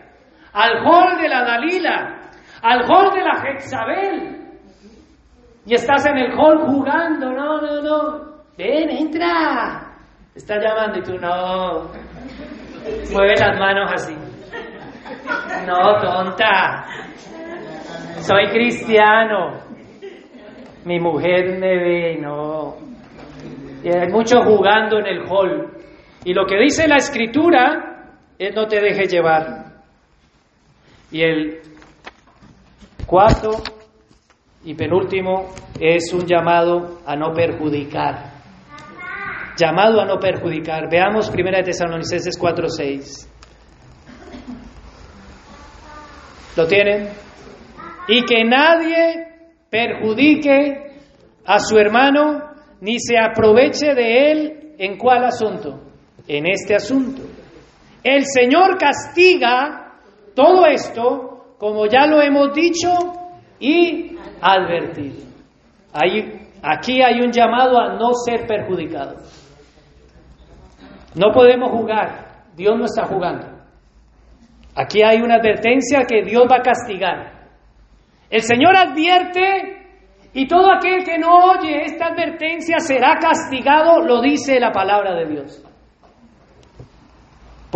al 0.52 0.78
hall 0.86 1.18
de 1.20 1.28
la 1.28 1.44
Dalila, 1.44 2.20
al 2.62 2.82
hall 2.90 3.10
de 3.12 3.22
la 3.22 3.34
Jezabel. 3.42 4.36
Y 5.66 5.74
estás 5.74 6.06
en 6.06 6.16
el 6.16 6.32
hall 6.38 6.58
jugando, 6.66 7.32
no, 7.32 7.60
no, 7.60 7.82
no. 7.82 8.36
Ven, 8.56 8.88
entra. 8.88 9.94
Está 10.34 10.58
llamando 10.60 10.98
y 10.98 11.02
tú 11.02 11.18
no. 11.18 11.90
Mueve 13.12 13.34
las 13.38 13.58
manos 13.58 13.92
así. 13.92 14.14
No, 15.66 16.00
tonta. 16.00 16.84
Soy 18.20 18.46
cristiano. 18.48 19.60
Mi 20.84 21.00
mujer 21.00 21.58
me 21.58 21.76
ve, 21.76 22.18
no. 22.20 22.76
Y 23.82 23.88
hay 23.88 24.08
mucho 24.08 24.42
jugando 24.42 24.98
en 24.98 25.06
el 25.06 25.28
hall. 25.28 25.75
Y 26.26 26.34
lo 26.34 26.44
que 26.44 26.58
dice 26.58 26.88
la 26.88 26.96
escritura 26.96 28.18
es 28.36 28.52
no 28.52 28.66
te 28.66 28.80
dejes 28.80 29.12
llevar. 29.12 29.76
Y 31.12 31.22
el 31.22 31.60
Cuarto 33.06 33.62
y 34.64 34.74
penúltimo 34.74 35.54
es 35.78 36.12
un 36.12 36.26
llamado 36.26 36.98
a 37.06 37.14
no 37.14 37.32
perjudicar. 37.32 38.32
Llamado 39.56 40.00
a 40.00 40.04
no 40.04 40.18
perjudicar. 40.18 40.90
Veamos 40.90 41.30
1 41.30 41.62
Tesalonicenses 41.62 42.36
4:6. 42.36 43.30
¿Lo 46.56 46.66
tienen? 46.66 47.08
Y 48.08 48.24
que 48.24 48.42
nadie 48.44 49.28
perjudique 49.70 50.98
a 51.44 51.60
su 51.60 51.78
hermano 51.78 52.50
ni 52.80 52.98
se 52.98 53.16
aproveche 53.16 53.94
de 53.94 54.32
él 54.32 54.74
en 54.76 54.98
cuál 54.98 55.24
asunto? 55.24 55.86
En 56.28 56.46
este 56.46 56.74
asunto. 56.74 57.22
El 58.02 58.24
Señor 58.24 58.78
castiga 58.78 59.94
todo 60.34 60.66
esto 60.66 61.36
como 61.58 61.86
ya 61.86 62.06
lo 62.06 62.20
hemos 62.20 62.52
dicho, 62.52 62.88
y 63.58 64.16
advertir. 64.40 65.24
aquí 66.62 67.00
hay 67.02 67.20
un 67.20 67.32
llamado 67.32 67.78
a 67.78 67.94
no 67.94 68.12
ser 68.12 68.46
perjudicado. 68.46 69.16
No 71.14 71.32
podemos 71.32 71.70
jugar, 71.70 72.44
Dios 72.54 72.76
no 72.76 72.84
está 72.84 73.04
jugando. 73.06 73.46
Aquí 74.74 75.02
hay 75.02 75.22
una 75.22 75.36
advertencia 75.36 76.00
que 76.06 76.22
Dios 76.22 76.44
va 76.50 76.56
a 76.56 76.62
castigar. 76.62 77.48
El 78.28 78.42
Señor 78.42 78.76
advierte 78.76 79.86
y 80.34 80.46
todo 80.46 80.70
aquel 80.70 81.02
que 81.02 81.16
no 81.16 81.52
oye 81.52 81.84
esta 81.84 82.08
advertencia 82.08 82.78
será 82.80 83.16
castigado, 83.18 84.02
lo 84.02 84.20
dice 84.20 84.60
la 84.60 84.72
palabra 84.72 85.14
de 85.14 85.26
Dios. 85.26 85.65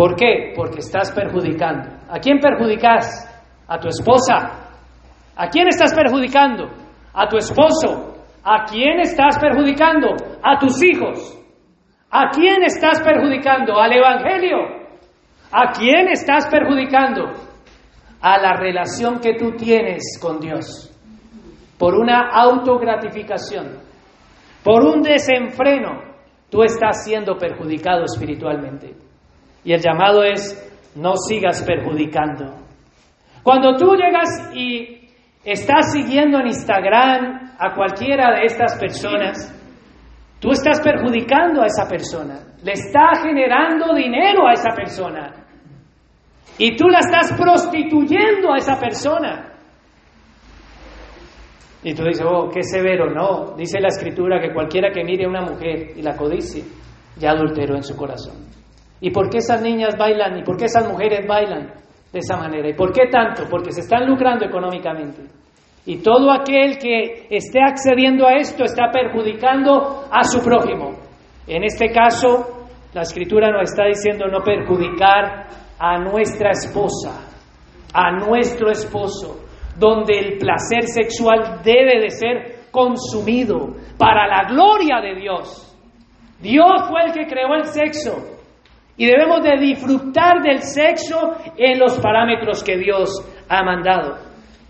¿Por 0.01 0.17
qué? 0.17 0.55
Porque 0.57 0.79
estás 0.79 1.13
perjudicando. 1.13 1.91
¿A 2.09 2.19
quién 2.21 2.39
perjudicas? 2.39 3.31
a 3.69 3.79
tu 3.79 3.89
esposa. 3.89 4.37
¿A 5.37 5.49
quién 5.49 5.69
estás 5.69 5.95
perjudicando? 5.95 6.71
A 7.13 7.29
tu 7.29 7.37
esposo. 7.37 8.15
¿A 8.43 8.65
quién 8.65 8.99
estás 9.01 9.39
perjudicando? 9.39 10.09
A 10.43 10.59
tus 10.59 10.83
hijos. 10.83 11.39
¿A 12.11 12.31
quién 12.31 12.63
estás 12.63 13.03
perjudicando? 13.03 13.79
Al 13.79 13.93
Evangelio. 13.93 14.57
¿A 15.53 15.71
quién 15.71 16.09
estás 16.09 16.49
perjudicando? 16.49 17.27
A 18.23 18.39
la 18.39 18.55
relación 18.55 19.21
que 19.21 19.35
tú 19.35 19.53
tienes 19.53 20.19
con 20.19 20.41
Dios. 20.41 20.91
Por 21.79 21.95
una 21.95 22.31
autogratificación, 22.33 23.79
por 24.65 24.83
un 24.83 25.03
desenfreno, 25.03 26.01
tú 26.51 26.63
estás 26.63 27.05
siendo 27.05 27.37
perjudicado 27.37 28.05
espiritualmente. 28.05 29.10
Y 29.65 29.73
el 29.73 29.81
llamado 29.81 30.23
es, 30.23 30.57
no 30.95 31.17
sigas 31.17 31.63
perjudicando. 31.63 32.55
Cuando 33.43 33.77
tú 33.77 33.95
llegas 33.95 34.51
y 34.55 35.09
estás 35.45 35.93
siguiendo 35.93 36.39
en 36.39 36.47
Instagram 36.49 37.55
a 37.59 37.75
cualquiera 37.75 38.33
de 38.37 38.45
estas 38.45 38.79
personas, 38.79 39.55
tú 40.39 40.51
estás 40.51 40.81
perjudicando 40.81 41.63
a 41.63 41.67
esa 41.67 41.87
persona, 41.89 42.41
le 42.63 42.73
estás 42.73 43.23
generando 43.23 43.95
dinero 43.95 44.47
a 44.47 44.53
esa 44.53 44.71
persona 44.75 45.33
y 46.59 46.77
tú 46.77 46.89
la 46.89 46.99
estás 46.99 47.33
prostituyendo 47.39 48.53
a 48.53 48.59
esa 48.59 48.79
persona. 48.79 49.47
Y 51.83 51.95
tú 51.95 52.05
dices, 52.05 52.27
oh, 52.29 52.51
qué 52.53 52.63
severo. 52.63 53.11
No, 53.11 53.57
dice 53.57 53.81
la 53.81 53.89
escritura 53.89 54.39
que 54.39 54.53
cualquiera 54.53 54.91
que 54.93 55.03
mire 55.03 55.25
a 55.25 55.29
una 55.29 55.41
mujer 55.41 55.97
y 55.97 56.03
la 56.03 56.15
codicie, 56.15 56.63
ya 57.17 57.31
adulteró 57.31 57.77
en 57.77 57.83
su 57.83 57.97
corazón. 57.97 58.60
¿Y 59.01 59.11
por 59.11 59.31
qué 59.31 59.39
esas 59.39 59.63
niñas 59.63 59.97
bailan? 59.99 60.39
¿Y 60.39 60.43
por 60.43 60.57
qué 60.57 60.67
esas 60.67 60.89
mujeres 60.89 61.27
bailan? 61.27 61.81
de 62.13 62.19
esa 62.19 62.37
manera. 62.37 62.69
¿Y 62.69 62.75
por 62.75 62.93
qué 62.93 63.07
tanto? 63.11 63.45
Porque 63.49 63.73
se 63.73 63.81
están 63.81 64.07
lucrando 64.07 64.45
económicamente. 64.45 65.23
Y 65.87 65.99
todo 66.03 66.31
aquel 66.31 66.79
que 66.79 67.27
esté 67.31 67.61
accediendo 67.63 68.27
a 68.27 68.35
esto 68.35 68.65
está 68.65 68.91
perjudicando 68.93 70.05
a 70.11 70.23
su 70.25 70.43
prójimo. 70.43 70.99
En 71.47 71.65
este 71.65 71.91
caso, 71.91 72.67
la 72.93 73.03
escritura 73.03 73.51
nos 73.51 73.71
está 73.71 73.87
diciendo 73.87 74.27
no 74.27 74.41
perjudicar 74.43 75.47
a 75.79 75.99
nuestra 75.99 76.51
esposa, 76.51 77.29
a 77.95 78.13
nuestro 78.13 78.71
esposo, 78.71 79.47
donde 79.79 80.19
el 80.19 80.39
placer 80.39 80.83
sexual 80.85 81.61
debe 81.65 82.01
de 82.01 82.11
ser 82.11 82.61
consumido 82.71 83.75
para 83.97 84.27
la 84.27 84.49
gloria 84.49 85.01
de 85.01 85.15
Dios. 85.19 85.67
Dios 86.41 86.89
fue 86.89 87.05
el 87.07 87.13
que 87.13 87.27
creó 87.27 87.55
el 87.55 87.65
sexo, 87.65 88.40
y 89.01 89.07
debemos 89.07 89.43
de 89.43 89.57
disfrutar 89.57 90.43
del 90.43 90.59
sexo 90.59 91.33
en 91.57 91.79
los 91.79 91.99
parámetros 92.01 92.63
que 92.63 92.77
Dios 92.77 93.09
ha 93.49 93.63
mandado. 93.65 94.19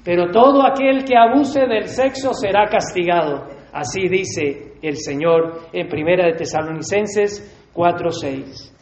Pero 0.04 0.30
todo 0.30 0.64
aquel 0.64 1.02
que 1.04 1.16
abuse 1.16 1.66
del 1.66 1.88
sexo 1.88 2.32
será 2.32 2.68
castigado. 2.68 3.48
Así 3.72 4.06
dice 4.08 4.74
el 4.82 4.98
Señor 4.98 5.62
en 5.72 5.88
Primera 5.88 6.26
de 6.26 6.34
Tesalonicenses 6.34 7.70
4:6. 7.74 8.72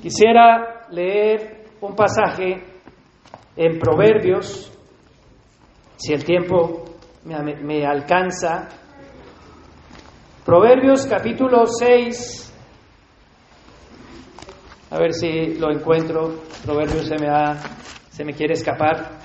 Quisiera 0.00 0.86
leer 0.92 1.64
un 1.80 1.96
pasaje 1.96 2.62
en 3.56 3.80
Proverbios, 3.80 4.72
si 5.96 6.12
el 6.12 6.24
tiempo 6.24 6.84
me, 7.24 7.56
me 7.56 7.84
alcanza. 7.84 8.68
Proverbios 10.44 11.08
capítulo 11.08 11.66
6, 11.66 12.45
a 14.90 14.98
ver 14.98 15.12
si 15.12 15.54
lo 15.58 15.70
encuentro. 15.72 16.42
Proverbios 16.64 17.06
se 17.06 17.16
me, 17.18 17.28
ha, 17.28 17.54
se 18.08 18.24
me 18.24 18.32
quiere 18.32 18.54
escapar. 18.54 19.18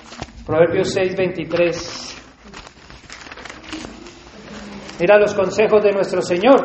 Proverbios 0.46 0.96
6:23. 0.96 2.18
Mira 5.00 5.18
los 5.18 5.34
consejos 5.34 5.82
de 5.82 5.92
nuestro 5.92 6.20
Señor. 6.22 6.62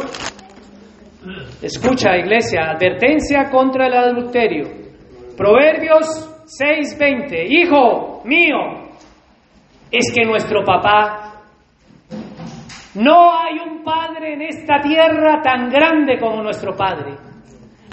Escucha, 1.62 2.16
iglesia, 2.18 2.72
advertencia 2.72 3.50
contra 3.50 3.88
el 3.88 3.94
adulterio. 3.94 4.66
Proverbios 5.36 6.30
6:20. 6.60 7.46
Hijo 7.50 8.22
mío, 8.26 8.88
es 9.92 10.12
que 10.14 10.24
nuestro 10.24 10.64
papá, 10.64 11.34
no 12.96 13.32
hay 13.32 13.60
un 13.60 13.84
padre 13.84 14.34
en 14.34 14.42
esta 14.42 14.82
tierra 14.82 15.42
tan 15.42 15.70
grande 15.70 16.18
como 16.20 16.42
nuestro 16.42 16.76
padre. 16.76 17.27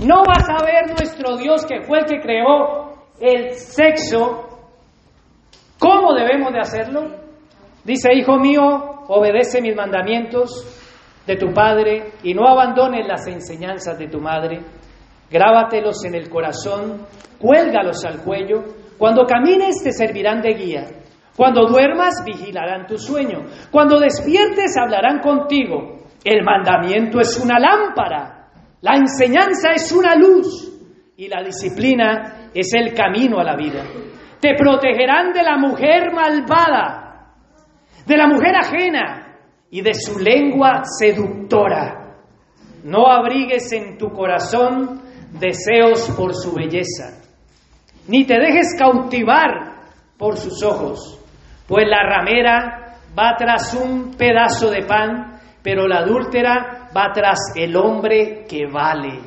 No 0.03 0.23
vas 0.27 0.49
a 0.49 0.65
ver 0.65 0.89
nuestro 0.89 1.37
Dios 1.37 1.65
que 1.67 1.83
fue 1.83 1.99
el 2.01 2.05
que 2.07 2.21
creó 2.21 2.95
el 3.21 3.53
sexo. 3.53 4.49
¿Cómo 5.79 6.15
debemos 6.15 6.53
de 6.53 6.61
hacerlo? 6.61 7.03
Dice, 7.85 8.15
hijo 8.15 8.39
mío, 8.39 9.05
obedece 9.09 9.61
mis 9.61 9.77
mandamientos 9.77 10.67
de 11.27 11.37
tu 11.37 11.53
padre 11.53 12.13
y 12.23 12.35
no 12.35 12.49
abandones 12.49 13.07
las 13.07 13.27
enseñanzas 13.27 13.99
de 13.99 14.09
tu 14.09 14.21
madre. 14.21 14.61
Grábatelos 15.31 16.05
en 16.05 16.15
el 16.15 16.29
corazón, 16.29 17.07
cuélgalos 17.39 18.05
al 18.05 18.23
cuello, 18.23 18.65
Cuando 18.99 19.25
camines 19.25 19.83
te 19.83 19.91
servirán 19.91 20.41
de 20.41 20.55
guía. 20.55 20.87
Cuando 21.37 21.67
duermas 21.67 22.23
vigilarán 22.25 22.87
tu 22.87 22.97
sueño. 22.97 23.45
Cuando 23.71 23.99
despiertes 23.99 24.77
hablarán 24.77 25.19
contigo. 25.19 25.99
El 26.25 26.45
mandamiento 26.45 27.19
es 27.21 27.39
una 27.43 27.59
lámpara. 27.59 28.44
La 28.85 28.97
enseñanza 28.97 29.71
es 29.75 29.91
una 29.93 30.15
luz. 30.15 30.71
Y 31.17 31.27
la 31.29 31.43
disciplina 31.43 32.51
es 32.53 32.75
el 32.75 32.93
camino 32.93 33.39
a 33.39 33.45
la 33.45 33.57
vida. 33.57 33.83
Te 34.41 34.55
protegerán 34.55 35.33
de 35.33 35.43
la 35.43 35.57
mujer 35.57 36.13
malvada, 36.13 37.33
de 38.05 38.17
la 38.17 38.27
mujer 38.27 38.55
ajena 38.55 39.39
y 39.71 39.81
de 39.81 39.95
su 39.95 40.19
lengua 40.19 40.83
seductora. 40.85 42.19
No 42.83 43.07
abrigues 43.07 43.73
en 43.73 43.97
tu 43.97 44.11
corazón 44.11 45.01
deseos 45.33 46.11
por 46.11 46.35
su 46.35 46.53
belleza, 46.53 47.23
ni 48.09 48.27
te 48.27 48.39
dejes 48.39 48.77
cautivar 48.79 49.81
por 50.19 50.37
sus 50.37 50.63
ojos, 50.63 51.19
pues 51.67 51.87
la 51.89 52.03
ramera 52.03 52.99
va 53.19 53.35
tras 53.39 53.73
un 53.75 54.15
pedazo 54.15 54.71
de 54.71 54.85
pan, 54.85 55.34
pero 55.65 55.89
la 55.89 56.01
adúltera 56.01 56.91
va 56.95 57.11
tras 57.15 57.39
el 57.57 57.75
hombre 57.75 58.45
que 58.47 58.67
vale. 58.71 59.19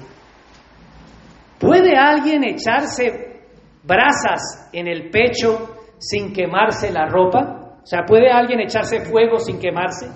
¿Puede 1.59 1.97
alguien 1.97 2.43
echarse 2.43 3.41
brasas 3.83 4.69
en 4.71 4.87
el 4.87 5.09
pecho 5.09 5.79
sin 5.97 6.31
quemarse 6.31 6.91
la 6.91 7.07
ropa? 7.07 7.79
O 7.81 7.85
sea, 7.85 8.03
¿puede 8.05 8.29
alguien 8.29 8.59
echarse 8.59 9.01
fuego 9.01 9.39
sin 9.39 9.59
quemarse? 9.59 10.11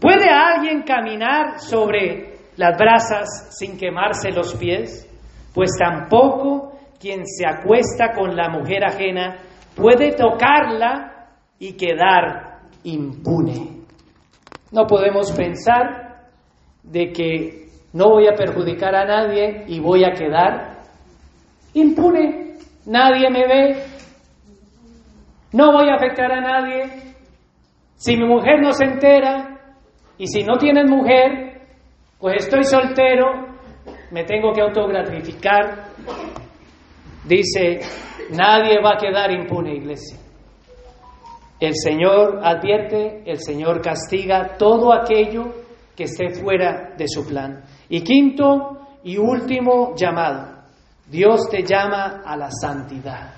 ¿Puede 0.00 0.28
alguien 0.28 0.82
caminar 0.82 1.60
sobre 1.60 2.34
las 2.56 2.76
brasas 2.76 3.56
sin 3.56 3.78
quemarse 3.78 4.32
los 4.32 4.56
pies? 4.56 5.08
Pues 5.54 5.70
tampoco 5.78 6.72
quien 6.98 7.24
se 7.24 7.46
acuesta 7.46 8.12
con 8.16 8.34
la 8.34 8.48
mujer 8.48 8.84
ajena 8.84 9.36
puede 9.76 10.10
tocarla 10.16 11.28
y 11.60 11.74
quedar 11.74 12.62
impune. 12.82 13.79
No 14.72 14.86
podemos 14.86 15.32
pensar 15.32 16.28
de 16.82 17.12
que 17.12 17.66
no 17.92 18.10
voy 18.10 18.28
a 18.28 18.34
perjudicar 18.34 18.94
a 18.94 19.04
nadie 19.04 19.64
y 19.66 19.80
voy 19.80 20.04
a 20.04 20.12
quedar 20.12 20.78
impune. 21.74 22.56
Nadie 22.86 23.30
me 23.30 23.46
ve. 23.46 23.82
No 25.52 25.72
voy 25.72 25.88
a 25.88 25.96
afectar 25.96 26.30
a 26.32 26.40
nadie. 26.40 26.82
Si 27.96 28.16
mi 28.16 28.26
mujer 28.26 28.60
no 28.62 28.72
se 28.72 28.84
entera 28.84 29.58
y 30.16 30.26
si 30.26 30.42
no 30.42 30.56
tienen 30.56 30.88
mujer, 30.88 31.60
pues 32.18 32.44
estoy 32.44 32.64
soltero, 32.64 33.48
me 34.10 34.24
tengo 34.24 34.52
que 34.52 34.62
autogratificar. 34.62 35.84
Dice, 37.26 37.80
nadie 38.30 38.80
va 38.80 38.94
a 38.94 38.98
quedar 38.98 39.30
impune, 39.32 39.74
iglesia. 39.74 40.16
El 41.60 41.74
Señor 41.74 42.40
advierte, 42.42 43.22
el 43.26 43.38
Señor 43.38 43.82
castiga 43.82 44.56
todo 44.56 44.94
aquello 44.94 45.52
que 45.94 46.04
esté 46.04 46.30
fuera 46.30 46.94
de 46.96 47.06
su 47.06 47.26
plan. 47.26 47.62
Y 47.90 48.00
quinto 48.00 48.78
y 49.04 49.18
último 49.18 49.94
llamado, 49.94 50.62
Dios 51.06 51.50
te 51.50 51.62
llama 51.62 52.22
a 52.24 52.34
la 52.34 52.50
santidad. 52.50 53.34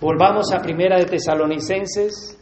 Volvamos 0.00 0.52
a 0.52 0.58
Primera 0.58 0.98
de 0.98 1.06
Tesalonicenses, 1.06 2.38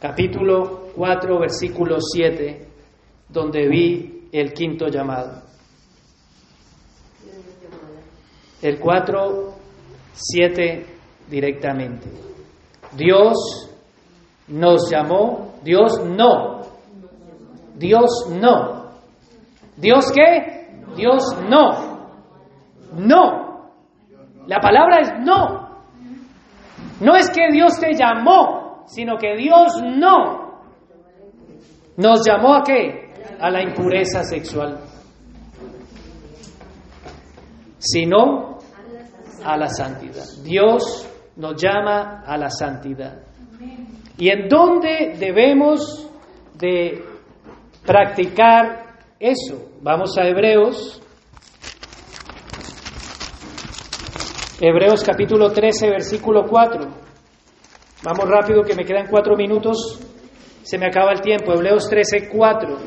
capítulo 0.00 0.88
4, 0.96 1.38
versículo 1.38 1.98
7, 2.00 2.66
donde 3.28 3.68
vi 3.68 4.28
el 4.32 4.52
quinto 4.52 4.88
llamado. 4.88 5.40
El 8.60 8.80
4, 8.80 9.54
7 10.14 10.86
directamente. 11.30 12.31
Dios 12.96 13.68
nos 14.48 14.90
llamó, 14.90 15.52
Dios 15.62 16.00
no, 16.04 16.60
Dios 17.76 18.28
no 18.30 18.82
¿Dios 19.76 20.12
qué? 20.14 20.70
Dios 20.96 21.24
no. 21.48 22.08
No. 22.92 23.72
La 24.46 24.60
palabra 24.60 25.00
es 25.00 25.12
no. 25.24 25.62
No 27.00 27.16
es 27.16 27.30
que 27.30 27.50
Dios 27.50 27.78
te 27.80 27.94
llamó, 27.94 28.84
sino 28.86 29.16
que 29.16 29.36
Dios 29.36 29.82
no. 29.82 30.62
¿Nos 31.96 32.24
llamó 32.24 32.54
a 32.54 32.62
qué? 32.62 33.12
A 33.40 33.50
la 33.50 33.62
impureza 33.62 34.22
sexual. 34.22 34.78
Sino 37.78 38.58
a 39.44 39.56
la 39.56 39.68
santidad. 39.68 40.24
Dios 40.44 41.08
nos 41.36 41.60
llama 41.60 42.22
a 42.26 42.36
la 42.36 42.50
santidad. 42.50 43.22
¿Y 44.18 44.28
en 44.28 44.48
dónde 44.48 45.16
debemos 45.18 46.08
de 46.54 47.02
practicar 47.84 48.82
eso. 49.18 49.70
Vamos 49.80 50.16
a 50.18 50.26
Hebreos. 50.26 51.00
Hebreos 54.60 55.02
capítulo 55.04 55.50
13, 55.50 55.90
versículo 55.90 56.44
4. 56.48 56.80
Vamos 58.04 58.28
rápido 58.28 58.62
que 58.62 58.74
me 58.74 58.84
quedan 58.84 59.08
cuatro 59.08 59.36
minutos. 59.36 60.00
Se 60.62 60.78
me 60.78 60.86
acaba 60.86 61.12
el 61.12 61.20
tiempo. 61.20 61.52
Hebreos 61.52 61.88
13, 61.88 62.28
4. 62.28 62.78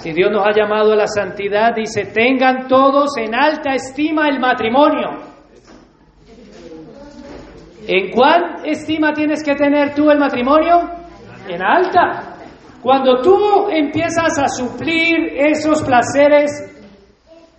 Si 0.00 0.12
Dios 0.12 0.30
nos 0.30 0.46
ha 0.46 0.52
llamado 0.52 0.92
a 0.92 0.96
la 0.96 1.06
santidad, 1.06 1.74
dice, 1.74 2.06
tengan 2.06 2.68
todos 2.68 3.16
en 3.16 3.34
alta 3.34 3.74
estima 3.74 4.28
el 4.28 4.38
matrimonio. 4.40 5.31
¿En 7.86 8.10
cuál 8.10 8.64
estima 8.64 9.12
tienes 9.12 9.42
que 9.42 9.54
tener 9.54 9.94
tú 9.94 10.10
el 10.10 10.18
matrimonio? 10.18 10.88
En 11.48 11.62
alta. 11.62 12.36
Cuando 12.80 13.20
tú 13.20 13.68
empiezas 13.70 14.38
a 14.38 14.48
suplir 14.48 15.34
esos 15.36 15.82
placeres 15.82 16.50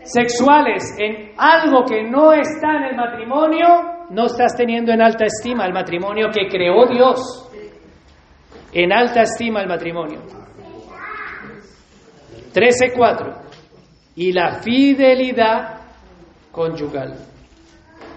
sexuales 0.04 0.84
en 0.98 1.32
algo 1.38 1.86
que 1.86 2.04
no 2.04 2.34
está 2.34 2.76
en 2.78 2.84
el 2.92 2.96
matrimonio, 2.96 3.68
no 4.10 4.26
estás 4.26 4.56
teniendo 4.56 4.92
en 4.92 5.02
alta 5.02 5.26
estima 5.26 5.66
el 5.66 5.74
matrimonio 5.74 6.28
que 6.34 6.48
creó 6.48 6.86
Dios. 6.88 7.50
En 8.74 8.92
alta 8.92 9.22
estima 9.22 9.62
el 9.62 9.68
matrimonio. 9.68 10.20
13.4. 12.54 13.42
Y 14.16 14.32
la 14.32 14.62
fidelidad 14.62 15.82
conyugal. 16.52 17.16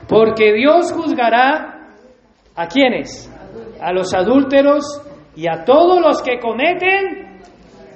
Porque 0.08 0.52
Dios 0.52 0.92
juzgará 0.92 1.75
a 2.56 2.66
quienes? 2.66 3.30
A 3.80 3.92
los 3.92 4.12
adúlteros 4.14 4.84
y 5.34 5.46
a 5.48 5.64
todos 5.64 6.00
los 6.00 6.22
que 6.22 6.40
cometen 6.40 7.40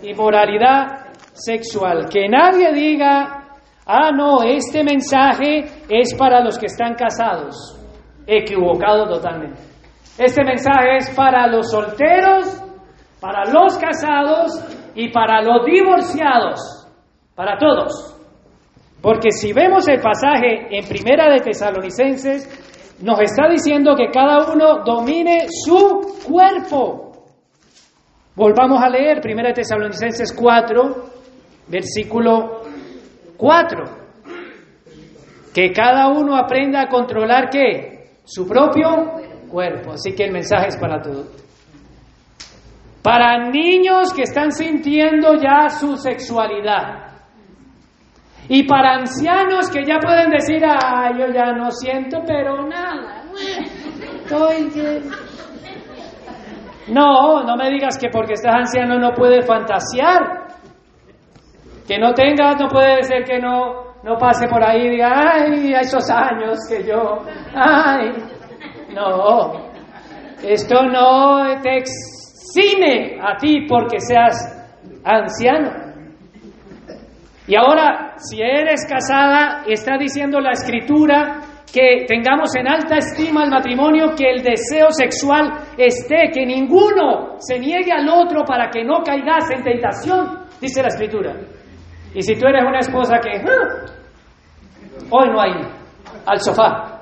inmoralidad 0.03 1.13
sexual. 1.33 2.09
Que 2.09 2.29
nadie 2.29 2.73
diga, 2.73 3.59
ah, 3.87 4.11
no, 4.13 4.43
este 4.43 4.85
mensaje 4.85 5.65
es 5.89 6.15
para 6.15 6.45
los 6.45 6.59
que 6.59 6.67
están 6.67 6.95
casados. 6.95 7.79
Equivocado 8.27 9.09
totalmente. 9.09 9.61
Este 10.19 10.45
mensaje 10.45 10.99
es 10.99 11.11
para 11.11 11.47
los 11.47 11.71
solteros, 11.71 12.63
para 13.21 13.45
los 13.47 13.79
casados 13.79 14.53
y 14.95 15.11
para 15.11 15.43
los 15.43 15.65
divorciados, 15.65 16.87
para 17.35 17.57
todos. 17.59 18.17
Porque 19.01 19.31
si 19.31 19.53
vemos 19.53 19.89
el 19.89 20.01
pasaje 20.01 20.69
en 20.71 20.87
Primera 20.87 21.31
de 21.31 21.41
Tesalonicenses, 21.41 22.70
nos 23.03 23.21
está 23.21 23.49
diciendo 23.49 23.95
que 23.97 24.11
cada 24.13 24.53
uno 24.53 24.85
domine 24.85 25.47
su 25.49 26.23
cuerpo. 26.27 27.13
Volvamos 28.35 28.83
a 28.83 28.89
leer 28.89 29.21
1 29.25 29.53
Tesalonicenses 29.55 30.33
4, 30.33 31.05
versículo 31.69 32.63
4. 33.37 33.85
Que 35.55 35.73
cada 35.73 36.09
uno 36.09 36.37
aprenda 36.37 36.83
a 36.83 36.89
controlar 36.89 37.49
qué? 37.51 38.11
Su 38.25 38.47
propio 38.47 39.13
cuerpo. 39.51 39.93
Así 39.93 40.15
que 40.15 40.25
el 40.25 40.33
mensaje 40.33 40.69
es 40.69 40.77
para 40.77 41.01
todos. 41.01 41.27
Para 43.03 43.49
niños 43.51 44.13
que 44.13 44.23
están 44.23 44.53
sintiendo 44.53 45.35
ya 45.35 45.71
su 45.71 45.97
sexualidad. 45.97 47.10
Y 48.53 48.65
para 48.65 48.97
ancianos 48.97 49.71
que 49.71 49.85
ya 49.87 50.01
pueden 50.01 50.29
decir, 50.29 50.61
ah, 50.67 51.13
yo 51.17 51.29
ya 51.33 51.53
no 51.53 51.71
siento, 51.71 52.19
pero 52.27 52.67
nada. 52.67 53.23
Estoy 54.25 54.69
no, 56.89 57.45
no 57.45 57.57
me 57.57 57.71
digas 57.71 57.97
que 57.97 58.09
porque 58.09 58.33
estás 58.33 58.53
anciano 58.57 58.99
no 58.99 59.13
puedes 59.13 59.47
fantasear. 59.47 60.49
Que 61.87 61.97
no 61.97 62.13
tengas, 62.13 62.61
no 62.61 62.67
puede 62.67 63.05
ser 63.05 63.23
que 63.23 63.39
no, 63.39 63.95
no 64.03 64.19
pase 64.19 64.49
por 64.49 64.65
ahí 64.65 64.87
y 64.87 64.91
diga, 64.91 65.33
ay, 65.33 65.73
a 65.73 65.81
esos 65.83 66.11
años 66.11 66.59
que 66.69 66.85
yo, 66.85 67.19
ay. 67.55 68.11
No, 68.93 69.71
esto 70.43 70.83
no 70.83 71.61
te 71.63 71.77
exime 71.79 73.21
a 73.23 73.37
ti 73.37 73.67
porque 73.69 74.01
seas 74.01 74.35
anciano. 75.05 75.90
Y 77.51 77.57
ahora, 77.57 78.15
si 78.17 78.41
eres 78.41 78.87
casada, 78.89 79.65
está 79.67 79.99
diciendo 79.99 80.39
la 80.39 80.53
escritura 80.53 81.41
que 81.75 82.05
tengamos 82.07 82.55
en 82.55 82.69
alta 82.69 82.99
estima 82.99 83.43
el 83.43 83.51
matrimonio, 83.51 84.15
que 84.17 84.31
el 84.31 84.41
deseo 84.41 84.93
sexual 84.93 85.51
esté, 85.77 86.31
que 86.33 86.47
ninguno 86.47 87.41
se 87.41 87.59
niegue 87.59 87.91
al 87.91 88.09
otro 88.09 88.45
para 88.45 88.71
que 88.71 88.85
no 88.85 89.03
caigas 89.03 89.51
en 89.51 89.65
tentación, 89.65 90.47
dice 90.61 90.81
la 90.81 90.89
escritura. 90.91 91.35
Y 92.15 92.23
si 92.23 92.37
tú 92.37 92.47
eres 92.47 92.63
una 92.63 92.79
esposa 92.79 93.19
que 93.19 93.39
ah, 93.39 93.85
hoy 95.11 95.29
no 95.31 95.41
hay 95.41 95.51
al 96.27 96.39
sofá, 96.39 97.01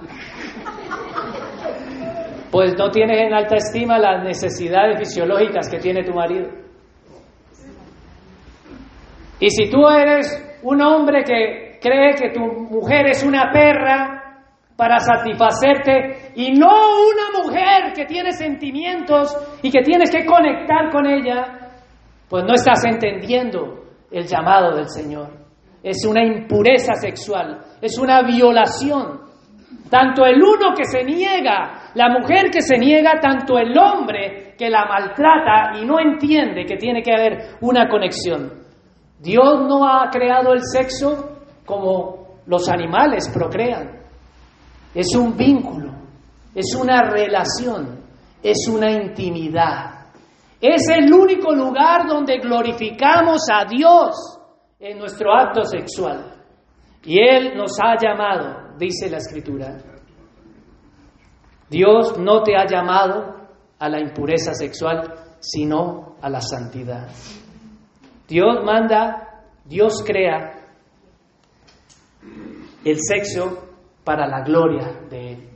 pues 2.50 2.74
no 2.78 2.90
tienes 2.90 3.20
en 3.20 3.34
alta 3.34 3.56
estima 3.56 3.98
las 3.98 4.24
necesidades 4.24 4.98
fisiológicas 4.98 5.68
que 5.68 5.78
tiene 5.78 6.02
tu 6.04 6.14
marido. 6.14 6.67
Y 9.40 9.50
si 9.50 9.70
tú 9.70 9.86
eres 9.88 10.60
un 10.62 10.82
hombre 10.82 11.22
que 11.22 11.78
cree 11.80 12.14
que 12.14 12.30
tu 12.30 12.40
mujer 12.40 13.06
es 13.06 13.24
una 13.24 13.50
perra 13.52 14.18
para 14.76 14.98
satisfacerte 14.98 16.32
y 16.36 16.52
no 16.52 16.68
una 16.68 17.42
mujer 17.42 17.92
que 17.94 18.04
tiene 18.04 18.32
sentimientos 18.32 19.36
y 19.62 19.70
que 19.70 19.82
tienes 19.82 20.10
que 20.10 20.24
conectar 20.24 20.90
con 20.90 21.06
ella, 21.06 21.72
pues 22.28 22.44
no 22.44 22.54
estás 22.54 22.84
entendiendo 22.84 23.84
el 24.10 24.24
llamado 24.26 24.76
del 24.76 24.88
Señor. 24.88 25.30
Es 25.82 26.04
una 26.04 26.24
impureza 26.24 26.94
sexual, 26.94 27.60
es 27.80 27.98
una 27.98 28.22
violación. 28.22 29.20
Tanto 29.90 30.26
el 30.26 30.42
uno 30.42 30.74
que 30.76 30.84
se 30.84 31.02
niega, 31.02 31.90
la 31.94 32.10
mujer 32.10 32.50
que 32.50 32.60
se 32.60 32.76
niega, 32.76 33.18
tanto 33.20 33.58
el 33.58 33.76
hombre 33.78 34.54
que 34.58 34.68
la 34.68 34.84
maltrata 34.86 35.78
y 35.80 35.86
no 35.86 35.98
entiende 35.98 36.66
que 36.66 36.76
tiene 36.76 37.02
que 37.02 37.12
haber 37.12 37.38
una 37.60 37.88
conexión. 37.88 38.67
Dios 39.20 39.60
no 39.68 39.86
ha 39.88 40.08
creado 40.10 40.52
el 40.52 40.60
sexo 40.62 41.38
como 41.64 42.38
los 42.46 42.68
animales 42.68 43.28
procrean. 43.28 44.02
Es 44.94 45.14
un 45.14 45.36
vínculo, 45.36 45.92
es 46.54 46.74
una 46.74 47.02
relación, 47.02 48.04
es 48.42 48.66
una 48.68 48.90
intimidad. 48.90 50.06
Es 50.60 50.88
el 50.88 51.12
único 51.12 51.52
lugar 51.52 52.08
donde 52.08 52.38
glorificamos 52.38 53.42
a 53.52 53.64
Dios 53.64 54.40
en 54.80 54.98
nuestro 54.98 55.32
acto 55.32 55.62
sexual. 55.64 56.34
Y 57.04 57.20
Él 57.20 57.56
nos 57.56 57.78
ha 57.80 57.96
llamado, 58.00 58.76
dice 58.76 59.08
la 59.10 59.18
Escritura. 59.18 59.76
Dios 61.68 62.18
no 62.18 62.42
te 62.42 62.56
ha 62.56 62.66
llamado 62.66 63.34
a 63.78 63.88
la 63.88 64.00
impureza 64.00 64.54
sexual, 64.54 65.14
sino 65.38 66.16
a 66.20 66.28
la 66.28 66.40
santidad. 66.40 67.08
Dios 68.28 68.62
manda, 68.62 69.42
Dios 69.64 70.04
crea 70.06 70.54
el 72.84 72.96
sexo 73.00 73.68
para 74.04 74.26
la 74.26 74.42
gloria 74.42 75.00
de 75.08 75.32
Él. 75.32 75.48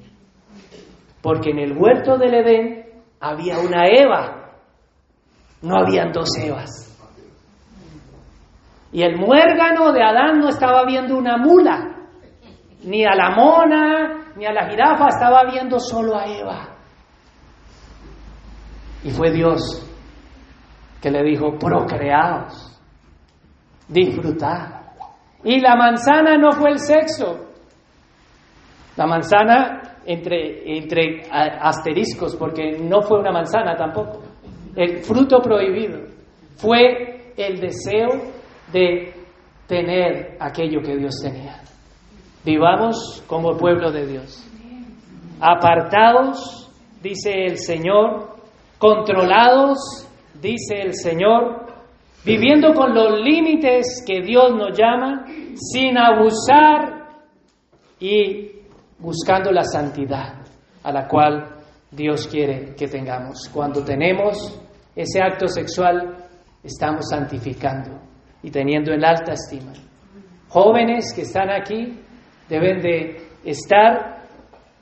Porque 1.20 1.50
en 1.50 1.58
el 1.58 1.76
huerto 1.76 2.16
del 2.16 2.34
Edén 2.34 2.86
había 3.20 3.58
una 3.58 3.86
Eva, 3.86 4.56
no 5.60 5.76
habían 5.76 6.12
dos 6.12 6.30
Evas. 6.38 6.88
Y 8.90 9.02
el 9.02 9.16
muérgano 9.16 9.92
de 9.92 10.02
Adán 10.02 10.40
no 10.40 10.48
estaba 10.48 10.84
viendo 10.86 11.16
una 11.16 11.36
mula, 11.36 12.08
ni 12.84 13.04
a 13.04 13.14
la 13.14 13.30
mona, 13.36 14.32
ni 14.34 14.46
a 14.46 14.52
la 14.52 14.68
jirafa, 14.68 15.08
estaba 15.08 15.44
viendo 15.50 15.78
solo 15.78 16.16
a 16.16 16.26
Eva. 16.26 16.68
Y 19.04 19.10
fue 19.10 19.30
Dios 19.30 19.91
que 21.02 21.10
le 21.10 21.24
dijo, 21.24 21.58
procreados, 21.58 22.80
disfrutad. 23.88 24.82
Y 25.42 25.58
la 25.58 25.74
manzana 25.74 26.38
no 26.38 26.52
fue 26.52 26.70
el 26.70 26.78
sexo. 26.78 27.48
La 28.96 29.06
manzana 29.06 29.96
entre, 30.06 30.76
entre 30.78 31.22
asteriscos, 31.30 32.36
porque 32.36 32.78
no 32.78 33.02
fue 33.02 33.18
una 33.18 33.32
manzana 33.32 33.74
tampoco. 33.76 34.22
El 34.76 34.98
fruto 34.98 35.40
prohibido 35.40 36.06
fue 36.56 37.32
el 37.36 37.58
deseo 37.58 38.08
de 38.72 39.12
tener 39.66 40.36
aquello 40.38 40.80
que 40.82 40.96
Dios 40.96 41.16
tenía. 41.20 41.60
Vivamos 42.44 43.24
como 43.26 43.56
pueblo 43.56 43.90
de 43.90 44.06
Dios. 44.06 44.48
Apartados, 45.40 46.70
dice 47.02 47.46
el 47.46 47.58
Señor, 47.58 48.36
controlados, 48.78 50.08
dice 50.42 50.82
el 50.82 50.94
Señor, 50.94 51.66
viviendo 52.24 52.74
con 52.74 52.92
los 52.92 53.20
límites 53.20 54.04
que 54.04 54.20
Dios 54.22 54.50
nos 54.56 54.76
llama, 54.76 55.24
sin 55.54 55.96
abusar 55.96 57.08
y 58.00 58.50
buscando 58.98 59.52
la 59.52 59.62
santidad 59.62 60.42
a 60.82 60.92
la 60.92 61.06
cual 61.06 61.48
Dios 61.90 62.26
quiere 62.26 62.74
que 62.74 62.88
tengamos. 62.88 63.48
Cuando 63.54 63.84
tenemos 63.84 64.60
ese 64.96 65.22
acto 65.22 65.46
sexual, 65.46 66.16
estamos 66.62 67.08
santificando 67.08 68.00
y 68.42 68.50
teniendo 68.50 68.92
en 68.92 69.04
alta 69.04 69.32
estima. 69.34 69.72
Jóvenes 70.48 71.12
que 71.14 71.22
están 71.22 71.50
aquí 71.50 71.98
deben 72.48 72.80
de 72.80 73.28
estar 73.44 74.24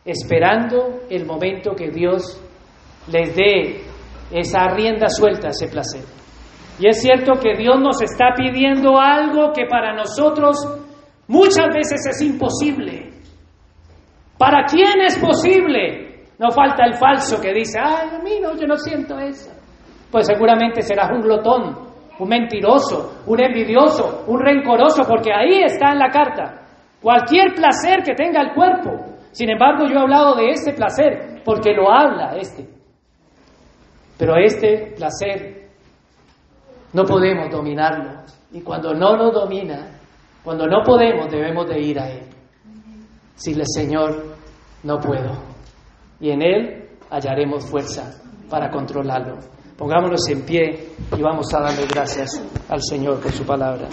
esperando 0.04 1.02
el 1.10 1.26
momento 1.26 1.74
que 1.74 1.90
Dios 1.90 2.40
les 3.10 3.34
dé 3.36 3.89
esa 4.30 4.68
rienda 4.68 5.08
suelta, 5.08 5.48
ese 5.48 5.68
placer. 5.68 6.02
Y 6.78 6.88
es 6.88 7.02
cierto 7.02 7.34
que 7.34 7.56
Dios 7.56 7.78
nos 7.80 8.00
está 8.00 8.34
pidiendo 8.36 8.98
algo 8.98 9.52
que 9.52 9.66
para 9.66 9.94
nosotros 9.94 10.56
muchas 11.28 11.66
veces 11.74 12.06
es 12.06 12.22
imposible. 12.22 13.10
¿Para 14.38 14.64
quién 14.64 15.02
es 15.02 15.18
posible? 15.18 16.24
No 16.38 16.50
falta 16.50 16.86
el 16.86 16.94
falso 16.94 17.38
que 17.40 17.52
dice, 17.52 17.78
ay, 17.78 18.08
a 18.14 18.22
mí 18.22 18.40
no, 18.40 18.56
yo 18.56 18.66
no 18.66 18.78
siento 18.78 19.18
eso. 19.18 19.50
Pues 20.10 20.26
seguramente 20.26 20.80
serás 20.80 21.10
un 21.10 21.20
glotón, 21.20 21.76
un 22.18 22.28
mentiroso, 22.28 23.22
un 23.26 23.42
envidioso, 23.42 24.24
un 24.26 24.40
rencoroso, 24.40 25.04
porque 25.06 25.32
ahí 25.32 25.62
está 25.62 25.92
en 25.92 25.98
la 25.98 26.08
carta. 26.08 26.62
Cualquier 27.02 27.54
placer 27.54 28.02
que 28.02 28.14
tenga 28.14 28.40
el 28.40 28.54
cuerpo. 28.54 28.90
Sin 29.32 29.50
embargo, 29.50 29.84
yo 29.86 29.98
he 29.98 30.02
hablado 30.02 30.34
de 30.34 30.48
este 30.48 30.72
placer 30.72 31.42
porque 31.44 31.74
lo 31.74 31.92
habla 31.92 32.36
este. 32.36 32.79
Pero 34.20 34.36
este 34.36 34.92
placer 34.94 35.70
no 36.92 37.04
podemos 37.04 37.50
dominarlo. 37.50 38.20
Y 38.52 38.60
cuando 38.60 38.92
no 38.92 39.16
lo 39.16 39.30
domina, 39.30 39.98
cuando 40.44 40.66
no 40.66 40.82
podemos, 40.84 41.30
debemos 41.30 41.66
de 41.66 41.80
ir 41.80 41.98
a 41.98 42.10
Él. 42.10 42.24
Decirle, 43.34 43.64
Señor, 43.64 44.36
no 44.82 44.98
puedo. 44.98 45.32
Y 46.20 46.32
en 46.32 46.42
Él 46.42 46.88
hallaremos 47.08 47.64
fuerza 47.64 48.20
para 48.50 48.70
controlarlo. 48.70 49.38
Pongámonos 49.78 50.28
en 50.28 50.44
pie 50.44 50.90
y 51.16 51.22
vamos 51.22 51.54
a 51.54 51.60
darle 51.60 51.86
gracias 51.86 52.42
al 52.68 52.82
Señor 52.82 53.20
por 53.20 53.32
su 53.32 53.46
palabra. 53.46 53.88